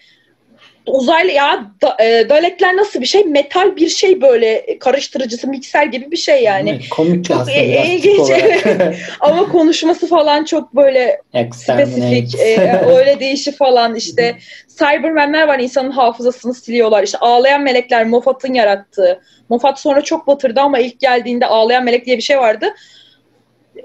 uzaylı 0.86 1.30
ya 1.30 1.64
da, 1.82 2.04
e, 2.04 2.28
Dalekler 2.28 2.76
nasıl 2.76 3.00
bir 3.00 3.06
şey? 3.06 3.24
Metal 3.24 3.76
bir 3.76 3.88
şey 3.88 4.20
böyle 4.20 4.78
karıştırıcısı, 4.78 5.48
mikser 5.48 5.86
gibi 5.86 6.10
bir 6.10 6.16
şey 6.16 6.42
yani. 6.42 6.70
Evet, 6.70 6.88
komik 6.90 7.24
çok 7.24 7.36
aslında 7.36 7.58
ilginç. 7.58 8.30
Ama 9.20 9.48
konuşması 9.48 10.06
falan 10.06 10.44
çok 10.44 10.76
böyle 10.76 11.20
spesifik. 11.52 12.40
E, 12.40 12.80
öyle 12.96 13.20
değişi 13.20 13.52
falan 13.52 13.94
işte. 13.94 14.36
Cybermenler 14.78 15.48
var 15.48 15.58
insanın 15.58 15.90
hafızasını 15.90 16.54
siliyorlar. 16.54 17.02
İşte 17.02 17.18
ağlayan 17.18 17.62
melekler 17.62 18.06
Moffat'ın 18.06 18.54
yarattığı. 18.54 19.20
Moffat 19.48 19.80
sonra 19.80 20.02
çok 20.02 20.26
batırdı 20.26 20.60
ama 20.60 20.78
ilk 20.78 21.00
geldiğinde 21.00 21.46
ağlayan 21.46 21.84
melek 21.84 22.06
diye 22.06 22.16
bir 22.16 22.22
şey 22.22 22.38
vardı 22.38 22.74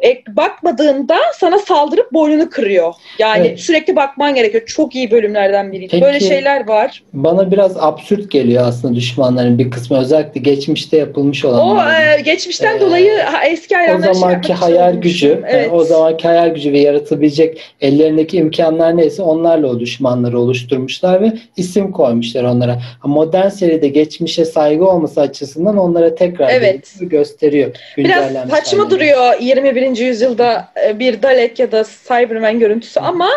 e, 0.03 0.35
bakmadığında 0.35 1.17
sana 1.35 1.59
saldırıp 1.59 2.13
boynunu 2.13 2.49
kırıyor. 2.49 2.93
Yani 3.19 3.47
evet. 3.47 3.59
sürekli 3.59 3.95
bakman 3.95 4.35
gerekiyor. 4.35 4.63
Çok 4.65 4.95
iyi 4.95 5.11
bölümlerden 5.11 5.71
biri. 5.71 5.87
Peki, 5.87 6.03
Böyle 6.03 6.19
şeyler 6.19 6.67
var. 6.67 7.03
Bana 7.13 7.51
biraz 7.51 7.77
absürt 7.77 8.31
geliyor 8.31 8.67
aslında 8.67 8.95
düşmanların 8.95 9.59
bir 9.59 9.71
kısmı. 9.71 9.99
Özellikle 9.99 10.41
geçmişte 10.41 10.97
yapılmış 10.97 11.45
olan. 11.45 11.59
O 11.59 11.91
e, 11.91 12.21
geçmişten 12.21 12.77
ee, 12.77 12.81
dolayı 12.81 13.19
eski 13.47 13.75
hayranlar 13.75 14.09
O 14.09 14.13
zamanki 14.13 14.53
hayal 14.53 14.95
gücü, 14.95 15.43
evet. 15.47 15.53
yani 15.53 15.69
o 15.69 15.83
zamanki 15.83 16.27
hayal 16.27 16.49
gücü 16.49 16.73
ve 16.73 16.79
yaratılabilecek 16.79 17.61
ellerindeki 17.81 18.37
imkanlar 18.37 18.97
neyse 18.97 19.21
onlarla 19.21 19.67
o 19.67 19.79
düşmanları 19.79 20.39
oluşturmuşlar 20.39 21.21
ve 21.21 21.33
isim 21.57 21.91
koymuşlar 21.91 22.43
onlara. 22.43 22.79
Modern 23.03 23.49
seride 23.49 23.87
geçmişe 23.87 24.45
saygı 24.45 24.85
olması 24.85 25.21
açısından 25.21 25.77
onlara 25.77 26.15
tekrar 26.15 26.49
evet. 26.49 26.93
gösteriyor. 27.01 27.75
Biraz 27.97 28.49
saçma 28.49 28.89
duruyor 28.89 29.39
21 29.39 29.78
yüzyılda 29.85 30.71
e, 30.85 30.99
bir 30.99 31.21
Dalek 31.21 31.59
ya 31.59 31.71
da 31.71 31.83
Cyberman 32.07 32.59
görüntüsü 32.59 32.99
ama 32.99 33.29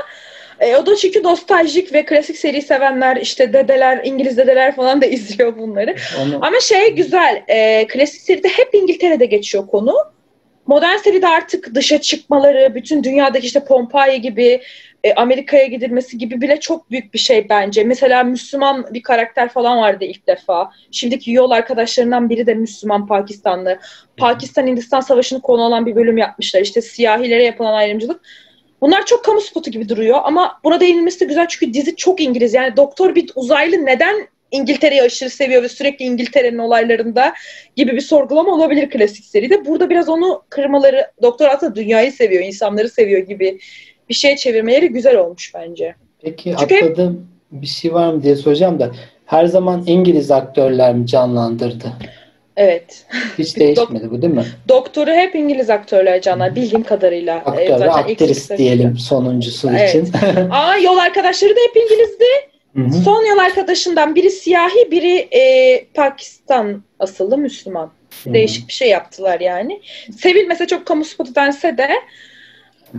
e, 0.60 0.76
o 0.76 0.86
da 0.86 0.96
çünkü 0.96 1.22
nostaljik 1.22 1.92
ve 1.92 2.04
klasik 2.04 2.36
seri 2.36 2.62
sevenler 2.62 3.16
işte 3.16 3.52
dedeler, 3.52 4.00
İngiliz 4.04 4.36
dedeler 4.36 4.76
falan 4.76 5.02
da 5.02 5.06
izliyor 5.16 5.58
bunları. 5.58 5.96
Onu... 6.22 6.38
Ama 6.46 6.60
şey 6.60 6.94
güzel, 6.94 7.42
e, 7.48 7.86
klasik 7.86 8.20
seride 8.20 8.48
hep 8.48 8.74
İngiltere'de 8.74 9.26
geçiyor 9.26 9.66
konu. 9.66 9.94
Modern 10.66 10.96
seride 10.96 11.28
artık 11.28 11.74
dışa 11.74 12.00
çıkmaları, 12.00 12.74
bütün 12.74 13.04
dünyadaki 13.04 13.46
işte 13.46 13.64
Pompei 13.64 14.20
gibi 14.20 14.60
e, 15.04 15.14
Amerika'ya 15.14 15.66
gidilmesi 15.66 16.18
gibi 16.18 16.40
bile 16.40 16.60
çok 16.60 16.90
büyük 16.90 17.14
bir 17.14 17.18
şey 17.18 17.48
bence. 17.48 17.84
Mesela 17.84 18.24
Müslüman 18.24 18.86
bir 18.94 19.02
karakter 19.02 19.48
falan 19.48 19.78
vardı 19.78 20.04
ilk 20.04 20.26
defa. 20.26 20.70
Şimdiki 20.90 21.32
yol 21.32 21.50
arkadaşlarından 21.50 22.30
biri 22.30 22.46
de 22.46 22.54
Müslüman 22.54 23.06
Pakistanlı. 23.06 23.78
Pakistan-Hindistan 24.16 25.00
Savaşı'nı 25.00 25.40
konu 25.40 25.64
alan 25.64 25.86
bir 25.86 25.96
bölüm 25.96 26.18
yapmışlar. 26.18 26.60
İşte 26.60 26.82
siyahilere 26.82 27.44
yapılan 27.44 27.74
ayrımcılık. 27.74 28.20
Bunlar 28.80 29.06
çok 29.06 29.24
kamu 29.24 29.40
spotu 29.40 29.70
gibi 29.70 29.88
duruyor 29.88 30.18
ama 30.24 30.60
buna 30.64 30.80
değinilmesi 30.80 31.20
de 31.20 31.24
güzel 31.24 31.48
çünkü 31.48 31.74
dizi 31.74 31.96
çok 31.96 32.20
İngiliz. 32.20 32.54
Yani 32.54 32.76
doktor 32.76 33.14
bir 33.14 33.30
uzaylı 33.34 33.86
neden 33.86 34.28
İngiltere'yi 34.50 35.02
aşırı 35.02 35.30
seviyor 35.30 35.62
ve 35.62 35.68
sürekli 35.68 36.04
İngiltere'nin 36.04 36.58
olaylarında 36.58 37.34
gibi 37.76 37.92
bir 37.92 38.00
sorgulama 38.00 38.54
olabilir 38.54 38.90
klasik 38.90 39.24
seride. 39.24 39.64
Burada 39.66 39.90
biraz 39.90 40.08
onu 40.08 40.42
kırmaları, 40.48 41.10
doktor 41.22 41.48
aslında 41.48 41.74
dünyayı 41.74 42.12
seviyor, 42.12 42.44
insanları 42.44 42.88
seviyor 42.88 43.20
gibi 43.20 43.58
bir 44.08 44.14
şeye 44.14 44.36
çevirmeleri 44.36 44.88
güzel 44.88 45.16
olmuş 45.16 45.52
bence. 45.54 45.94
Peki 46.22 46.54
Çünkü 46.58 46.76
atladığım 46.76 47.26
bir 47.52 47.66
şey 47.66 47.94
var 47.94 48.12
mı 48.12 48.22
diye 48.22 48.36
soracağım 48.36 48.80
da 48.80 48.90
her 49.26 49.46
zaman 49.46 49.82
İngiliz 49.86 50.30
aktörler 50.30 50.94
mi 50.94 51.06
canlandırdı? 51.06 51.92
Evet. 52.56 53.06
Hiç 53.38 53.56
değişmedi 53.58 54.10
bu 54.10 54.22
değil 54.22 54.34
mi? 54.34 54.44
Doktoru 54.68 55.10
hep 55.10 55.34
İngiliz 55.34 55.70
aktörler 55.70 56.22
canlar 56.22 56.56
bildiğim 56.56 56.82
kadarıyla. 56.82 57.36
Aktör 57.36 57.62
ee, 57.62 57.78
zaten 57.78 57.88
aktris 57.88 58.50
diyelim 58.50 58.98
sonuncusu 58.98 59.70
evet. 59.70 59.88
için. 59.88 60.12
Aa 60.50 60.76
yol 60.76 60.96
arkadaşları 60.96 61.56
da 61.56 61.60
hep 61.68 61.76
İngilizdi. 61.76 62.24
Hı-hı. 62.76 63.02
Son 63.02 63.24
yol 63.24 63.38
arkadaşından 63.38 64.14
biri 64.14 64.30
siyahi, 64.30 64.90
biri 64.90 65.16
e, 65.16 65.84
Pakistan 65.94 66.82
asıllı 66.98 67.38
Müslüman. 67.38 67.90
Hı-hı. 68.24 68.34
Değişik 68.34 68.68
bir 68.68 68.72
şey 68.72 68.88
yaptılar 68.88 69.40
yani. 69.40 69.80
Sevilmese 70.18 70.66
çok 70.66 70.86
kamu 70.86 71.04
spotu 71.04 71.34
dense 71.34 71.78
de 71.78 71.88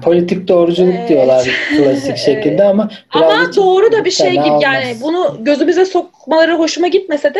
politik 0.01 0.47
doğruculuk 0.47 0.95
evet. 0.97 1.09
diyorlar 1.09 1.49
klasik 1.77 2.17
şekilde 2.25 2.63
ama 2.63 2.89
ama 3.09 3.55
doğru 3.55 3.91
da 3.91 4.05
bir 4.05 4.11
şey 4.11 4.31
gibi 4.31 4.41
olmaz. 4.41 4.63
yani 4.63 4.95
bunu 5.01 5.37
gözümüze 5.39 5.85
sokmaları 5.85 6.55
hoşuma 6.55 6.87
gitmese 6.87 7.33
de 7.33 7.39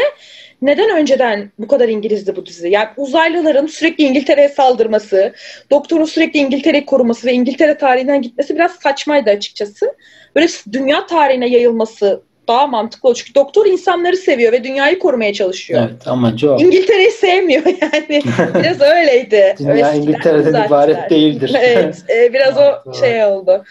neden 0.62 0.90
önceden 0.90 1.52
bu 1.60 1.68
kadar 1.68 1.90
İngilizdi 1.90 2.36
bu 2.36 2.46
dizi? 2.46 2.70
Yani 2.70 2.88
uzaylıların 2.98 3.68
sürekli 3.68 4.04
İngiltere'ye 4.04 4.50
saldırması, 4.50 5.34
doktorun 5.72 6.06
sürekli 6.06 6.40
İngiltere'yi 6.40 6.86
koruması 6.86 7.28
ve 7.28 7.34
İngiltere 7.34 7.78
tarihinden 7.78 8.22
gitmesi 8.22 8.56
biraz 8.56 8.72
saçmaydı 8.72 9.30
açıkçası. 9.30 9.96
Böyle 10.36 10.48
dünya 10.72 11.06
tarihine 11.06 11.50
yayılması 11.50 12.22
daha 12.48 12.68
mantıklı 12.68 13.10
olur. 13.10 13.18
Çünkü 13.18 13.36
doktor 13.36 13.66
insanları 13.66 14.18
seviyor 14.18 14.52
ve 14.52 14.64
dünyayı 14.64 15.00
korumaya 15.00 15.34
çalışıyor. 15.34 15.82
Evet 15.92 16.08
amacı 16.08 16.52
o. 16.54 16.60
İngiltere'yi 16.60 17.12
sevmiyor 17.12 17.64
yani. 17.82 18.22
Biraz 18.64 18.82
öyleydi. 18.82 19.56
Dünya 19.60 19.74
Eskiden 19.76 20.02
İngiltere'den 20.02 20.52
zaten. 20.52 20.68
ibaret 20.68 21.10
değildir. 21.10 21.56
evet. 21.62 22.04
e, 22.10 22.34
biraz 22.34 22.58
o 22.58 22.94
şey 22.94 23.26
oldu. 23.26 23.64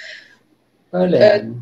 Öyle 0.92 1.16
Evet. 1.16 1.42
yani. 1.42 1.52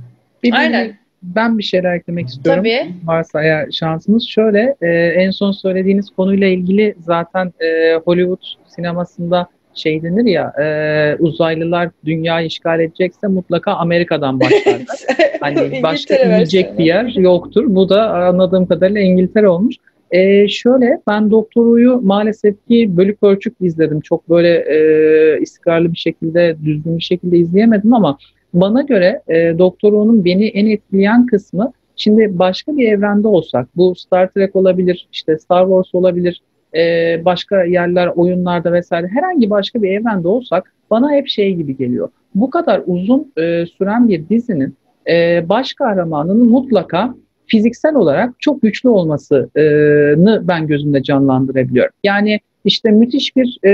Bir- 0.43 0.53
bir- 0.53 0.57
Aynen. 0.57 1.01
Ben 1.23 1.59
bir 1.59 1.63
şeyler 1.63 1.95
eklemek 1.95 2.29
istiyorum. 2.29 2.63
Tabii. 2.65 2.95
Varsa 3.05 3.43
eğer 3.43 3.71
şansımız 3.71 4.29
şöyle 4.29 4.77
e, 4.83 4.89
en 5.23 5.31
son 5.31 5.53
söylediğiniz 5.53 6.11
konuyla 6.17 6.47
ilgili 6.47 6.95
zaten 7.01 7.53
e, 7.61 7.95
Hollywood 8.05 8.43
sinemasında 8.77 9.49
şey 9.75 10.03
denir 10.03 10.25
ya 10.25 10.53
e, 10.63 11.17
uzaylılar 11.19 11.91
dünyayı 12.05 12.47
işgal 12.47 12.81
edecekse 12.81 13.27
mutlaka 13.27 13.73
Amerika'dan 13.73 14.41
başlarlar. 14.41 14.87
Hani 15.41 15.83
başka 15.83 16.17
inecek 16.17 16.79
bir 16.79 16.85
yer 16.85 17.05
yoktur. 17.05 17.65
Bu 17.69 17.89
da 17.89 18.11
anladığım 18.11 18.67
kadarıyla 18.67 19.01
İngiltere 19.01 19.49
olmuş. 19.49 19.77
Ee, 20.11 20.49
şöyle 20.49 21.01
ben 21.09 21.31
Doktor 21.31 21.63
Who'yu 21.63 22.01
maalesef 22.03 22.67
ki 22.69 22.97
bölük 22.97 23.21
pörçük 23.21 23.57
izledim. 23.61 24.01
Çok 24.01 24.29
böyle 24.31 24.49
e, 24.55 25.41
istikrarlı 25.41 25.93
bir 25.93 25.99
şekilde, 25.99 26.57
düzgün 26.65 26.99
bir 26.99 27.03
şekilde 27.03 27.39
izleyemedim 27.39 27.95
ama 27.95 28.19
bana 28.55 28.83
göre 28.83 29.23
e, 29.29 29.59
Doktor 29.59 29.89
Who'nun 29.89 30.25
beni 30.25 30.47
en 30.47 30.67
etkileyen 30.67 31.27
kısmı 31.27 31.73
şimdi 31.97 32.39
başka 32.39 32.77
bir 32.77 32.89
evrende 32.89 33.29
olsak, 33.29 33.69
bu 33.77 33.95
Star 33.95 34.31
Trek 34.31 34.57
olabilir, 34.57 35.09
işte 35.13 35.39
Star 35.39 35.65
Wars 35.65 35.95
olabilir, 35.95 36.43
e, 36.77 37.17
başka 37.25 37.65
yerler, 37.65 38.07
oyunlarda 38.07 38.73
vesaire 38.73 39.07
herhangi 39.07 39.51
başka 39.51 39.83
bir 39.83 39.89
evrende 39.89 40.29
olsak 40.29 40.73
bana 40.91 41.13
hep 41.13 41.29
şey 41.29 41.55
gibi 41.55 41.77
geliyor. 41.77 42.09
Bu 42.35 42.51
kadar 42.51 42.83
uzun 42.87 43.33
e, 43.37 43.67
süren 43.67 44.09
bir 44.09 44.29
dizinin 44.29 44.75
e, 45.11 45.49
baş 45.49 45.75
kahramanının 45.75 46.49
mutlaka 46.49 47.15
fiziksel 47.47 47.95
olarak 47.95 48.35
çok 48.39 48.63
güçlü 48.63 48.89
olmasını 48.89 49.49
ben 50.49 50.67
gözümde 50.67 51.03
canlandırabiliyorum. 51.03 51.93
Yani 52.05 52.41
işte 52.65 52.91
müthiş 52.91 53.37
bir 53.37 53.59
e, 53.65 53.71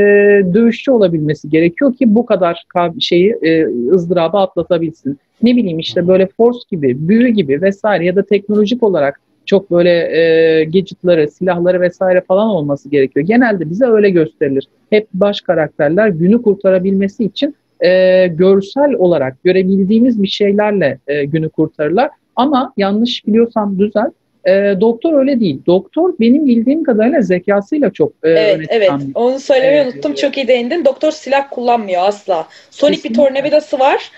dövüşçü 0.54 0.90
olabilmesi 0.90 1.50
gerekiyor 1.50 1.94
ki 1.94 2.14
bu 2.14 2.26
kadar 2.26 2.64
ka- 2.74 3.00
şeyi 3.00 3.36
e, 3.42 3.66
ızdırabı 3.90 4.38
atlatabilsin. 4.38 5.18
Ne 5.42 5.56
bileyim 5.56 5.78
işte 5.78 6.08
böyle 6.08 6.28
force 6.36 6.58
gibi, 6.70 7.08
büyü 7.08 7.28
gibi 7.28 7.62
vesaire 7.62 8.04
ya 8.04 8.16
da 8.16 8.22
teknolojik 8.22 8.82
olarak 8.82 9.20
çok 9.46 9.70
böyle 9.70 9.90
e, 9.90 10.64
gadgetları, 10.64 11.28
silahları 11.30 11.80
vesaire 11.80 12.20
falan 12.20 12.48
olması 12.48 12.88
gerekiyor. 12.88 13.26
Genelde 13.26 13.70
bize 13.70 13.86
öyle 13.86 14.10
gösterilir. 14.10 14.68
Hep 14.90 15.06
baş 15.14 15.40
karakterler 15.40 16.08
günü 16.08 16.42
kurtarabilmesi 16.42 17.24
için 17.24 17.56
e, 17.84 18.26
görsel 18.26 18.92
olarak 18.94 19.44
görebildiğimiz 19.44 20.22
bir 20.22 20.28
şeylerle 20.28 20.98
e, 21.06 21.24
günü 21.24 21.48
kurtarırlar. 21.48 22.10
Ama 22.36 22.72
yanlış 22.76 23.26
biliyorsam 23.26 23.78
düzelt. 23.78 24.12
E, 24.48 24.74
doktor 24.80 25.18
öyle 25.18 25.40
değil. 25.40 25.60
Doktor 25.66 26.14
benim 26.20 26.46
bildiğim 26.46 26.84
kadarıyla 26.84 27.20
zekasıyla 27.22 27.90
çok 27.90 28.12
e, 28.24 28.28
Evet, 28.30 28.66
evet. 28.70 28.90
bir- 29.00 29.14
Onu 29.14 29.38
söylemeyi 29.40 29.80
Evet. 29.82 29.94
unuttum. 29.94 30.14
Çok 30.14 30.36
iyi 30.36 30.48
değindin. 30.48 30.84
Doktor 30.84 31.10
silah 31.10 31.50
kullanmıyor 31.50 32.02
asla. 32.04 32.46
Sonic 32.70 32.96
bir 32.96 33.02
Kesinlikle. 33.02 33.22
tornavidası 33.22 33.78
var 33.78 34.10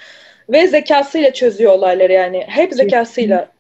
ve 0.53 0.66
zekasıyla 0.66 1.33
çözüyor 1.33 1.72
olayları 1.72 2.12
yani. 2.12 2.43
Hep 2.47 2.72
zekasıyla. 2.74 3.37
Kesinlikle 3.39 3.57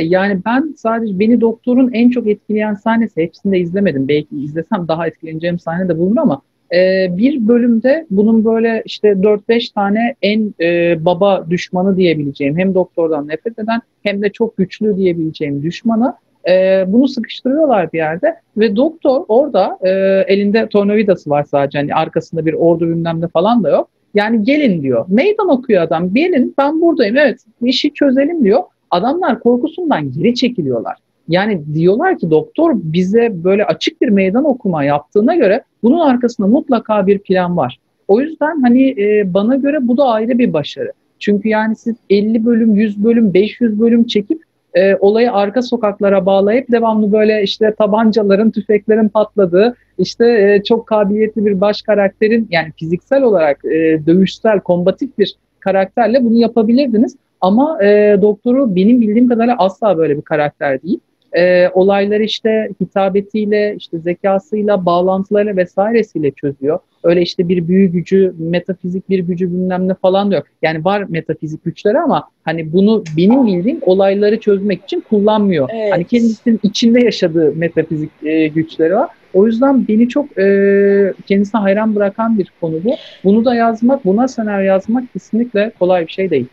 yani 0.00 0.40
ben 0.46 0.74
sadece 0.76 1.18
beni 1.18 1.40
doktorun 1.40 1.90
en 1.92 2.10
çok 2.10 2.26
etkileyen 2.26 2.74
sahnesi 2.74 3.22
hepsini 3.22 3.52
de 3.52 3.58
izlemedim. 3.58 4.08
Belki 4.08 4.36
izlesem 4.36 4.88
daha 4.88 5.06
etkileneceğim 5.06 5.58
sahne 5.58 5.88
de 5.88 5.98
bulunur 5.98 6.16
ama 6.16 6.42
e, 6.74 7.08
bir 7.16 7.48
bölümde 7.48 8.06
bunun 8.10 8.44
böyle 8.44 8.82
işte 8.84 9.08
4-5 9.08 9.74
tane 9.74 10.14
en 10.22 10.54
e, 10.60 10.96
baba 11.04 11.46
düşmanı 11.50 11.96
diyebileceğim 11.96 12.58
hem 12.58 12.74
doktordan 12.74 13.28
nefret 13.28 13.58
eden 13.58 13.80
hem 14.02 14.22
de 14.22 14.32
çok 14.32 14.56
güçlü 14.56 14.96
diyebileceğim 14.96 15.62
düşmanı 15.62 16.14
e, 16.48 16.84
bunu 16.86 17.08
sıkıştırıyorlar 17.08 17.92
bir 17.92 17.98
yerde 17.98 18.36
ve 18.56 18.76
doktor 18.76 19.24
orada 19.28 19.78
e, 19.82 19.90
elinde 20.34 20.68
tornavidası 20.68 21.30
var 21.30 21.44
sadece 21.44 21.78
hani 21.78 21.94
arkasında 21.94 22.46
bir 22.46 22.52
ordu 22.52 22.88
bilmem 22.88 23.20
ne 23.20 23.28
falan 23.28 23.64
da 23.64 23.70
yok. 23.70 23.88
Yani 24.14 24.44
gelin 24.44 24.82
diyor. 24.82 25.04
Meydan 25.08 25.48
okuyor 25.48 25.82
adam. 25.82 26.14
Gelin 26.14 26.54
ben 26.58 26.80
buradayım 26.80 27.16
evet 27.16 27.40
işi 27.62 27.94
çözelim 27.94 28.44
diyor. 28.44 28.62
Adamlar 28.90 29.40
korkusundan 29.40 30.12
geri 30.12 30.34
çekiliyorlar. 30.34 30.96
Yani 31.28 31.62
diyorlar 31.74 32.18
ki 32.18 32.30
doktor 32.30 32.72
bize 32.74 33.44
böyle 33.44 33.64
açık 33.64 34.00
bir 34.00 34.08
meydan 34.08 34.44
okuma 34.44 34.84
yaptığına 34.84 35.34
göre 35.34 35.62
bunun 35.82 35.98
arkasında 35.98 36.46
mutlaka 36.46 37.06
bir 37.06 37.18
plan 37.18 37.56
var. 37.56 37.78
O 38.08 38.20
yüzden 38.20 38.60
hani 38.60 38.90
e, 38.90 39.34
bana 39.34 39.56
göre 39.56 39.78
bu 39.80 39.96
da 39.96 40.04
ayrı 40.04 40.38
bir 40.38 40.52
başarı. 40.52 40.92
Çünkü 41.18 41.48
yani 41.48 41.76
siz 41.76 41.96
50 42.10 42.46
bölüm, 42.46 42.74
100 42.74 43.04
bölüm, 43.04 43.34
500 43.34 43.80
bölüm 43.80 44.06
çekip 44.06 44.42
e, 44.74 44.96
olayı 44.96 45.32
arka 45.32 45.62
sokaklara 45.62 46.26
bağlayıp 46.26 46.70
devamlı 46.70 47.12
böyle 47.12 47.42
işte 47.42 47.74
tabancaların, 47.78 48.50
tüfeklerin 48.50 49.08
patladığı, 49.08 49.74
işte 49.98 50.26
e, 50.26 50.62
çok 50.64 50.86
kabiliyetli 50.86 51.46
bir 51.46 51.60
baş 51.60 51.82
karakterin 51.82 52.48
yani 52.50 52.72
fiziksel 52.76 53.22
olarak 53.22 53.64
e, 53.64 54.06
dövüşsel, 54.06 54.60
kombatif 54.60 55.18
bir 55.18 55.36
karakterle 55.60 56.24
bunu 56.24 56.38
yapabilirdiniz. 56.38 57.16
Ama 57.40 57.84
e, 57.84 58.18
doktoru 58.22 58.76
benim 58.76 59.00
bildiğim 59.00 59.28
kadarıyla 59.28 59.56
asla 59.58 59.98
böyle 59.98 60.16
bir 60.16 60.22
karakter 60.22 60.82
değil. 60.82 61.00
E, 61.36 61.68
olayları 61.68 62.22
işte 62.22 62.68
hitabetiyle, 62.80 63.74
işte 63.78 63.98
zekasıyla, 63.98 64.86
bağlantılarıyla 64.86 65.56
vesairesiyle 65.56 66.30
çözüyor. 66.30 66.78
Öyle 67.04 67.22
işte 67.22 67.48
bir 67.48 67.68
büyü 67.68 67.92
gücü, 67.92 68.34
metafizik 68.38 69.10
bir 69.10 69.18
gücü 69.18 69.52
bilmem 69.52 69.88
ne 69.88 69.94
falan 69.94 70.30
diyor. 70.30 70.42
Yani 70.62 70.84
var 70.84 71.04
metafizik 71.08 71.64
güçleri 71.64 71.98
ama 71.98 72.28
hani 72.44 72.72
bunu 72.72 73.04
benim 73.16 73.46
bildiğim 73.46 73.80
olayları 73.82 74.40
çözmek 74.40 74.82
için 74.82 75.00
kullanmıyor. 75.00 75.68
Evet. 75.72 75.92
Hani 75.92 76.04
kendisinin 76.04 76.60
içinde 76.62 77.00
yaşadığı 77.04 77.52
metafizik 77.56 78.10
e, 78.22 78.48
güçleri 78.48 78.94
var. 78.94 79.08
O 79.34 79.46
yüzden 79.46 79.88
beni 79.88 80.08
çok 80.08 80.38
e, 80.38 81.14
kendisine 81.26 81.60
hayran 81.60 81.96
bırakan 81.96 82.38
bir 82.38 82.52
konu 82.60 82.84
bu. 82.84 82.94
Bunu 83.24 83.44
da 83.44 83.54
yazmak, 83.54 84.04
buna 84.04 84.28
senaryo 84.28 84.66
yazmak 84.66 85.12
kesinlikle 85.12 85.72
kolay 85.78 86.06
bir 86.06 86.12
şey 86.12 86.30
değil. 86.30 86.46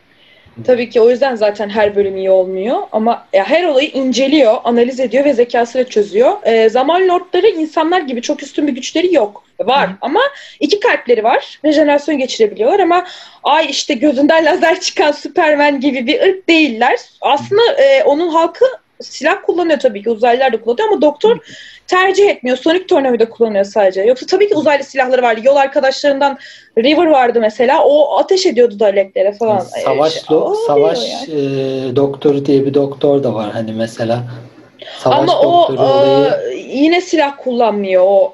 Tabii 0.66 0.89
ki 0.89 1.01
o 1.01 1.10
yüzden 1.10 1.36
zaten 1.36 1.70
her 1.70 1.95
bölüm 1.95 2.18
iyi 2.18 2.32
olmuyor 2.32 2.78
ama 2.91 3.26
ya 3.34 3.43
her 3.49 3.64
olayı 3.64 3.89
inceliyor, 3.89 4.58
analiz 4.64 4.99
ediyor 4.99 5.26
ve 5.26 5.34
zekasıyla 5.34 5.89
çözüyor. 5.89 6.38
Ee, 6.43 6.70
zaman 6.70 7.08
lordları 7.08 7.47
insanlar 7.47 8.01
gibi 8.01 8.22
çok 8.22 8.43
üstün 8.43 8.68
bir 8.68 8.72
güçleri 8.72 9.16
yok. 9.16 9.43
Var 9.60 9.89
ama 10.01 10.20
iki 10.60 10.80
kalpleri 10.80 11.24
var. 11.24 11.60
Rejenerasyon 11.66 12.18
geçirebiliyorlar 12.18 12.80
ama 12.80 13.05
ay 13.43 13.66
işte 13.70 13.93
gözünden 13.93 14.45
lazer 14.45 14.80
çıkan 14.80 15.12
Superman 15.12 15.80
gibi 15.80 16.08
bir 16.08 16.22
ırk 16.22 16.49
değiller. 16.49 16.99
Aslında 17.22 17.74
e, 17.74 18.03
onun 18.03 18.28
halkı 18.30 18.66
silah 19.02 19.36
kullanıyor 19.45 19.80
tabii 19.80 20.04
ki 20.04 20.10
uzaylılar 20.10 20.54
da 20.54 20.62
kullanıyor 20.62 20.88
ama 20.91 21.02
doktor 21.02 21.38
tercih 21.88 22.30
etmiyor. 22.30 22.58
Sonic 22.58 22.88
Tornado 22.88 23.30
kullanıyor 23.30 23.66
sadece. 23.66 24.02
Yoksa 24.02 24.26
tabii 24.26 24.48
ki 24.50 24.56
uzaylı 24.56 24.84
silahları 24.84 25.22
vardı. 25.22 25.41
Yol 25.43 25.56
arkadaşlarından 25.56 26.38
River 26.78 27.06
vardı 27.06 27.39
mesela. 27.41 27.84
O 27.84 28.18
ateş 28.18 28.45
ediyordu 28.45 28.80
Daleklere 28.80 29.32
falan. 29.34 29.60
Savaş 29.60 30.16
Ee, 30.16 30.20
şey- 30.20 30.38
do- 30.38 30.68
savaş 30.68 31.00
yani. 31.30 31.41
e, 31.91 31.95
doktoru 31.95 32.45
diye 32.45 32.66
bir 32.66 32.74
doktor 32.74 33.24
da 33.24 33.34
var 33.34 33.52
hani 33.52 33.72
mesela. 33.74 34.24
Savaş 35.00 35.20
Ama 35.20 35.39
o 35.39 35.70
doktoru 35.70 35.88
olayı. 35.88 36.34
e, 36.52 36.56
yine 36.56 37.02
silah 37.02 37.34
kullanmıyor. 37.38 38.04
O 38.08 38.34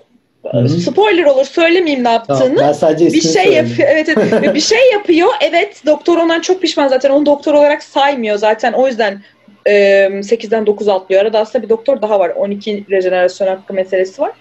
Hı 0.52 0.58
hı. 0.60 0.70
spoiler 0.70 1.24
olur 1.24 1.46
söylemeyeyim 1.46 2.04
ne 2.04 2.20
Tamam, 2.28 2.42
yaptığını. 2.42 2.60
ben 2.68 2.74
sadece 2.74 3.06
bir 3.06 3.22
şey 3.22 3.54
yapıyor. 3.54 3.88
Evet, 3.92 4.10
evet. 4.10 4.54
bir 4.56 4.60
şey 4.60 4.92
yapıyor. 4.94 5.30
Evet, 5.42 5.82
doktor 5.86 6.18
ondan 6.18 6.40
çok 6.42 6.62
pişman 6.62 6.88
zaten. 6.88 7.10
Onu 7.10 7.26
doktor 7.26 7.54
olarak 7.54 7.84
saymıyor 7.84 8.38
zaten. 8.38 8.74
O 8.74 8.88
yüzden 8.88 9.22
e, 9.66 9.72
8'den 10.12 10.66
9 10.66 10.88
atlıyor. 10.88 11.22
Arada 11.22 11.40
aslında 11.40 11.64
bir 11.64 11.70
doktor 11.70 12.02
daha 12.02 12.20
var. 12.20 12.30
12 12.30 12.86
rejenerasyon 12.90 13.48
hakkı 13.48 13.74
meselesi 13.74 14.22
var. 14.22 14.32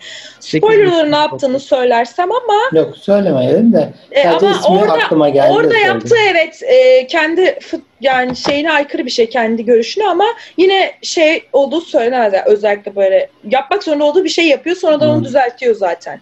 Spoiler 0.41 0.87
olur 0.87 1.11
ne 1.13 1.17
yaptığını 1.17 1.61
söylersem 1.61 2.33
ama 2.33 2.55
Yok 2.73 2.97
söylemeyelim 2.97 3.73
de. 3.73 3.93
e, 4.13 4.29
ama 4.29 4.53
orada 4.69 4.93
aklıma 4.93 5.29
geldi. 5.29 5.53
Orada 5.53 5.77
yaptığı 5.77 6.17
evet 6.31 6.63
e, 6.63 7.07
kendi 7.07 7.43
fut- 7.43 7.83
yani 8.01 8.37
şeyine 8.37 8.73
aykırı 8.73 9.07
bir 9.07 9.11
şey 9.11 9.29
kendi 9.29 9.65
görüşüne 9.65 10.09
ama 10.09 10.25
yine 10.57 10.93
şey 11.03 11.43
olduğu 11.53 11.81
söylenemez 11.81 12.33
yani 12.33 12.45
özellikle 12.47 12.97
böyle 12.97 13.29
yapmak 13.51 13.83
zorunda 13.83 14.05
olduğu 14.05 14.25
bir 14.25 14.29
şey 14.29 14.47
yapıyor 14.49 14.77
sonradan 14.77 15.09
Hı. 15.09 15.13
onu 15.13 15.25
düzeltiyor 15.25 15.75
zaten. 15.75 16.21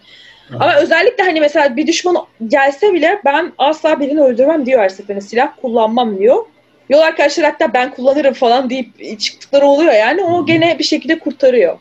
Ama 0.53 0.75
özellikle 0.75 1.23
hani 1.23 1.41
mesela 1.41 1.75
bir 1.75 1.87
düşman 1.87 2.17
gelse 2.47 2.93
bile 2.93 3.21
ben 3.25 3.51
asla 3.57 3.99
birini 3.99 4.21
öldürmem 4.21 4.65
diyor 4.65 4.79
her 4.81 4.89
seferinde 4.89 5.21
silah 5.25 5.51
kullanmam 5.61 6.19
diyor. 6.19 6.45
Yol 6.91 6.99
arkadaşlar 6.99 7.45
hatta 7.45 7.73
ben 7.73 7.91
kullanırım 7.91 8.33
falan 8.33 8.69
deyip 8.69 9.19
çıktıkları 9.19 9.65
oluyor 9.65 9.93
yani 9.93 10.23
o 10.23 10.45
gene 10.45 10.79
bir 10.79 10.83
şekilde 10.83 11.19
kurtarıyor. 11.19 11.77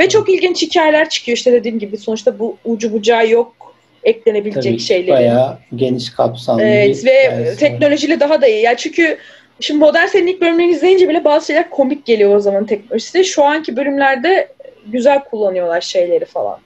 Ve 0.00 0.08
çok 0.08 0.28
ilginç 0.28 0.62
hikayeler 0.62 1.08
çıkıyor 1.08 1.36
işte 1.36 1.52
dediğim 1.52 1.78
gibi 1.78 1.96
sonuçta 1.96 2.38
bu 2.38 2.56
ucu 2.64 2.92
bucağı 2.92 3.28
yok 3.28 3.74
eklenebilecek 4.04 4.72
Tabii 4.72 4.78
şeyleri. 4.78 5.10
bayağı 5.10 5.58
geniş 5.76 6.10
kapsamlı 6.10 6.62
Evet 6.62 7.04
ve 7.04 7.54
teknolojiyle 7.56 8.20
daha 8.20 8.42
da 8.42 8.46
iyi. 8.46 8.62
Yani 8.62 8.76
çünkü 8.76 9.18
şimdi 9.60 9.80
modern 9.80 10.06
serinin 10.06 10.32
ilk 10.32 10.40
bölümlerini 10.40 10.72
izleyince 10.72 11.08
bile 11.08 11.24
bazı 11.24 11.46
şeyler 11.46 11.70
komik 11.70 12.06
geliyor 12.06 12.36
o 12.36 12.40
zaman 12.40 12.66
teknolojisi. 12.66 13.24
Şu 13.24 13.44
anki 13.44 13.76
bölümlerde 13.76 14.48
güzel 14.86 15.24
kullanıyorlar 15.24 15.80
şeyleri 15.80 16.24
falan. 16.24 16.58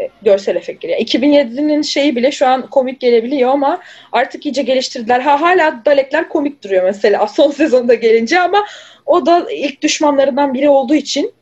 E, 0.00 0.10
görsel 0.22 0.56
efektleri. 0.56 0.92
Yani 0.92 1.02
2007'nin 1.02 1.82
şeyi 1.82 2.16
bile 2.16 2.32
şu 2.32 2.46
an 2.46 2.70
komik 2.70 3.00
gelebiliyor 3.00 3.50
ama 3.50 3.80
artık 4.12 4.46
iyice 4.46 4.62
geliştirdiler. 4.62 5.20
Ha 5.20 5.40
hala 5.40 5.82
Dalekler 5.84 6.28
komik 6.28 6.64
duruyor 6.64 6.84
mesela 6.84 7.26
son 7.36 7.50
sezonda 7.50 7.94
gelince 7.94 8.40
ama 8.40 8.64
o 9.06 9.26
da 9.26 9.46
ilk 9.50 9.82
düşmanlarından 9.82 10.54
biri 10.54 10.68
olduğu 10.68 10.94
için 10.94 11.32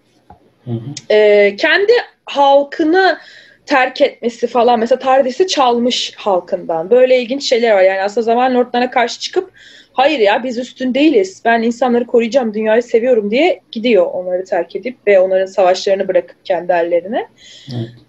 hı 0.64 0.70
hı. 0.70 1.14
E, 1.14 1.56
kendi 1.56 1.92
halkını 2.24 3.18
terk 3.66 4.00
etmesi 4.00 4.46
falan 4.46 4.78
mesela 4.80 4.98
Tardis'i 4.98 5.46
çalmış 5.46 6.12
halkından. 6.16 6.90
Böyle 6.90 7.20
ilginç 7.20 7.48
şeyler 7.48 7.74
var. 7.74 7.82
Yani 7.82 8.02
aslında 8.02 8.24
zaman 8.24 8.54
lordlarına 8.54 8.90
karşı 8.90 9.20
çıkıp 9.20 9.52
hayır 9.96 10.18
ya 10.18 10.44
biz 10.44 10.58
üstün 10.58 10.94
değiliz. 10.94 11.42
Ben 11.44 11.62
insanları 11.62 12.06
koruyacağım, 12.06 12.54
dünyayı 12.54 12.82
seviyorum 12.82 13.30
diye 13.30 13.60
gidiyor 13.72 14.06
onları 14.06 14.44
terk 14.44 14.76
edip 14.76 14.96
ve 15.06 15.20
onların 15.20 15.46
savaşlarını 15.46 16.08
bırakıp 16.08 16.44
kendi 16.44 16.72
ellerine. 16.72 17.28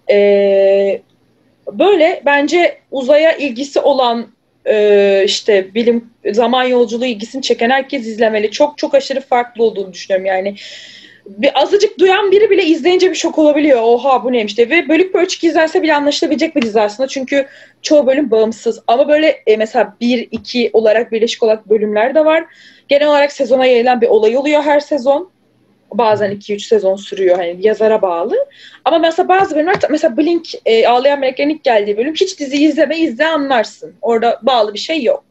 Ee, 0.09 1.01
böyle 1.71 2.21
bence 2.25 2.77
uzaya 2.91 3.31
ilgisi 3.35 3.79
olan 3.79 4.27
e, 4.67 5.23
işte 5.25 5.75
bilim 5.75 6.09
zaman 6.31 6.63
yolculuğu 6.63 7.05
ilgisini 7.05 7.41
çeken 7.41 7.69
herkes 7.69 8.07
izlemeli. 8.07 8.51
Çok 8.51 8.77
çok 8.77 8.95
aşırı 8.95 9.21
farklı 9.21 9.63
olduğunu 9.63 9.93
düşünüyorum. 9.93 10.25
Yani 10.25 10.55
bir 11.27 11.61
azıcık 11.61 11.99
duyan 11.99 12.31
biri 12.31 12.49
bile 12.49 12.65
izleyince 12.65 13.09
bir 13.09 13.15
şok 13.15 13.37
olabiliyor. 13.37 13.81
Oha 13.81 14.23
bu 14.23 14.31
neymiş 14.31 14.57
diye. 14.57 14.69
Ve 14.69 14.89
bölük 14.89 15.13
bölçük 15.13 15.43
izlense 15.43 15.81
bile 15.81 15.95
anlaşılabilecek 15.95 16.55
bir 16.55 16.61
dizi 16.61 16.81
aslında. 16.81 17.07
Çünkü 17.07 17.47
çoğu 17.81 18.07
bölüm 18.07 18.31
bağımsız. 18.31 18.79
Ama 18.87 19.07
böyle 19.07 19.27
e, 19.47 19.57
mesela 19.57 19.95
bir 20.01 20.27
iki 20.31 20.69
olarak 20.73 21.11
birleşik 21.11 21.43
olarak 21.43 21.69
bölümler 21.69 22.15
de 22.15 22.25
var. 22.25 22.45
Genel 22.87 23.07
olarak 23.07 23.31
sezona 23.31 23.65
yayılan 23.65 24.01
bir 24.01 24.07
olay 24.07 24.37
oluyor 24.37 24.61
her 24.61 24.79
sezon. 24.79 25.29
Bazen 25.93 26.31
2-3 26.31 26.59
sezon 26.59 26.95
sürüyor 26.95 27.37
hani 27.37 27.57
yazara 27.59 28.01
bağlı. 28.01 28.35
Ama 28.85 28.99
mesela 28.99 29.29
bazı 29.29 29.55
bölümler 29.55 29.75
mesela 29.89 30.17
Blink 30.17 30.47
e, 30.65 30.87
Ağlayan 30.87 31.19
Meleklerin 31.19 31.49
ilk 31.49 31.63
geldiği 31.63 31.97
bölüm 31.97 32.13
hiç 32.13 32.39
dizi 32.39 32.63
izleme 32.63 32.97
izle 32.97 33.27
anlarsın. 33.27 33.93
Orada 34.01 34.39
bağlı 34.43 34.73
bir 34.73 34.79
şey 34.79 35.03
yok. 35.03 35.23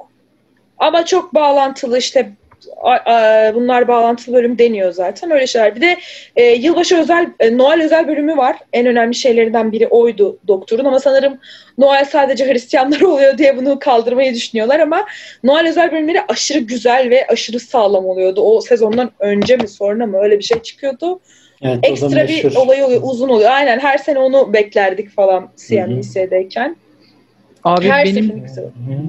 Ama 0.79 1.05
çok 1.05 1.35
bağlantılı 1.35 1.99
işte 1.99 2.33
bunlar 3.55 3.89
bağlantılı 3.89 4.37
bölüm 4.37 4.59
deniyor 4.59 4.93
zaten 4.93 5.31
öyle 5.31 5.47
şeyler. 5.47 5.77
Bir 5.77 5.81
de 5.81 5.97
e, 6.37 6.43
yılbaşı 6.45 6.97
özel, 6.97 7.27
e, 7.41 7.59
Noel 7.59 7.83
özel 7.83 8.09
bölümü 8.09 8.37
var. 8.37 8.57
En 8.73 8.87
önemli 8.87 9.15
şeylerinden 9.15 9.73
biri 9.73 9.87
oydu 9.87 10.39
doktorun 10.49 10.85
ama 10.85 11.01
sanırım 11.01 11.39
Noel 11.79 12.05
sadece 12.05 12.53
Hristiyanlar 12.53 13.01
oluyor 13.03 13.39
diye 13.39 13.57
bunu 13.57 13.79
kaldırmayı 13.79 14.35
düşünüyorlar 14.35 14.81
ama 14.81 15.07
Noel 15.45 15.69
özel 15.69 15.93
bölümleri 15.93 16.19
aşırı 16.29 16.59
güzel 16.59 17.11
ve 17.11 17.27
aşırı 17.27 17.61
sağlam 17.61 18.07
oluyordu. 18.07 18.41
O 18.41 18.61
sezondan 18.61 19.11
önce 19.21 19.57
mi 19.57 19.69
sonra 19.69 20.07
mı 20.07 20.19
öyle 20.23 20.39
bir 20.39 20.45
şey 20.45 20.63
çıkıyordu. 20.63 21.21
Evet, 21.63 21.79
Ekstra 21.83 22.29
bir 22.29 22.57
olay 22.57 22.83
oluyor, 22.83 23.01
uzun 23.05 23.29
oluyor. 23.29 23.51
Aynen 23.51 23.79
her 23.79 23.99
sene 23.99 24.19
onu 24.19 24.53
beklerdik 24.53 25.11
falan 25.11 25.49
CNBC'deyken. 25.69 26.77
Abi 27.65 27.89
Her 27.89 28.05
benim 28.05 28.45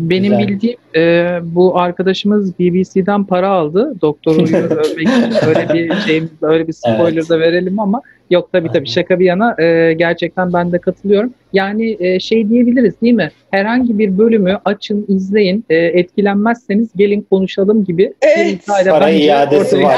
benim 0.10 0.32
Güzel. 0.32 0.48
bildiğim 0.48 0.78
e, 0.98 1.28
bu 1.43 1.80
arkadaşımız 1.80 2.60
BBC'den 2.60 3.24
para 3.24 3.50
aldı. 3.50 3.93
Doktor 4.02 4.36
övmek 4.54 5.08
için 5.08 5.48
öyle 5.48 5.74
bir 5.74 5.95
şeyimiz 5.95 6.30
öyle 6.41 6.68
bir 6.68 6.74
spoiler 6.74 7.14
evet. 7.14 7.30
da 7.30 7.39
verelim 7.39 7.80
ama 7.80 8.02
yok 8.30 8.50
tabii 8.52 8.68
tabii 8.68 8.88
şaka 8.88 9.20
bir 9.20 9.26
yana 9.26 9.56
e, 9.62 9.93
gerçekten 9.93 10.54
ben 10.54 10.72
de 10.72 10.80
katılıyorum. 10.80 11.34
Yani 11.54 11.98
e, 12.00 12.20
şey 12.20 12.50
diyebiliriz 12.50 13.02
değil 13.02 13.14
mi? 13.14 13.32
Herhangi 13.52 14.00
bir 14.00 14.18
bölümü 14.18 14.60
açın, 14.66 15.06
izleyin. 15.08 15.66
E, 15.70 15.76
etkilenmezseniz 15.76 16.89
gelin 16.95 17.28
konuşalım 17.30 17.86
gibi. 17.86 18.14
Evet. 18.22 18.68
Para 18.89 19.10
iadesi 19.10 19.84
var. 19.84 19.95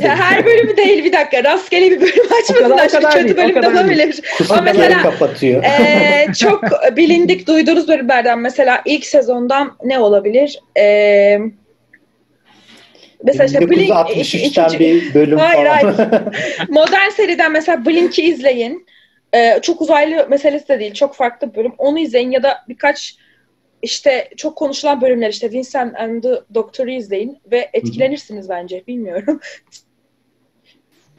Her 0.00 0.46
bölümü 0.46 0.76
değil 0.76 1.04
bir 1.04 1.12
dakika. 1.12 1.44
Rastgele 1.44 1.90
bir 1.90 2.00
bölüm 2.00 2.24
açmasınlar. 2.42 2.88
Çünkü 2.88 3.26
kötü 3.26 3.36
bölüm 3.36 3.62
de 3.62 3.68
olabilir. 3.68 4.20
Ama 4.50 4.62
mesela 4.62 5.02
kapatıyor. 5.02 5.64
E, 5.64 6.32
çok 6.38 6.62
bilindik 6.96 7.46
duyduğunuz 7.46 7.88
bölümlerden 7.88 8.38
mesela 8.38 8.82
ilk 8.84 9.06
sezondan 9.06 9.72
ne 9.84 9.98
olabilir? 9.98 10.23
Eee 10.76 11.40
mesela 13.24 13.44
işte 13.44 13.70
Blink 13.70 13.90
63'ten 13.90 14.78
bir 14.80 15.14
bölüm 15.14 15.38
hayır, 15.38 15.66
falan. 15.66 15.94
Hayır. 15.94 16.22
Modern 16.68 17.10
seriden 17.10 17.52
mesela 17.52 17.86
Blink'i 17.86 18.22
izleyin. 18.22 18.86
Ee, 19.34 19.58
çok 19.62 19.80
uzaylı 19.80 20.26
meselesi 20.30 20.68
de 20.68 20.80
değil. 20.80 20.94
Çok 20.94 21.14
farklı 21.14 21.50
bir 21.50 21.54
bölüm. 21.54 21.72
Onu 21.78 21.98
izleyin 21.98 22.30
ya 22.30 22.42
da 22.42 22.58
birkaç 22.68 23.16
işte 23.82 24.28
çok 24.36 24.56
konuşulan 24.56 25.00
bölümler 25.00 25.30
işte 25.30 25.52
Vincent 25.52 25.96
and 25.96 26.22
the 26.22 26.40
Doctor'ı 26.54 26.90
izleyin 26.90 27.38
ve 27.50 27.70
etkilenirsiniz 27.72 28.48
bence. 28.48 28.82
Bilmiyorum. 28.88 29.40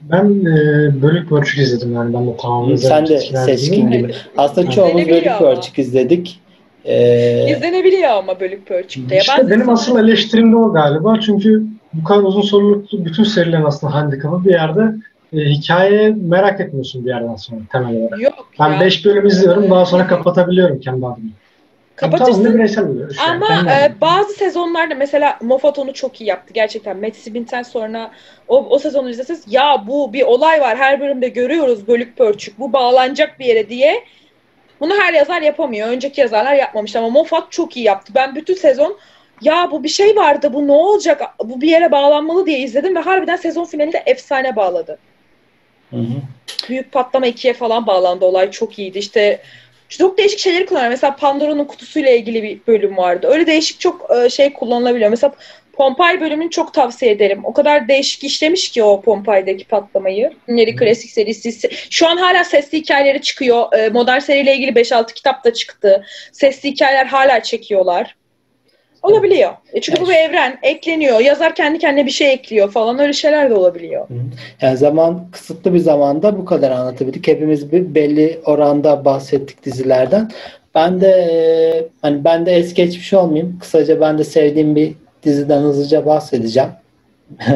Ben 0.02 0.26
e, 0.26 1.02
bölük 1.02 1.32
bölçük 1.32 1.60
izledim 1.60 1.94
yani 1.94 2.14
ben 2.14 2.28
de 2.28 2.38
tamamen 2.38 2.76
Sen 2.76 3.08
de 3.08 3.20
seçkin 3.20 3.92
gibi. 3.92 4.14
Aslında 4.38 4.72
çoğumuz 4.72 5.08
bölük 5.08 5.42
bölçük 5.42 5.80
izledik. 5.80 6.40
Ee... 6.86 7.52
İzlenebiliyor 7.52 8.10
ama 8.10 8.40
bölük 8.40 8.68
pörçükte. 8.68 9.18
İşte 9.18 9.34
ben 9.38 9.50
benim 9.50 9.70
asıl 9.70 10.00
eleştirim 10.00 10.52
de 10.52 10.56
o 10.56 10.74
galiba. 10.74 11.20
Çünkü 11.26 11.64
bu 11.94 12.04
kadar 12.04 12.24
uzun 12.24 12.42
soluklu 12.42 13.06
bütün 13.06 13.24
serilerin 13.24 13.64
aslında 13.64 13.94
handikapı 13.94 14.46
bir 14.46 14.52
yerde 14.52 14.96
e, 15.34 15.38
hikaye 15.38 16.16
merak 16.22 16.62
etmiyorsun 16.62 17.06
bir 17.06 17.10
yerden 17.10 17.36
sonra 17.36 17.60
temel 17.72 17.96
olarak. 17.96 18.22
Yok 18.22 18.48
ben 18.60 18.80
5 18.80 19.06
bölüm 19.06 19.26
izliyorum 19.26 19.72
daha 19.72 19.86
sonra 19.86 20.08
kapatabiliyorum 20.08 20.80
kendi 20.80 21.06
adıma. 21.06 21.30
Kapatırsın 21.96 22.80
ama 23.30 23.72
e, 23.72 23.94
bazı 24.02 24.34
sezonlarda 24.34 24.96
mesela 24.96 25.38
Moffat 25.42 25.80
onu 25.80 25.94
çok 25.94 26.22
iyi 26.22 26.26
yaptı 26.30 26.54
gerçekten. 26.54 26.98
Matt 26.98 27.16
Sibin'ten 27.16 27.64
sonra 27.64 28.12
o, 28.48 28.66
o 28.70 28.80
sezonu 28.80 29.10
izleseniz 29.10 29.44
ya 29.48 29.84
bu 29.88 30.14
bir 30.14 30.22
olay 30.22 30.62
var 30.62 30.78
her 30.78 31.00
bölümde 31.00 31.30
görüyoruz 31.30 31.88
bölük 31.88 32.18
pörçük 32.18 32.60
bu 32.60 32.74
bağlanacak 32.74 33.40
bir 33.40 33.46
yere 33.46 33.70
diye 33.70 34.04
bunu 34.80 34.94
her 35.00 35.14
yazar 35.14 35.42
yapamıyor. 35.42 35.88
Önceki 35.88 36.22
yazarlar 36.22 36.54
yapmamış 36.54 36.96
ama 36.96 37.10
Moffat 37.10 37.52
çok 37.52 37.78
iyi 37.78 37.86
yaptı. 37.86 38.12
Ben 38.16 38.36
bütün 38.36 38.54
sezon 38.54 38.98
ya 39.42 39.72
bu 39.72 39.84
bir 39.84 39.90
şey 39.90 40.16
vardı 40.16 40.54
bu 40.54 40.68
ne 40.68 40.72
olacak 40.72 41.22
bu 41.44 41.62
bir 41.62 41.68
yere 41.68 41.92
bağlanmalı 41.92 42.46
diye 42.46 42.60
izledim 42.60 42.96
ve 42.96 43.00
harbiden 43.00 43.36
sezon 43.36 43.66
finalinde 43.66 44.04
efsane 44.06 44.56
bağladı. 44.56 44.98
Hı 45.90 45.98
hı. 45.98 46.22
Büyük 46.70 46.92
patlama 46.92 47.28
ikiye 47.28 47.54
falan 47.54 47.88
bağlandı 47.88 48.26
olay 48.26 48.52
çok 48.52 48.80
iyiydi. 48.80 48.98
İşte 48.98 49.42
çok 49.90 50.18
değişik 50.18 50.40
şeyleri 50.40 50.66
kullanıyor. 50.66 50.90
Mesela 50.90 51.16
Pandora'nın 51.16 51.66
kutusuyla 51.66 52.12
ilgili 52.12 52.44
bir 52.44 52.60
bölüm 52.68 52.98
vardı. 52.98 53.28
Öyle 53.32 53.48
değişik 53.48 53.80
çok 53.80 54.12
e, 54.12 54.30
şey 54.30 54.54
kullanılabiliyor. 54.54 55.10
Mesela 55.10 55.34
Pompay 55.76 56.22
bölümünü 56.22 56.50
çok 56.50 56.74
tavsiye 56.74 57.12
ederim. 57.12 57.42
O 57.44 57.54
kadar 57.54 57.88
değişik 57.88 58.24
işlemiş 58.24 58.70
ki 58.70 58.84
o 58.84 59.02
Pompay'daki 59.02 59.68
patlamayı. 59.68 60.32
Neri 60.48 60.76
klasik 60.76 61.12
serisi. 61.12 61.70
Şu 61.90 62.08
an 62.08 62.18
hala 62.18 62.44
sesli 62.44 62.78
hikayeleri 62.78 63.22
çıkıyor. 63.22 63.74
Ee, 63.74 63.90
modern 63.90 64.20
seriyle 64.20 64.56
ilgili 64.56 64.72
5-6 64.72 65.14
kitap 65.14 65.46
da 65.46 65.54
çıktı. 65.54 66.06
Sesli 66.32 66.72
hikayeler 66.72 67.06
hala 67.06 67.44
çekiyorlar. 67.44 68.16
Olabiliyor. 69.04 69.52
E 69.74 69.82
çünkü 69.82 69.98
evet. 69.98 70.08
bu 70.08 70.12
bir 70.12 70.16
evren. 70.16 70.60
Ekleniyor. 70.64 71.20
Yazar 71.20 71.56
kendi 71.56 71.80
kendine 71.80 72.06
bir 72.06 72.12
şey 72.12 72.34
ekliyor 72.34 72.72
falan. 72.72 73.00
Öyle 73.00 73.14
şeyler 73.14 73.50
de 73.50 73.54
olabiliyor. 73.54 74.08
Yani 74.62 74.78
zaman 74.78 75.32
kısıtlı 75.32 75.74
bir 75.74 75.80
zamanda 75.80 76.38
bu 76.38 76.46
kadar 76.46 76.72
anlatabildik. 76.72 77.28
Hepimiz 77.28 77.72
bir 77.72 77.96
belli 77.96 78.40
oranda 78.46 79.06
bahsettik 79.06 79.66
dizilerden. 79.66 80.32
Ben 80.76 81.02
de 81.02 81.08
e, 81.08 81.36
hani 82.02 82.24
ben 82.24 82.46
de 82.46 82.52
es 82.52 82.74
geçmiş 82.74 83.14
olmayayım. 83.14 83.60
Kısaca 83.60 84.02
ben 84.02 84.18
de 84.18 84.24
sevdiğim 84.24 84.76
bir 84.76 84.94
diziden 85.26 85.62
hızlıca 85.62 86.06
bahsedeceğim. 86.06 86.70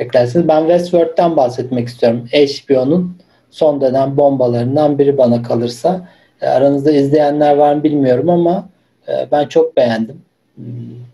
Beklersiniz. 0.00 0.48
Ben 0.48 0.60
Westworld'den 0.60 1.36
bahsetmek 1.36 1.88
istiyorum. 1.88 2.28
HBO'nun 2.32 3.16
son 3.50 3.80
dönem 3.80 4.16
bombalarından 4.16 4.98
biri 4.98 5.18
bana 5.18 5.42
kalırsa. 5.42 6.08
E, 6.40 6.46
aranızda 6.46 6.92
izleyenler 6.92 7.56
var 7.56 7.74
mı 7.74 7.82
bilmiyorum 7.82 8.30
ama 8.30 8.68
e, 9.08 9.12
ben 9.32 9.46
çok 9.46 9.76
beğendim. 9.76 10.22
Hmm, 10.54 10.64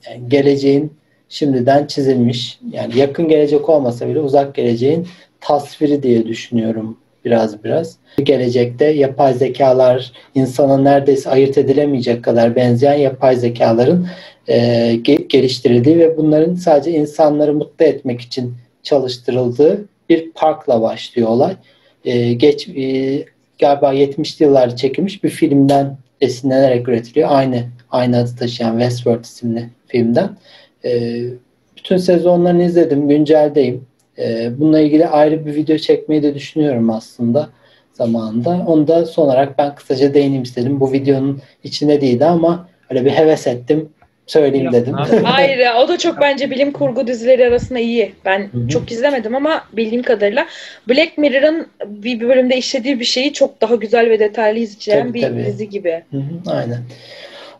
yani 0.09 0.28
geleceğin 0.28 0.92
şimdiden 1.28 1.86
çizilmiş, 1.86 2.59
yani 2.70 2.98
yakın 2.98 3.28
gelecek 3.28 3.68
olmasa 3.68 4.09
bile 4.09 4.20
uzak 4.20 4.55
geleceğin 4.55 5.09
tasviri 5.40 6.03
diye 6.03 6.26
düşünüyorum 6.26 6.96
biraz 7.24 7.64
biraz. 7.64 7.96
Gelecekte 8.22 8.84
yapay 8.84 9.34
zekalar 9.34 10.12
insana 10.34 10.78
neredeyse 10.78 11.30
ayırt 11.30 11.59
edilemeyecek 11.59 12.24
kadar 12.24 12.57
benzeyen 12.57 12.98
yapay 12.98 13.36
zekaların 13.36 14.07
e, 14.49 14.95
geliştirildiği 15.28 15.99
ve 15.99 16.16
bunların 16.16 16.55
sadece 16.55 16.90
insanları 16.90 17.55
mutlu 17.55 17.84
etmek 17.84 18.20
için 18.20 18.55
çalıştırıldığı 18.82 19.84
bir 20.09 20.30
parkla 20.30 20.82
başlıyor 20.82 21.28
olay. 21.28 21.57
E, 22.05 22.32
geç 22.32 22.68
e, 22.68 23.24
galiba 23.59 23.95
70'li 23.95 24.45
yıllarda 24.45 24.76
çekilmiş 24.76 25.24
bir 25.24 25.30
filmden 25.30 25.97
esinlenerek 26.20 26.88
üretiliyor. 26.88 27.28
Aynı 27.32 27.64
aynı 27.90 28.18
adı 28.18 28.36
taşıyan 28.36 28.78
Westworld 28.78 29.24
isimli 29.24 29.68
filmden. 29.86 30.30
E, 30.84 31.22
bütün 31.76 31.97
sezonlarını 31.97 32.62
izledim. 32.62 33.09
Günceldeyim. 33.09 33.86
E, 34.18 34.51
bununla 34.59 34.80
ilgili 34.80 35.07
ayrı 35.07 35.47
bir 35.47 35.55
video 35.55 35.76
çekmeyi 35.76 36.22
de 36.22 36.34
düşünüyorum 36.34 36.90
aslında 36.90 37.49
zamanında. 37.93 38.64
Onu 38.66 38.88
da 38.88 39.07
son 39.07 39.24
olarak 39.24 39.59
ben 39.59 39.74
kısaca 39.74 40.14
değineyim 40.14 40.43
istedim. 40.43 40.80
Bu 40.80 40.93
videonun 40.93 41.40
içinde 41.64 42.01
değildi 42.01 42.24
ama 42.24 42.68
öyle 42.90 43.05
bir 43.05 43.11
heves 43.11 43.47
ettim 43.47 43.88
söyleyeyim 44.27 44.64
Yok, 44.64 44.75
dedim. 44.75 44.95
Hayır 45.25 45.68
o 45.85 45.89
da 45.89 45.99
çok 45.99 46.20
bence 46.20 46.51
bilim 46.51 46.73
kurgu 46.73 47.07
dizileri 47.07 47.47
arasında 47.47 47.79
iyi. 47.79 48.12
Ben 48.25 48.39
Hı 48.53 48.59
hı. 48.59 48.68
çok 48.68 48.93
izlemedim 48.93 49.35
ama 49.35 49.64
bildiğim 49.73 50.03
kadarıyla 50.03 50.47
Black 50.89 51.18
Mirror'ın 51.18 51.66
bir 51.87 52.20
bölümde 52.20 52.57
işlediği 52.57 53.01
bir 53.01 53.05
şeyi 53.05 53.33
çok 53.33 53.61
daha 53.61 53.75
güzel 53.75 54.11
ve 54.11 54.18
detaylı 54.18 54.59
izleyeceğim 54.59 55.09
Tabii, 55.09 55.14
bir 55.14 55.23
tabii. 55.23 55.47
dizi 55.47 55.68
gibi. 55.68 56.03
Hı 56.11 56.16
hı, 56.16 56.51
Aynen. 56.51 56.79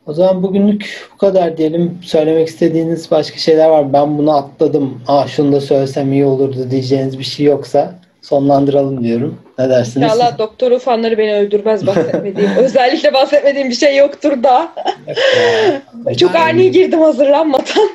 O 0.07 0.13
zaman 0.13 0.43
bugünlük 0.43 1.09
bu 1.15 1.17
kadar 1.17 1.57
diyelim. 1.57 1.99
Söylemek 2.03 2.49
istediğiniz 2.49 3.11
başka 3.11 3.39
şeyler 3.39 3.69
var 3.69 3.83
mı? 3.83 3.93
Ben 3.93 4.19
bunu 4.19 4.37
atladım. 4.37 5.03
Aa 5.09 5.27
şunu 5.27 5.53
da 5.53 5.61
söylesem 5.61 6.13
iyi 6.13 6.25
olurdu 6.25 6.71
diyeceğiniz 6.71 7.19
bir 7.19 7.25
şey 7.25 7.47
yoksa 7.47 7.95
sonlandıralım 8.23 9.05
diyorum. 9.05 9.39
Ne 9.59 9.71
dersiniz? 9.71 10.07
İnşallah 10.07 10.39
doktoru 10.39 10.79
fanları 10.79 11.19
beni 11.19 11.35
öldürmez 11.35 11.87
bahsetmediğim. 11.87 12.51
özellikle 12.59 13.15
bahsetmediğim 13.15 13.71
bir 13.71 13.75
şey 13.75 13.97
yoktur 13.97 14.43
da. 14.43 14.69
Çok 16.19 16.35
ani 16.37 16.71
girdim 16.71 17.01
hazırlanmadan. 17.01 17.91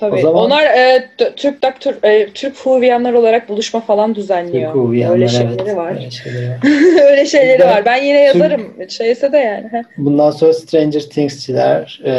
Tabii. 0.00 0.14
O 0.16 0.18
zaman- 0.20 0.44
Onlar 0.44 0.64
e, 0.64 1.08
t- 1.18 1.32
Türk 1.36 1.62
doktor 1.62 1.94
e, 2.08 2.28
Türk 2.34 2.56
Huviyanlar 2.56 3.12
olarak 3.12 3.48
buluşma 3.48 3.80
falan 3.80 4.14
düzenliyor. 4.14 4.72
Türk 4.72 5.10
Öyle 5.10 5.24
evet. 5.24 5.30
şeyleri 5.30 5.76
var. 5.76 5.90
Öyle 5.96 6.10
şeyleri 6.10 6.48
var. 6.50 7.10
Öyle 7.10 7.26
şeyleri 7.26 7.58
de 7.58 7.64
var. 7.66 7.84
Ben 7.84 7.96
yine 7.96 8.20
yazarım. 8.20 8.74
Şeyse 8.88 9.32
de 9.32 9.38
yani. 9.38 9.84
Bundan 9.98 10.30
sonra 10.30 10.52
Stranger 10.54 11.00
Things'çiler, 11.00 12.00
e, 12.04 12.12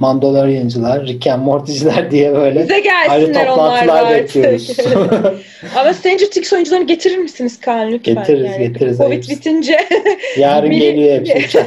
Mandalorian'cılar, 0.00 1.06
Rick 1.06 1.26
and 1.26 1.42
Morty'ciler 1.42 2.10
diye 2.10 2.34
böyle 2.34 2.62
Bize 2.62 2.82
ayrı 3.08 3.32
toplantılar 3.32 4.14
bekliyoruz. 4.14 4.76
Ama 5.76 5.92
Stranger 5.94 6.26
Things 6.30 6.52
oyuncularını 6.52 6.86
getirir 6.86 7.18
misiniz 7.18 7.60
Kaan 7.60 7.92
lütfen? 7.92 8.14
Getiririz, 8.14 8.58
getiririz. 8.58 8.98
Covid 8.98 9.10
Ayıp. 9.10 9.28
bitince 9.28 9.76
Yarın 10.38 10.70
geliyor 10.70 11.18
hepsi. 11.26 11.58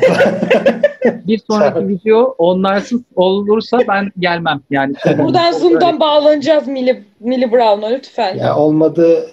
Bir 1.28 1.41
sonraki 1.47 1.88
video 1.88 2.36
onlarsız 2.38 3.01
olursa 3.16 3.80
ben 3.88 4.12
gelmem. 4.20 4.62
Yani 4.72 4.93
buradan 5.18 5.48
Zoom'dan 5.51 5.99
bağlanacağız 5.99 6.67
Millie, 6.67 7.03
Millie 7.19 7.51
Brown'a 7.51 7.87
lütfen. 7.87 8.35
ya 8.35 8.57
olmadı 8.57 9.29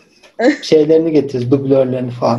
şeylerini 0.62 1.12
getiririz, 1.12 1.50
dublörlerini 1.50 2.10
falan. 2.10 2.38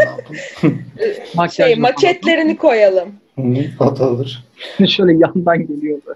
şey 1.52 1.76
maketlerini 1.76 2.58
koyalım. 2.58 3.10
Hı, 3.36 3.44
o 3.80 3.98
da 3.98 4.10
olur. 4.10 4.32
şöyle 4.88 5.12
yandan 5.12 5.68
geliyordu. 5.68 6.16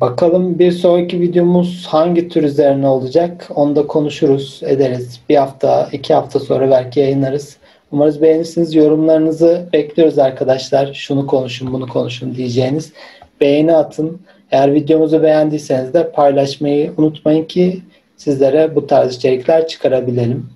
Bakalım 0.00 0.58
bir 0.58 0.72
sonraki 0.72 1.20
videomuz 1.20 1.86
hangi 1.86 2.28
tür 2.28 2.42
üzerine 2.42 2.86
olacak? 2.86 3.48
Onu 3.54 3.76
da 3.76 3.86
konuşuruz, 3.86 4.60
ederiz. 4.64 5.20
Bir 5.28 5.36
hafta, 5.36 5.88
iki 5.92 6.14
hafta 6.14 6.40
sonra 6.40 6.70
belki 6.70 7.00
yayınlarız. 7.00 7.56
Umarız 7.92 8.22
beğenirsiniz. 8.22 8.74
Yorumlarınızı 8.74 9.68
bekliyoruz 9.72 10.18
arkadaşlar. 10.18 10.94
Şunu 10.94 11.26
konuşun, 11.26 11.72
bunu 11.72 11.88
konuşun 11.88 12.34
diyeceğiniz. 12.34 12.92
Beğeni 13.40 13.76
atın. 13.76 14.20
Eğer 14.52 14.74
videomuzu 14.74 15.22
beğendiyseniz 15.22 15.94
de 15.94 16.12
paylaşmayı 16.12 16.92
unutmayın 16.96 17.44
ki 17.44 17.82
sizlere 18.16 18.74
bu 18.74 18.86
tarz 18.86 19.16
içerikler 19.16 19.68
çıkarabilelim. 19.68 20.50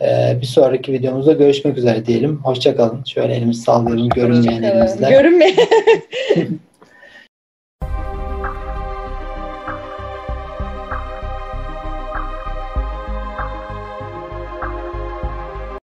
Ee, 0.00 0.38
bir 0.40 0.46
sonraki 0.46 0.92
videomuzda 0.92 1.32
görüşmek 1.32 1.78
üzere 1.78 2.06
diyelim. 2.06 2.40
Hoşçakalın. 2.44 3.04
Şöyle 3.04 3.34
elimizi 3.34 3.62
sallayalım 3.62 4.08
görünmeyen 4.08 4.62
elimizle. 4.62 5.10
Görünmeyen. 5.10 5.56